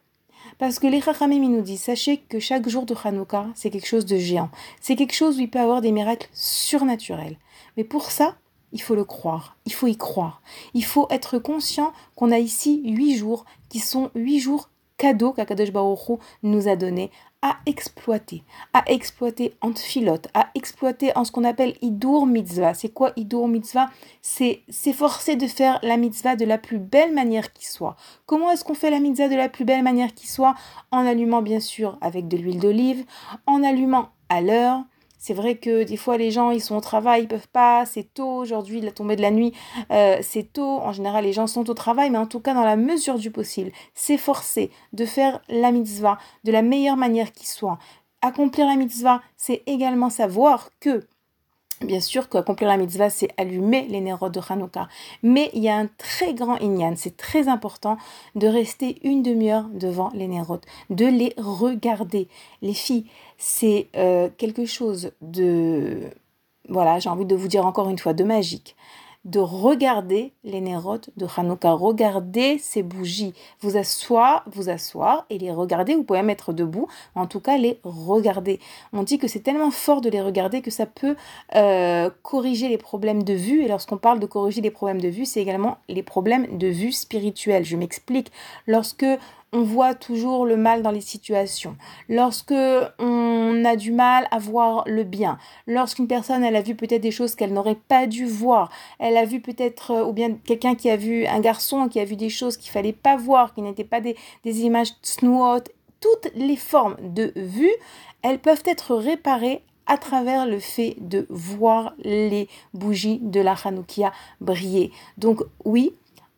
Parce 0.59 0.80
que 0.80 0.88
les 0.88 1.01
Chachamim 1.01 1.49
nous 1.49 1.61
disent, 1.61 1.82
sachez 1.82 2.18
que 2.18 2.39
chaque 2.39 2.70
jour 2.70 2.86
de 2.86 2.95
Hanouka, 3.03 3.47
c'est 3.53 3.70
quelque 3.70 3.88
chose 3.88 4.05
de 4.05 4.18
géant. 4.18 4.49
C'est 4.80 4.95
quelque 4.95 5.13
chose 5.13 5.38
où 5.38 5.41
il 5.41 5.49
peut 5.49 5.59
avoir 5.59 5.82
des 5.82 5.91
miracles 5.91 6.30
surnaturels. 6.34 7.38
Mais 7.76 7.84
pour 7.84 8.11
ça, 8.11 8.36
il 8.74 8.82
faut 8.82 8.95
le 8.95 9.05
croire, 9.05 9.57
il 9.65 9.74
faut 9.74 9.88
y 9.88 9.97
croire. 9.97 10.41
Il 10.74 10.84
faut 10.84 11.07
être 11.09 11.38
conscient 11.38 11.93
qu'on 12.15 12.32
a 12.32 12.39
ici 12.39 12.82
huit 12.86 13.15
jours 13.15 13.45
qui 13.70 13.80
sont 13.80 14.11
huit 14.15 14.39
jours 14.39 14.70
cadeaux 14.97 15.32
qu'Akadosh 15.32 15.72
Baruch 15.72 16.20
nous 16.43 16.68
a 16.68 16.76
donnés 16.76 17.11
à 17.43 17.57
exploiter, 17.68 18.43
à 18.74 18.84
exploiter 18.88 19.53
en 19.61 19.72
filote, 19.74 20.28
à 20.34 20.49
exploiter 20.55 21.15
en 21.15 21.24
ce 21.24 21.32
qu'on 21.32 21.43
appelle 21.43 21.76
Idur 21.84 22.26
Mitzvah. 22.26 22.74
C'est 22.74 22.89
quoi 22.89 23.11
Idur 23.15 23.47
Mitzvah? 23.47 23.89
C'est 24.24 24.63
s'efforcer 24.70 25.36
de 25.36 25.45
faire 25.45 25.80
la 25.84 25.97
mitzvah 25.97 26.36
de 26.36 26.45
la 26.45 26.57
plus 26.57 26.80
belle 26.80 27.13
manière 27.13 27.53
qui 27.53 27.68
soit. 27.68 27.95
Comment 28.26 28.49
est-ce 28.49 28.63
qu'on 28.63 28.74
fait 28.74 28.89
la 28.89 28.99
mitzvah 28.99 29.30
de 29.30 29.36
la 29.36 29.49
plus 29.49 29.65
belle 29.65 29.84
manière 29.84 30.15
qui 30.15 30.28
soit? 30.28 30.55
En 30.91 31.05
allumant 31.05 31.43
bien 31.43 31.59
sûr 31.59 31.97
avec 32.01 32.28
de 32.28 32.38
l'huile 32.38 32.59
d'olive, 32.59 33.05
en 33.45 33.63
allumant 33.63 34.09
à 34.30 34.41
l'heure, 34.41 34.84
c'est 35.18 35.34
vrai 35.34 35.55
que 35.55 35.84
des 35.84 35.97
fois 35.97 36.18
les 36.18 36.32
gens 36.32 36.51
ils 36.51 36.61
sont 36.61 36.76
au 36.76 36.82
travail, 36.82 37.24
ils 37.24 37.28
peuvent 37.28 37.47
pas, 37.47 37.86
c'est 37.86 38.13
tôt 38.13 38.30
aujourd'hui, 38.30 38.82
la 38.82 38.91
tombée 38.91 39.15
de 39.15 39.22
la 39.22 39.32
nuit, 39.32 39.53
euh, 39.91 40.18
c'est 40.22 40.53
tôt. 40.53 40.80
En 40.80 40.91
général 40.91 41.24
les 41.24 41.34
gens 41.34 41.47
sont 41.47 41.70
au 41.70 41.74
travail, 41.74 42.09
mais 42.09 42.18
en 42.18 42.28
tout 42.28 42.39
cas 42.39 42.53
dans 42.53 42.63
la 42.63 42.76
mesure 42.76 43.18
du 43.18 43.32
possible, 43.32 43.72
s'efforcer 43.93 44.72
de 44.93 45.05
faire 45.05 45.41
la 45.49 45.72
mitzvah 45.72 46.18
de 46.43 46.51
la 46.51 46.61
meilleure 46.61 46.97
manière 46.97 47.32
qui 47.32 47.47
soit. 47.47 47.78
accomplir 48.22 48.65
la 48.68 48.76
mitzvah, 48.76 49.22
c'est 49.38 49.63
également 49.68 50.09
savoir 50.09 50.72
que 50.80 51.07
Bien 51.82 51.99
sûr 51.99 52.28
qu'accomplir 52.28 52.67
la 52.67 52.78
mitzvah, 52.78 53.11
c'est 53.11 53.30
allumer 53.38 53.86
les 53.88 54.01
nérodes 54.01 54.34
de 54.34 54.41
Hanouka. 54.49 54.88
Mais 55.21 55.51
il 55.53 55.61
y 55.61 55.69
a 55.69 55.75
un 55.75 55.88
très 55.97 56.34
grand 56.34 56.57
inyan, 56.57 56.93
c'est 56.95 57.15
très 57.15 57.47
important 57.47 57.97
de 58.36 58.47
rester 58.47 58.97
une 59.03 59.21
demi-heure 59.21 59.65
devant 59.71 60.09
les 60.15 60.28
nérodes, 60.28 60.65
de 60.89 61.05
les 61.05 61.36
regarder. 61.38 62.28
Les 62.63 62.73
filles, 62.73 63.05
c'est 63.38 63.88
euh, 63.95 64.30
quelque 64.38 64.65
chose 64.65 65.11
de... 65.21 66.09
Voilà, 66.67 66.97
j'ai 66.99 67.09
envie 67.09 67.25
de 67.25 67.36
vous 67.36 67.47
dire 67.47 67.65
encore 67.65 67.89
une 67.89 67.99
fois, 67.99 68.13
de 68.13 68.23
magique 68.23 68.75
de 69.28 69.39
regarder 69.39 70.32
les 70.43 70.61
nérodes 70.61 71.07
de 71.17 71.28
Hanouka, 71.36 71.73
regarder 71.73 72.57
ces 72.57 72.82
bougies, 72.82 73.34
vous 73.59 73.78
asseoir, 73.78 74.43
vous 74.51 74.69
asseoir 74.69 75.25
et 75.30 75.38
les 75.38 75.51
regarder, 75.51 75.95
vous 75.95 76.03
pouvez 76.03 76.23
mettre 76.23 76.53
debout, 76.53 76.88
en 77.13 77.28
tout 77.28 77.41
cas 77.41 77.57
les 77.57 77.80
regarder. 77.84 78.59
On 78.93 79.03
dit 79.03 79.19
que 79.19 79.28
c'est 79.28 79.41
tellement 79.41 79.69
fort 79.69 79.99
de 79.99 80.09
les 80.09 80.21
regarder 80.21 80.61
que 80.61 80.71
ça 80.71 80.86
peut 80.86 81.15
euh, 81.55 82.09
corriger 82.23 82.69
les 82.69 82.78
problèmes 82.78 83.23
de 83.23 83.34
vue, 83.34 83.63
et 83.63 83.67
lorsqu'on 83.67 83.97
parle 83.97 84.19
de 84.19 84.25
corriger 84.25 84.61
les 84.61 84.71
problèmes 84.71 85.01
de 85.01 85.09
vue, 85.09 85.25
c'est 85.25 85.41
également 85.41 85.78
les 85.89 86.03
problèmes 86.03 86.57
de 86.57 86.67
vue 86.67 86.93
spirituelle. 86.93 87.65
Je 87.65 87.75
m'explique, 87.75 88.32
lorsque 88.65 89.05
on 89.53 89.63
voit 89.63 89.95
toujours 89.95 90.45
le 90.45 90.57
mal 90.57 90.81
dans 90.81 90.91
les 90.91 91.01
situations. 91.01 91.75
Lorsque 92.09 92.53
on 92.99 93.63
a 93.65 93.75
du 93.75 93.91
mal 93.91 94.27
à 94.31 94.39
voir 94.39 94.83
le 94.87 95.03
bien, 95.03 95.37
lorsqu'une 95.67 96.07
personne 96.07 96.43
elle 96.43 96.55
a 96.55 96.61
vu 96.61 96.75
peut-être 96.75 97.01
des 97.01 97.11
choses 97.11 97.35
qu'elle 97.35 97.53
n'aurait 97.53 97.79
pas 97.87 98.07
dû 98.07 98.25
voir, 98.25 98.69
elle 98.99 99.17
a 99.17 99.25
vu 99.25 99.39
peut-être 99.41 99.91
euh, 99.91 100.05
ou 100.05 100.13
bien 100.13 100.33
quelqu'un 100.33 100.75
qui 100.75 100.89
a 100.89 100.97
vu 100.97 101.25
un 101.25 101.39
garçon 101.39 101.87
qui 101.87 101.99
a 101.99 102.05
vu 102.05 102.15
des 102.15 102.29
choses 102.29 102.57
qu'il 102.57 102.71
fallait 102.71 102.93
pas 102.93 103.15
voir, 103.15 103.53
qui 103.53 103.61
n'étaient 103.61 103.83
pas 103.83 104.01
des, 104.01 104.15
des 104.43 104.61
images 104.61 104.93
snouot, 105.01 105.63
toutes 105.99 106.31
les 106.35 106.57
formes 106.57 106.97
de 107.01 107.31
vue, 107.35 107.73
elles 108.21 108.39
peuvent 108.39 108.63
être 108.65 108.95
réparées 108.95 109.63
à 109.87 109.97
travers 109.97 110.45
le 110.45 110.59
fait 110.59 110.97
de 110.99 111.25
voir 111.29 111.93
les 111.99 112.49
bougies 112.73 113.19
de 113.21 113.39
la 113.39 113.55
Hanoukia 113.63 114.11
briller. 114.41 114.91
Donc 115.17 115.41
oui, 115.63 115.93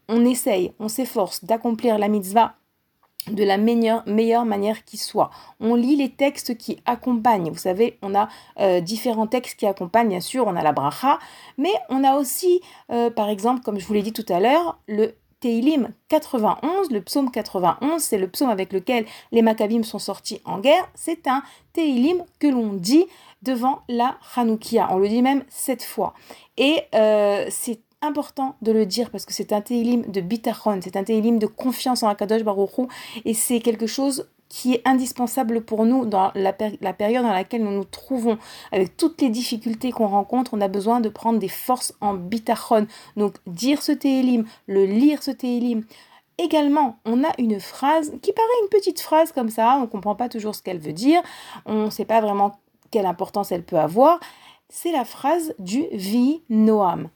on 0.08 0.24
essaye, 0.26 0.72
on 0.80 0.88
s'efforce 0.88 1.44
d'accomplir 1.44 1.98
la 1.98 2.08
mitzvah 2.08 2.56
de 3.30 3.44
la 3.44 3.58
meilleure, 3.58 4.46
manière 4.46 4.84
qui 4.86 4.98
soit. 4.98 5.30
On 5.60 5.76
lit 5.76 5.96
les 5.96 6.10
textes 6.10 6.58
qui 6.58 6.80
accompagnent. 6.86 7.50
Vous 7.50 7.58
savez, 7.58 7.98
on 8.02 8.16
a 8.16 8.30
euh, 8.60 8.82
différents 8.82 9.28
textes 9.28 9.60
qui 9.60 9.66
accompagnent, 9.66 10.10
bien 10.10 10.22
sûr, 10.22 10.48
on 10.48 10.56
a 10.56 10.64
la 10.64 10.72
bracha, 10.72 11.20
mais 11.58 11.74
on 11.90 12.04
a 12.04 12.16
aussi, 12.16 12.62
euh, 12.92 13.10
par 13.10 13.30
exemple, 13.30 13.62
comme 13.62 13.80
je 13.80 13.86
vous 13.86 13.94
l'ai 13.94 14.02
dit 14.02 14.14
tout 14.14 14.26
à 14.30 14.40
l'heure, 14.40 14.78
le 14.88 15.16
Teilim 15.40 15.94
91, 16.10 16.92
le 16.92 17.02
psaume 17.02 17.32
91, 17.32 18.02
c'est 18.02 18.18
le 18.18 18.28
psaume 18.28 18.50
avec 18.50 18.74
lequel 18.74 19.06
les 19.32 19.42
Maccabim 19.42 19.84
sont 19.84 20.00
sortis 20.00 20.42
en 20.44 20.60
guerre. 20.60 20.90
C'est 20.96 21.28
un 21.28 21.44
Teilim 21.74 22.24
que 22.40 22.48
l'on 22.48 22.74
dit 22.74 23.06
devant 23.42 23.84
la 23.88 24.18
Hanoukia. 24.36 24.90
On 24.92 24.98
le 24.98 25.08
dit 25.08 25.22
même 25.22 25.44
sept 25.50 25.84
fois. 25.84 26.14
Et 26.58 26.82
euh, 26.94 27.46
c'est 27.50 27.80
important 28.02 28.56
de 28.62 28.72
le 28.72 28.86
dire 28.86 29.10
parce 29.10 29.26
que 29.26 29.34
c'est 29.34 29.54
un 29.54 29.62
télim 29.62 30.04
de 30.04 30.22
bitachon, 30.22 30.80
c'est 30.82 30.96
un 30.96 31.04
télim 31.04 31.40
de 31.40 31.48
confiance 31.48 32.04
en 32.04 32.08
Akadosh 32.08 32.44
Baruch 32.44 32.78
Hu, 32.78 32.84
et 33.26 33.34
c'est 33.34 33.60
quelque 33.60 33.88
chose 33.88 34.30
qui 34.50 34.74
est 34.74 34.82
indispensable 34.88 35.62
pour 35.62 35.86
nous 35.86 36.06
dans 36.06 36.32
la, 36.34 36.56
la, 36.82 36.94
période 36.94 37.24
dans 37.24 37.32
laquelle 37.32 37.64
nous 37.64 37.72
nous 37.72 37.84
trouvons. 37.84 38.40
Avec 38.72 38.98
toutes 38.98 39.22
les 39.22 39.30
difficultés 39.30 39.92
qu'on 39.92 40.08
rencontre, 40.08 40.56
on 40.56 40.62
a 40.62 40.68
besoin 40.68 41.02
de 41.02 41.10
prendre 41.10 41.38
des 41.38 41.48
forces 41.48 41.94
en 42.02 42.16
bitachon. 42.16 42.88
Donc 43.16 43.36
dire 43.46 43.84
ce 43.84 43.92
télim, 43.92 44.46
le 44.66 44.86
lire 44.86 45.22
ce 45.22 45.30
télim. 45.30 45.84
Également, 46.40 46.98
on 47.06 47.24
a 47.24 47.32
une 47.38 47.60
phrase 47.60 48.14
qui 48.24 48.34
paraît 48.34 48.48
une 48.64 48.70
petite 48.70 49.02
phrase 49.02 49.32
comme 49.32 49.50
ça, 49.50 49.76
on 49.78 49.82
ne 49.82 49.86
comprend 49.86 50.16
pas 50.16 50.30
toujours 50.30 50.56
ce 50.56 50.64
qu'elle 50.64 50.80
veut 50.80 50.94
dire, 50.94 51.22
on 51.66 51.86
ne 51.86 51.90
sait 51.90 52.06
pas 52.06 52.22
vraiment 52.22 52.60
quelle 52.92 53.06
importance 53.06 53.52
elle 53.52 53.64
peut 53.64 53.78
avoir. 53.78 54.20
C'est 54.70 54.92
la 54.92 55.06
phrase 55.06 55.54
du 55.60 55.86
Vi 55.92 56.42
Noam. 56.50 57.10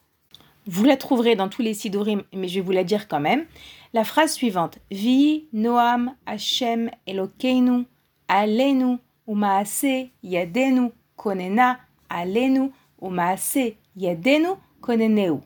Vous 0.66 0.86
la 0.86 0.96
trouverez 0.96 1.36
dans 1.36 1.50
tous 1.50 1.62
les 1.62 1.74
sidorim, 1.74 2.24
mais 2.34 2.48
je 2.48 2.56
vais 2.56 2.66
vous 2.66 2.72
la 2.72 2.86
dire 2.86 3.08
quand 3.10 3.20
même. 3.20 3.46
La 3.94 4.06
phrase 4.06 4.34
suivante 4.34 4.80
Vi 4.92 5.48
Noam 5.52 6.16
Hashem 6.26 6.90
Elokeinu 7.06 7.86
Alenu 8.30 8.98
Umaase 9.28 10.10
Yadenu 10.24 10.92
Konena 11.18 11.80
Alenu 12.10 12.72
Umaase 13.02 13.74
Yadenu 13.98 14.50
Koneneu. 14.80 15.40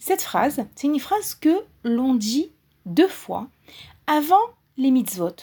Cette 0.00 0.22
phrase, 0.22 0.64
c'est 0.74 0.86
une 0.86 0.98
phrase 0.98 1.34
que 1.34 1.64
l'on 1.84 2.14
dit 2.14 2.50
deux 2.86 3.08
fois 3.08 3.46
avant 4.08 4.34
les 4.76 4.90
mitzvot. 4.90 5.36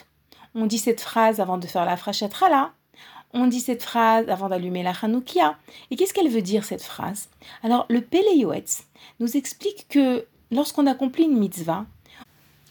On 0.53 0.65
dit 0.65 0.77
cette 0.77 1.01
phrase 1.01 1.39
avant 1.39 1.57
de 1.57 1.65
faire 1.65 1.85
la 1.85 1.97
frachatrala, 1.97 2.73
on 3.33 3.47
dit 3.47 3.59
cette 3.59 3.83
phrase 3.83 4.29
avant 4.29 4.49
d'allumer 4.49 4.83
la 4.83 4.93
Hanoukia. 5.01 5.57
Et 5.91 5.95
qu'est-ce 5.95 6.13
qu'elle 6.13 6.29
veut 6.29 6.41
dire 6.41 6.63
cette 6.63 6.83
phrase? 6.83 7.29
Alors 7.63 7.85
le 7.89 8.01
Péléoetz 8.01 8.83
nous 9.19 9.35
explique 9.35 9.87
que 9.89 10.25
lorsqu'on 10.51 10.87
accomplit 10.87 11.23
une 11.25 11.37
mitzvah, 11.37 11.85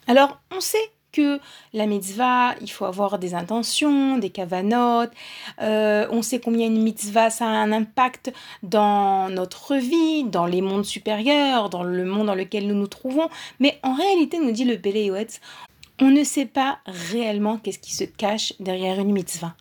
alors 0.06 0.38
on 0.54 0.60
sait 0.60 0.90
que 1.12 1.38
la 1.74 1.86
mitzvah, 1.86 2.54
il 2.60 2.70
faut 2.70 2.86
avoir 2.86 3.18
des 3.18 3.34
intentions, 3.34 4.16
des 4.18 4.30
kavanotes. 4.30 5.12
Euh, 5.60 6.06
on 6.10 6.22
sait 6.22 6.40
combien 6.40 6.66
une 6.66 6.82
mitzvah, 6.82 7.30
ça 7.30 7.44
a 7.44 7.50
un 7.50 7.70
impact 7.70 8.32
dans 8.62 9.28
notre 9.28 9.76
vie, 9.76 10.24
dans 10.24 10.46
les 10.46 10.62
mondes 10.62 10.86
supérieurs, 10.86 11.68
dans 11.68 11.82
le 11.82 12.04
monde 12.04 12.28
dans 12.28 12.34
lequel 12.34 12.66
nous 12.66 12.74
nous 12.74 12.86
trouvons. 12.86 13.28
Mais 13.60 13.78
en 13.82 13.94
réalité, 13.94 14.38
nous 14.38 14.52
dit 14.52 14.64
le 14.64 14.78
Péléoetz, 14.78 15.40
on 16.00 16.10
ne 16.10 16.24
sait 16.24 16.46
pas 16.46 16.78
réellement 16.86 17.58
qu'est-ce 17.58 17.78
qui 17.78 17.94
se 17.94 18.04
cache 18.04 18.54
derrière 18.58 18.98
une 18.98 19.12
mitzvah. 19.12 19.54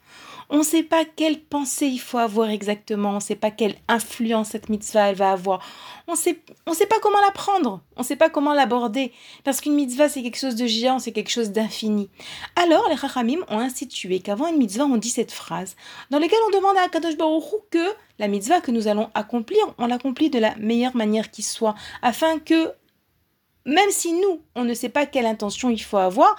On 0.54 0.58
ne 0.58 0.64
sait 0.64 0.84
pas 0.84 1.06
quelle 1.06 1.40
pensée 1.40 1.88
il 1.88 2.00
faut 2.00 2.18
avoir 2.18 2.50
exactement, 2.50 3.12
on 3.12 3.16
ne 3.16 3.20
sait 3.22 3.38
pas 3.38 3.52
quelle 3.52 3.76
influence 3.88 4.50
cette 4.50 4.68
mitzvah 4.68 5.10
elle 5.10 5.16
va 5.16 5.32
avoir. 5.32 5.64
On 6.08 6.14
on 6.66 6.74
sait 6.74 6.86
pas 6.86 7.00
comment 7.02 7.22
la 7.22 7.32
prendre, 7.32 7.80
on 7.96 8.02
ne 8.02 8.06
sait 8.06 8.18
pas 8.18 8.30
comment 8.30 8.54
l'aborder, 8.54 9.14
parce 9.46 9.62
qu'une 9.62 9.76
mitzvah 9.76 10.10
c'est 10.10 10.22
quelque 10.22 10.38
chose 10.38 10.56
de 10.56 10.66
géant, 10.66 11.00
c'est 11.00 11.14
quelque 11.14 11.32
chose 11.32 11.52
d'infini. 11.52 12.10
Alors 12.58 12.86
les 12.90 12.98
Chachamim 12.98 13.40
ont 13.48 13.60
institué 13.60 14.20
qu'avant 14.20 14.48
une 14.48 14.58
mitzvah 14.58 14.84
on 14.84 14.98
dit 14.98 15.10
cette 15.10 15.32
phrase, 15.32 15.78
dans 16.10 16.20
laquelle 16.20 16.40
on 16.50 16.58
demande 16.58 16.76
à 16.78 16.90
Kadosh 16.90 17.16
Baruch 17.16 17.46
que 17.70 17.88
la 18.20 18.28
mitzvah 18.28 18.60
que 18.60 18.72
nous 18.72 18.90
allons 18.90 19.10
accomplir, 19.14 19.62
on 19.78 19.88
l'accomplit 19.88 20.30
de 20.30 20.40
la 20.40 20.54
meilleure 20.58 20.98
manière 20.98 21.32
qui 21.32 21.44
soit, 21.44 21.76
afin 22.02 22.40
que 22.40 22.74
même 23.66 23.90
si 23.92 24.12
nous, 24.12 24.42
on 24.56 24.66
ne 24.66 24.74
sait 24.74 24.90
pas 24.90 25.06
quelle 25.06 25.26
intention 25.26 25.70
il 25.70 25.82
faut 25.82 25.98
avoir, 25.98 26.36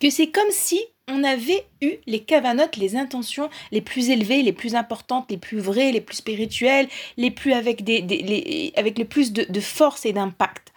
que 0.00 0.10
c'est 0.10 0.30
comme 0.30 0.50
si 0.50 0.80
on 1.08 1.24
avait 1.24 1.64
eu 1.80 1.94
les 2.06 2.20
cavanotes, 2.20 2.76
les 2.76 2.96
intentions 2.96 3.48
les 3.72 3.80
plus 3.80 4.10
élevées, 4.10 4.42
les 4.42 4.52
plus 4.52 4.74
importantes, 4.74 5.30
les 5.30 5.38
plus 5.38 5.58
vraies, 5.58 5.92
les 5.92 6.00
plus 6.00 6.16
spirituelles, 6.16 6.88
les 7.16 7.30
plus 7.30 7.52
avec, 7.52 7.82
des, 7.82 8.02
les, 8.02 8.72
avec 8.76 8.98
le 8.98 9.04
plus 9.04 9.32
de, 9.32 9.44
de 9.48 9.60
force 9.60 10.06
et 10.06 10.12
d'impact. 10.12 10.72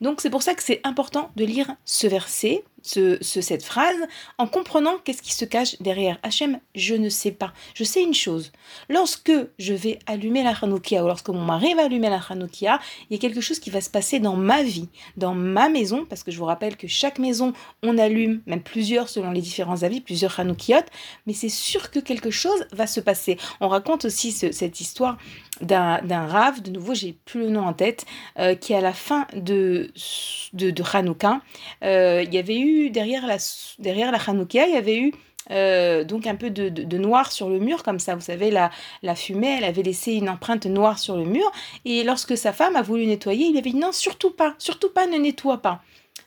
Donc 0.00 0.20
c'est 0.20 0.30
pour 0.30 0.42
ça 0.42 0.54
que 0.54 0.62
c'est 0.62 0.80
important 0.84 1.30
de 1.36 1.44
lire 1.44 1.74
ce 1.84 2.06
verset, 2.06 2.64
ce, 2.82 3.18
cette 3.22 3.64
phrase, 3.64 3.96
en 4.38 4.46
comprenant 4.46 4.98
qu'est-ce 5.04 5.22
qui 5.22 5.32
se 5.32 5.44
cache 5.44 5.76
derrière. 5.80 6.18
Hachem, 6.22 6.60
je 6.74 6.94
ne 6.94 7.08
sais 7.08 7.32
pas. 7.32 7.52
Je 7.74 7.84
sais 7.84 8.02
une 8.02 8.14
chose. 8.14 8.52
Lorsque 8.88 9.32
je 9.58 9.74
vais 9.74 9.98
allumer 10.06 10.42
la 10.42 10.54
Hanoukia, 10.60 11.02
ou 11.02 11.06
lorsque 11.06 11.28
mon 11.28 11.44
mari 11.44 11.74
va 11.74 11.84
allumer 11.84 12.10
la 12.10 12.20
Hanoukia, 12.28 12.78
il 13.10 13.14
y 13.14 13.16
a 13.16 13.20
quelque 13.20 13.40
chose 13.40 13.58
qui 13.58 13.70
va 13.70 13.80
se 13.80 13.90
passer 13.90 14.20
dans 14.20 14.36
ma 14.36 14.62
vie, 14.62 14.88
dans 15.16 15.34
ma 15.34 15.68
maison, 15.68 16.06
parce 16.08 16.22
que 16.22 16.30
je 16.30 16.38
vous 16.38 16.44
rappelle 16.44 16.76
que 16.76 16.86
chaque 16.86 17.18
maison, 17.18 17.52
on 17.82 17.98
allume, 17.98 18.40
même 18.46 18.62
plusieurs 18.62 19.08
selon 19.08 19.32
les 19.32 19.40
différents 19.40 19.82
avis, 19.82 20.00
plusieurs 20.00 20.38
Hanoukiot, 20.38 20.76
mais 21.26 21.32
c'est 21.32 21.48
sûr 21.48 21.90
que 21.90 21.98
quelque 21.98 22.30
chose 22.30 22.66
va 22.72 22.86
se 22.86 23.00
passer. 23.00 23.36
On 23.60 23.68
raconte 23.68 24.04
aussi 24.04 24.32
cette 24.32 24.80
histoire 24.80 25.18
d'un 25.60 26.26
rave, 26.26 26.62
de 26.62 26.70
nouveau, 26.70 26.94
j'ai 26.94 27.16
plus 27.24 27.40
le 27.40 27.48
nom 27.48 27.62
en 27.62 27.72
tête, 27.72 28.04
euh, 28.38 28.54
qui 28.54 28.74
à 28.74 28.80
la 28.80 28.92
fin 28.92 29.26
de, 29.34 29.90
de, 30.52 30.82
Hanouka, 30.92 31.40
euh, 31.84 32.22
il 32.26 32.34
y 32.34 32.38
avait 32.38 32.58
eu 32.58 32.90
derrière 32.90 33.26
la, 33.26 33.38
derrière 33.78 34.12
la 34.12 34.18
Hanouka, 34.18 34.66
il 34.66 34.74
y 34.74 34.76
avait 34.76 34.98
eu 34.98 35.12
euh, 35.50 36.04
donc 36.04 36.26
un 36.26 36.34
peu 36.34 36.50
de, 36.50 36.68
de, 36.68 36.82
de, 36.82 36.98
noir 36.98 37.30
sur 37.30 37.48
le 37.48 37.58
mur, 37.58 37.82
comme 37.82 38.00
ça, 38.00 38.14
vous 38.14 38.20
savez, 38.20 38.50
la, 38.50 38.70
la 39.02 39.14
fumée, 39.14 39.56
elle 39.58 39.64
avait 39.64 39.82
laissé 39.82 40.12
une 40.12 40.28
empreinte 40.28 40.66
noire 40.66 40.98
sur 40.98 41.16
le 41.16 41.24
mur, 41.24 41.50
et 41.84 42.02
lorsque 42.02 42.36
sa 42.36 42.52
femme 42.52 42.76
a 42.76 42.82
voulu 42.82 43.06
nettoyer, 43.06 43.46
il 43.46 43.56
avait 43.56 43.70
dit 43.70 43.76
non, 43.76 43.92
surtout 43.92 44.30
pas, 44.30 44.54
surtout 44.58 44.90
pas, 44.90 45.06
ne 45.06 45.18
nettoie 45.18 45.58
pas. 45.58 45.80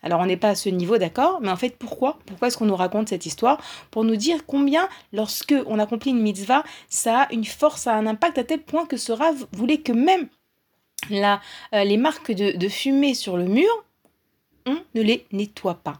Alors 0.03 0.19
on 0.21 0.25
n'est 0.25 0.37
pas 0.37 0.49
à 0.49 0.55
ce 0.55 0.69
niveau, 0.69 0.97
d'accord, 0.97 1.39
mais 1.41 1.49
en 1.49 1.55
fait 1.55 1.77
pourquoi? 1.77 2.19
Pourquoi 2.25 2.47
est-ce 2.47 2.57
qu'on 2.57 2.65
nous 2.65 2.75
raconte 2.75 3.09
cette 3.09 3.25
histoire? 3.25 3.61
Pour 3.91 4.03
nous 4.03 4.15
dire 4.15 4.45
combien, 4.45 4.87
lorsque 5.13 5.55
on 5.67 5.79
accomplit 5.79 6.11
une 6.11 6.21
mitzvah, 6.21 6.63
ça 6.87 7.21
a 7.21 7.33
une 7.33 7.45
force, 7.45 7.83
ça 7.83 7.93
a 7.93 7.97
un 7.97 8.07
impact 8.07 8.37
à 8.37 8.43
tel 8.43 8.61
point 8.61 8.85
que 8.85 8.97
ce 8.97 9.13
voulait 9.51 9.79
que 9.79 9.91
même 9.91 10.27
la, 11.09 11.41
euh, 11.73 11.83
les 11.83 11.97
marques 11.97 12.31
de, 12.31 12.55
de 12.55 12.69
fumée 12.69 13.13
sur 13.13 13.37
le 13.37 13.45
mur, 13.45 13.69
on 14.65 14.77
ne 14.95 15.01
les 15.01 15.25
nettoie 15.31 15.75
pas. 15.75 15.99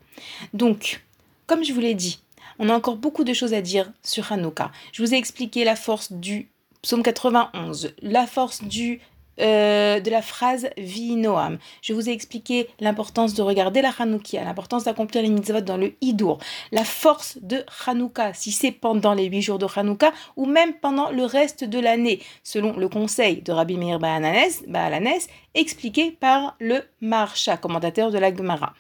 Donc, 0.54 1.04
comme 1.47 1.64
je 1.64 1.74
vous 1.74 1.80
l'ai 1.80 1.95
dit, 1.95 2.22
on 2.60 2.70
a 2.70 2.74
encore 2.74 2.97
beaucoup 2.97 3.24
de 3.24 3.34
choses 3.34 3.54
à 3.54 3.62
dire 3.62 3.91
sur 4.04 4.32
Hanouka. 4.32 4.72
Je 4.91 5.02
vous 5.02 5.14
ai 5.14 5.18
expliqué 5.18 5.64
la 5.64 5.76
force 5.76 6.12
du 6.12 6.50
psaume 6.82 7.04
91, 7.04 7.93
la 8.02 8.28
force 8.28 8.64
du 8.64 9.02
euh, 9.40 10.00
de 10.00 10.10
la 10.10 10.22
phrase 10.22 10.70
Vi 10.78 11.16
Noam. 11.16 11.58
Je 11.82 11.94
vous 11.94 12.10
ai 12.10 12.12
expliqué 12.12 12.68
l'importance 12.80 13.34
de 13.34 13.42
regarder 13.42 13.82
la 13.82 13.92
Hanoukia, 13.98 14.44
l'importance 14.44 14.84
d'accomplir 14.84 15.22
les 15.22 15.30
mitzvot 15.30 15.62
dans 15.62 15.78
le 15.78 15.94
Hidour, 16.02 16.40
la 16.72 16.84
force 16.84 17.38
de 17.42 17.64
Hanouka, 17.86 18.34
si 18.34 18.52
c'est 18.52 18.72
pendant 18.72 19.14
les 19.14 19.26
huit 19.26 19.42
jours 19.42 19.60
de 19.60 19.68
Hanouka 19.74 20.12
ou 20.36 20.46
même 20.46 20.74
pendant 20.74 21.10
le 21.10 21.24
reste 21.24 21.64
de 21.64 21.80
l'année, 21.80 22.20
selon 22.44 22.78
le 22.78 22.90
conseil 22.90 23.42
de 23.42 23.52
Rabbi 23.52 23.78
Meir 23.78 24.00
Baalanes, 24.00 25.20
expliqué 25.54 26.12
par 26.12 26.56
le 26.60 26.84
Marsha, 27.02 27.58
commentateur 27.58 28.12
de 28.12 28.18
la 28.18 28.36
Gemara. 28.36 28.74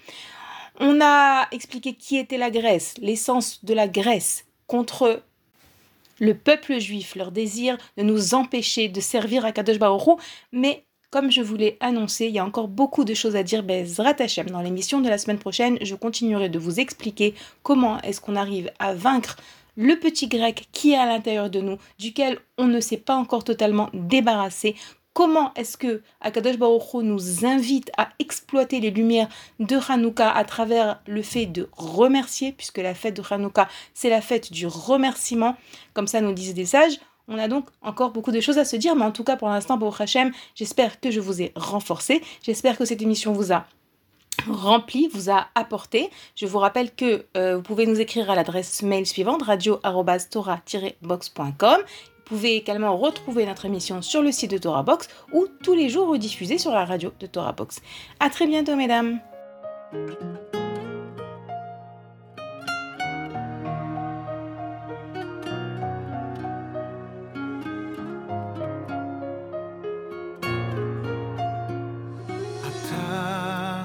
On 0.79 0.99
a 1.01 1.47
expliqué 1.51 1.93
qui 1.93 2.17
était 2.17 2.37
la 2.37 2.49
Grèce, 2.49 2.93
l'essence 3.01 3.65
de 3.65 3.73
la 3.73 3.87
Grèce 3.87 4.45
contre 4.67 5.23
le 6.19 6.33
peuple 6.33 6.79
juif, 6.79 7.15
leur 7.15 7.31
désir 7.31 7.77
de 7.97 8.03
nous 8.03 8.33
empêcher 8.33 8.89
de 8.89 8.99
servir 8.99 9.45
à 9.45 9.51
Kadosh 9.51 9.79
Baruch 9.79 10.19
mais 10.51 10.85
comme 11.11 11.31
je 11.31 11.41
vous 11.41 11.55
l'ai 11.55 11.77
annoncé, 11.79 12.27
il 12.27 12.33
y 12.35 12.39
a 12.39 12.45
encore 12.45 12.67
beaucoup 12.67 13.03
de 13.03 13.15
choses 13.15 13.35
à 13.35 13.41
dire 13.41 13.63
Bezrat 13.63 14.15
Hashem. 14.19 14.51
Dans 14.51 14.61
l'émission 14.61 15.01
de 15.01 15.09
la 15.09 15.17
semaine 15.17 15.39
prochaine, 15.39 15.79
je 15.81 15.95
continuerai 15.95 16.49
de 16.49 16.59
vous 16.59 16.79
expliquer 16.79 17.33
comment 17.63 17.99
est-ce 18.01 18.21
qu'on 18.21 18.35
arrive 18.35 18.71
à 18.77 18.93
vaincre 18.93 19.37
le 19.75 19.95
petit 19.95 20.27
grec 20.27 20.67
qui 20.71 20.91
est 20.91 20.97
à 20.97 21.05
l'intérieur 21.05 21.49
de 21.49 21.61
nous, 21.61 21.77
duquel 21.97 22.37
on 22.57 22.67
ne 22.67 22.79
s'est 22.79 22.97
pas 22.97 23.15
encore 23.15 23.43
totalement 23.43 23.89
débarrassé, 23.93 24.75
comment 25.13 25.53
est-ce 25.55 25.77
que 25.77 26.01
Akadosh 26.21 26.57
Baruch 26.57 26.93
nous 26.95 27.45
invite 27.45 27.91
à 27.97 28.09
exploiter 28.19 28.79
les 28.79 28.91
lumières 28.91 29.29
de 29.59 29.77
Hanouka 29.89 30.29
à 30.29 30.43
travers 30.43 31.01
le 31.07 31.21
fait 31.21 31.45
de 31.45 31.69
remercier, 31.73 32.51
puisque 32.51 32.77
la 32.77 32.93
fête 32.93 33.15
de 33.15 33.23
Hanouka, 33.29 33.67
c'est 33.93 34.09
la 34.09 34.21
fête 34.21 34.51
du 34.51 34.67
remerciement, 34.67 35.55
comme 35.93 36.07
ça 36.07 36.21
nous 36.21 36.33
disent 36.33 36.53
des 36.53 36.65
sages. 36.65 36.99
On 37.27 37.37
a 37.37 37.47
donc 37.47 37.67
encore 37.81 38.11
beaucoup 38.11 38.31
de 38.31 38.39
choses 38.39 38.57
à 38.57 38.65
se 38.65 38.75
dire, 38.75 38.95
mais 38.95 39.05
en 39.05 39.11
tout 39.11 39.23
cas 39.23 39.35
pour 39.35 39.49
l'instant, 39.49 39.77
Baruch 39.77 40.01
Hashem, 40.01 40.31
j'espère 40.55 40.99
que 40.99 41.11
je 41.11 41.19
vous 41.19 41.41
ai 41.41 41.51
renforcé, 41.55 42.21
j'espère 42.41 42.77
que 42.77 42.85
cette 42.85 43.01
émission 43.01 43.33
vous 43.33 43.53
a 43.53 43.65
rempli, 44.47 45.09
vous 45.13 45.29
a 45.29 45.47
apporté. 45.55 46.09
Je 46.35 46.45
vous 46.45 46.59
rappelle 46.59 46.93
que 46.93 47.25
euh, 47.37 47.57
vous 47.57 47.61
pouvez 47.61 47.85
nous 47.85 47.99
écrire 47.99 48.29
à 48.29 48.35
l'adresse 48.35 48.81
mail 48.83 49.05
suivante 49.05 49.43
radio-tora-box.com 49.43 51.77
pouvez 52.28 52.56
également 52.56 52.96
retrouver 52.96 53.46
notre 53.46 53.66
émission 53.66 54.02
sur 54.02 54.22
le 54.22 54.32
site 54.32 54.50
de 54.50 54.58
Torah 54.58 54.82
Box 54.82 55.08
ou 55.32 55.46
tous 55.62 55.74
les 55.74 55.88
jours 55.88 56.08
rediffusée 56.08 56.58
sur 56.58 56.72
la 56.72 56.84
radio 56.84 57.12
de 57.20 57.26
Torah 57.26 57.52
Box. 57.52 57.80
À 58.20 58.30
très 58.30 58.46
bientôt, 58.46 58.76
mesdames. 58.76 59.20
אתה, 72.66 73.84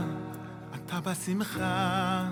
אתה 0.75 0.99
בשמחה, 1.05 2.25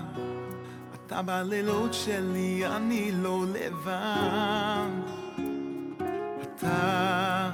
אתה 0.94 1.22
בלילות 1.22 1.94
שלי, 1.94 2.66
אני 2.66 3.12
לא 3.12 3.44
לבד. 3.54 5.21
אתה 6.63 7.49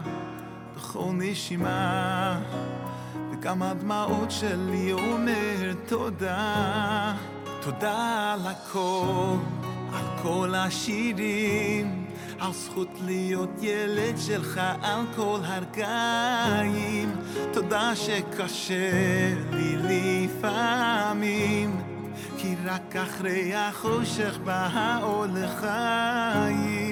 בכל 0.75 1.11
נשימה, 1.13 2.39
וגם 3.31 3.63
הדמעות 3.63 4.31
שלי 4.31 4.93
אומר 4.93 5.73
תודה. 5.87 7.13
תודה 7.61 8.33
על 8.33 8.47
הכל, 8.47 9.35
על 9.93 10.05
כל 10.21 10.53
השירים, 10.55 12.05
על 12.39 12.53
זכות 12.53 12.87
להיות 13.05 13.49
ילד 13.61 14.17
שלך 14.17 14.61
על 14.81 15.01
כל 15.15 15.39
הרגעים. 15.43 17.15
תודה 17.53 17.95
שקשה 17.95 19.33
לי 19.51 19.77
לפעמים, 19.77 21.81
כי 22.37 22.55
רק 22.65 22.95
אחרי 22.95 23.55
החושך 23.55 24.37
בא 24.43 24.69
האור 24.73 25.25
לחיים. 25.25 26.88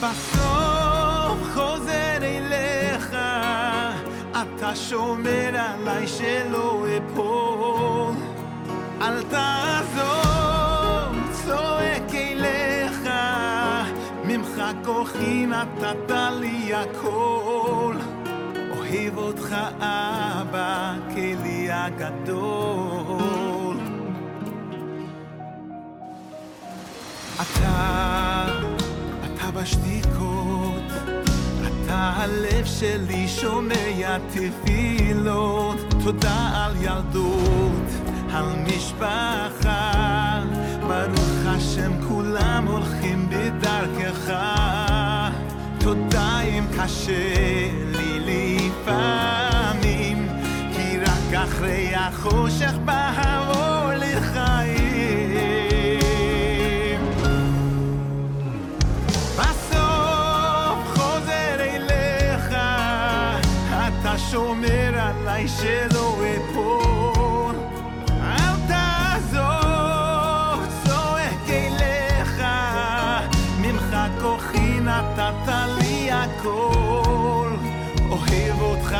בסוף 0.00 1.38
חוזר 1.54 2.18
אליך, 2.22 3.16
אתה 4.30 4.76
שומר 4.76 5.50
עליי 5.56 6.06
שלא 6.06 6.86
אפול. 6.96 8.14
אל 9.02 9.22
תעזוב, 9.22 10.52
צועק 11.32 12.14
אליך, 12.14 13.08
ממך 14.24 14.62
כוחי 14.84 15.46
נתת 15.46 16.10
לי 16.40 16.74
הכל. 16.74 17.94
אוהב 18.78 19.18
אותך 19.18 19.56
אבא, 19.80 20.94
כלי 21.14 21.68
הגדול. 21.70 23.24
אתה 27.36 28.83
בשתיקות, 29.54 30.92
אתה 31.60 32.12
הלב 32.16 32.64
שלי 32.64 33.28
שומע 33.28 34.18
תפילות. 34.32 35.94
תודה 36.04 36.50
על 36.54 36.72
ילדות, 36.80 37.88
על 38.32 38.44
משפחה. 38.66 40.42
ברוך 40.80 41.46
השם 41.46 41.92
כולם 42.08 42.66
הולכים 42.68 43.28
בדרכך. 43.30 44.32
תודה 45.78 46.40
אם 46.40 46.64
קשה 46.78 47.70
לי 47.92 48.18
לפעמים, 48.60 50.28
כי 50.76 50.98
רק 50.98 51.34
אחרי 51.34 51.94
החושך 51.94 52.72
בא 52.84 53.10
עליי 65.44 65.48
שלא 65.48 66.16
אפול. 66.36 67.56
אל 68.20 68.56
תעזוב, 68.68 70.58
צועק 70.84 71.50
אליך, 71.50 72.42
ממך 73.60 73.96
כוחי 74.20 74.80
נתת 74.80 75.52
לי 75.78 76.12
הכל. 76.12 77.50
אוהב 78.10 78.60
אותך 78.60 78.96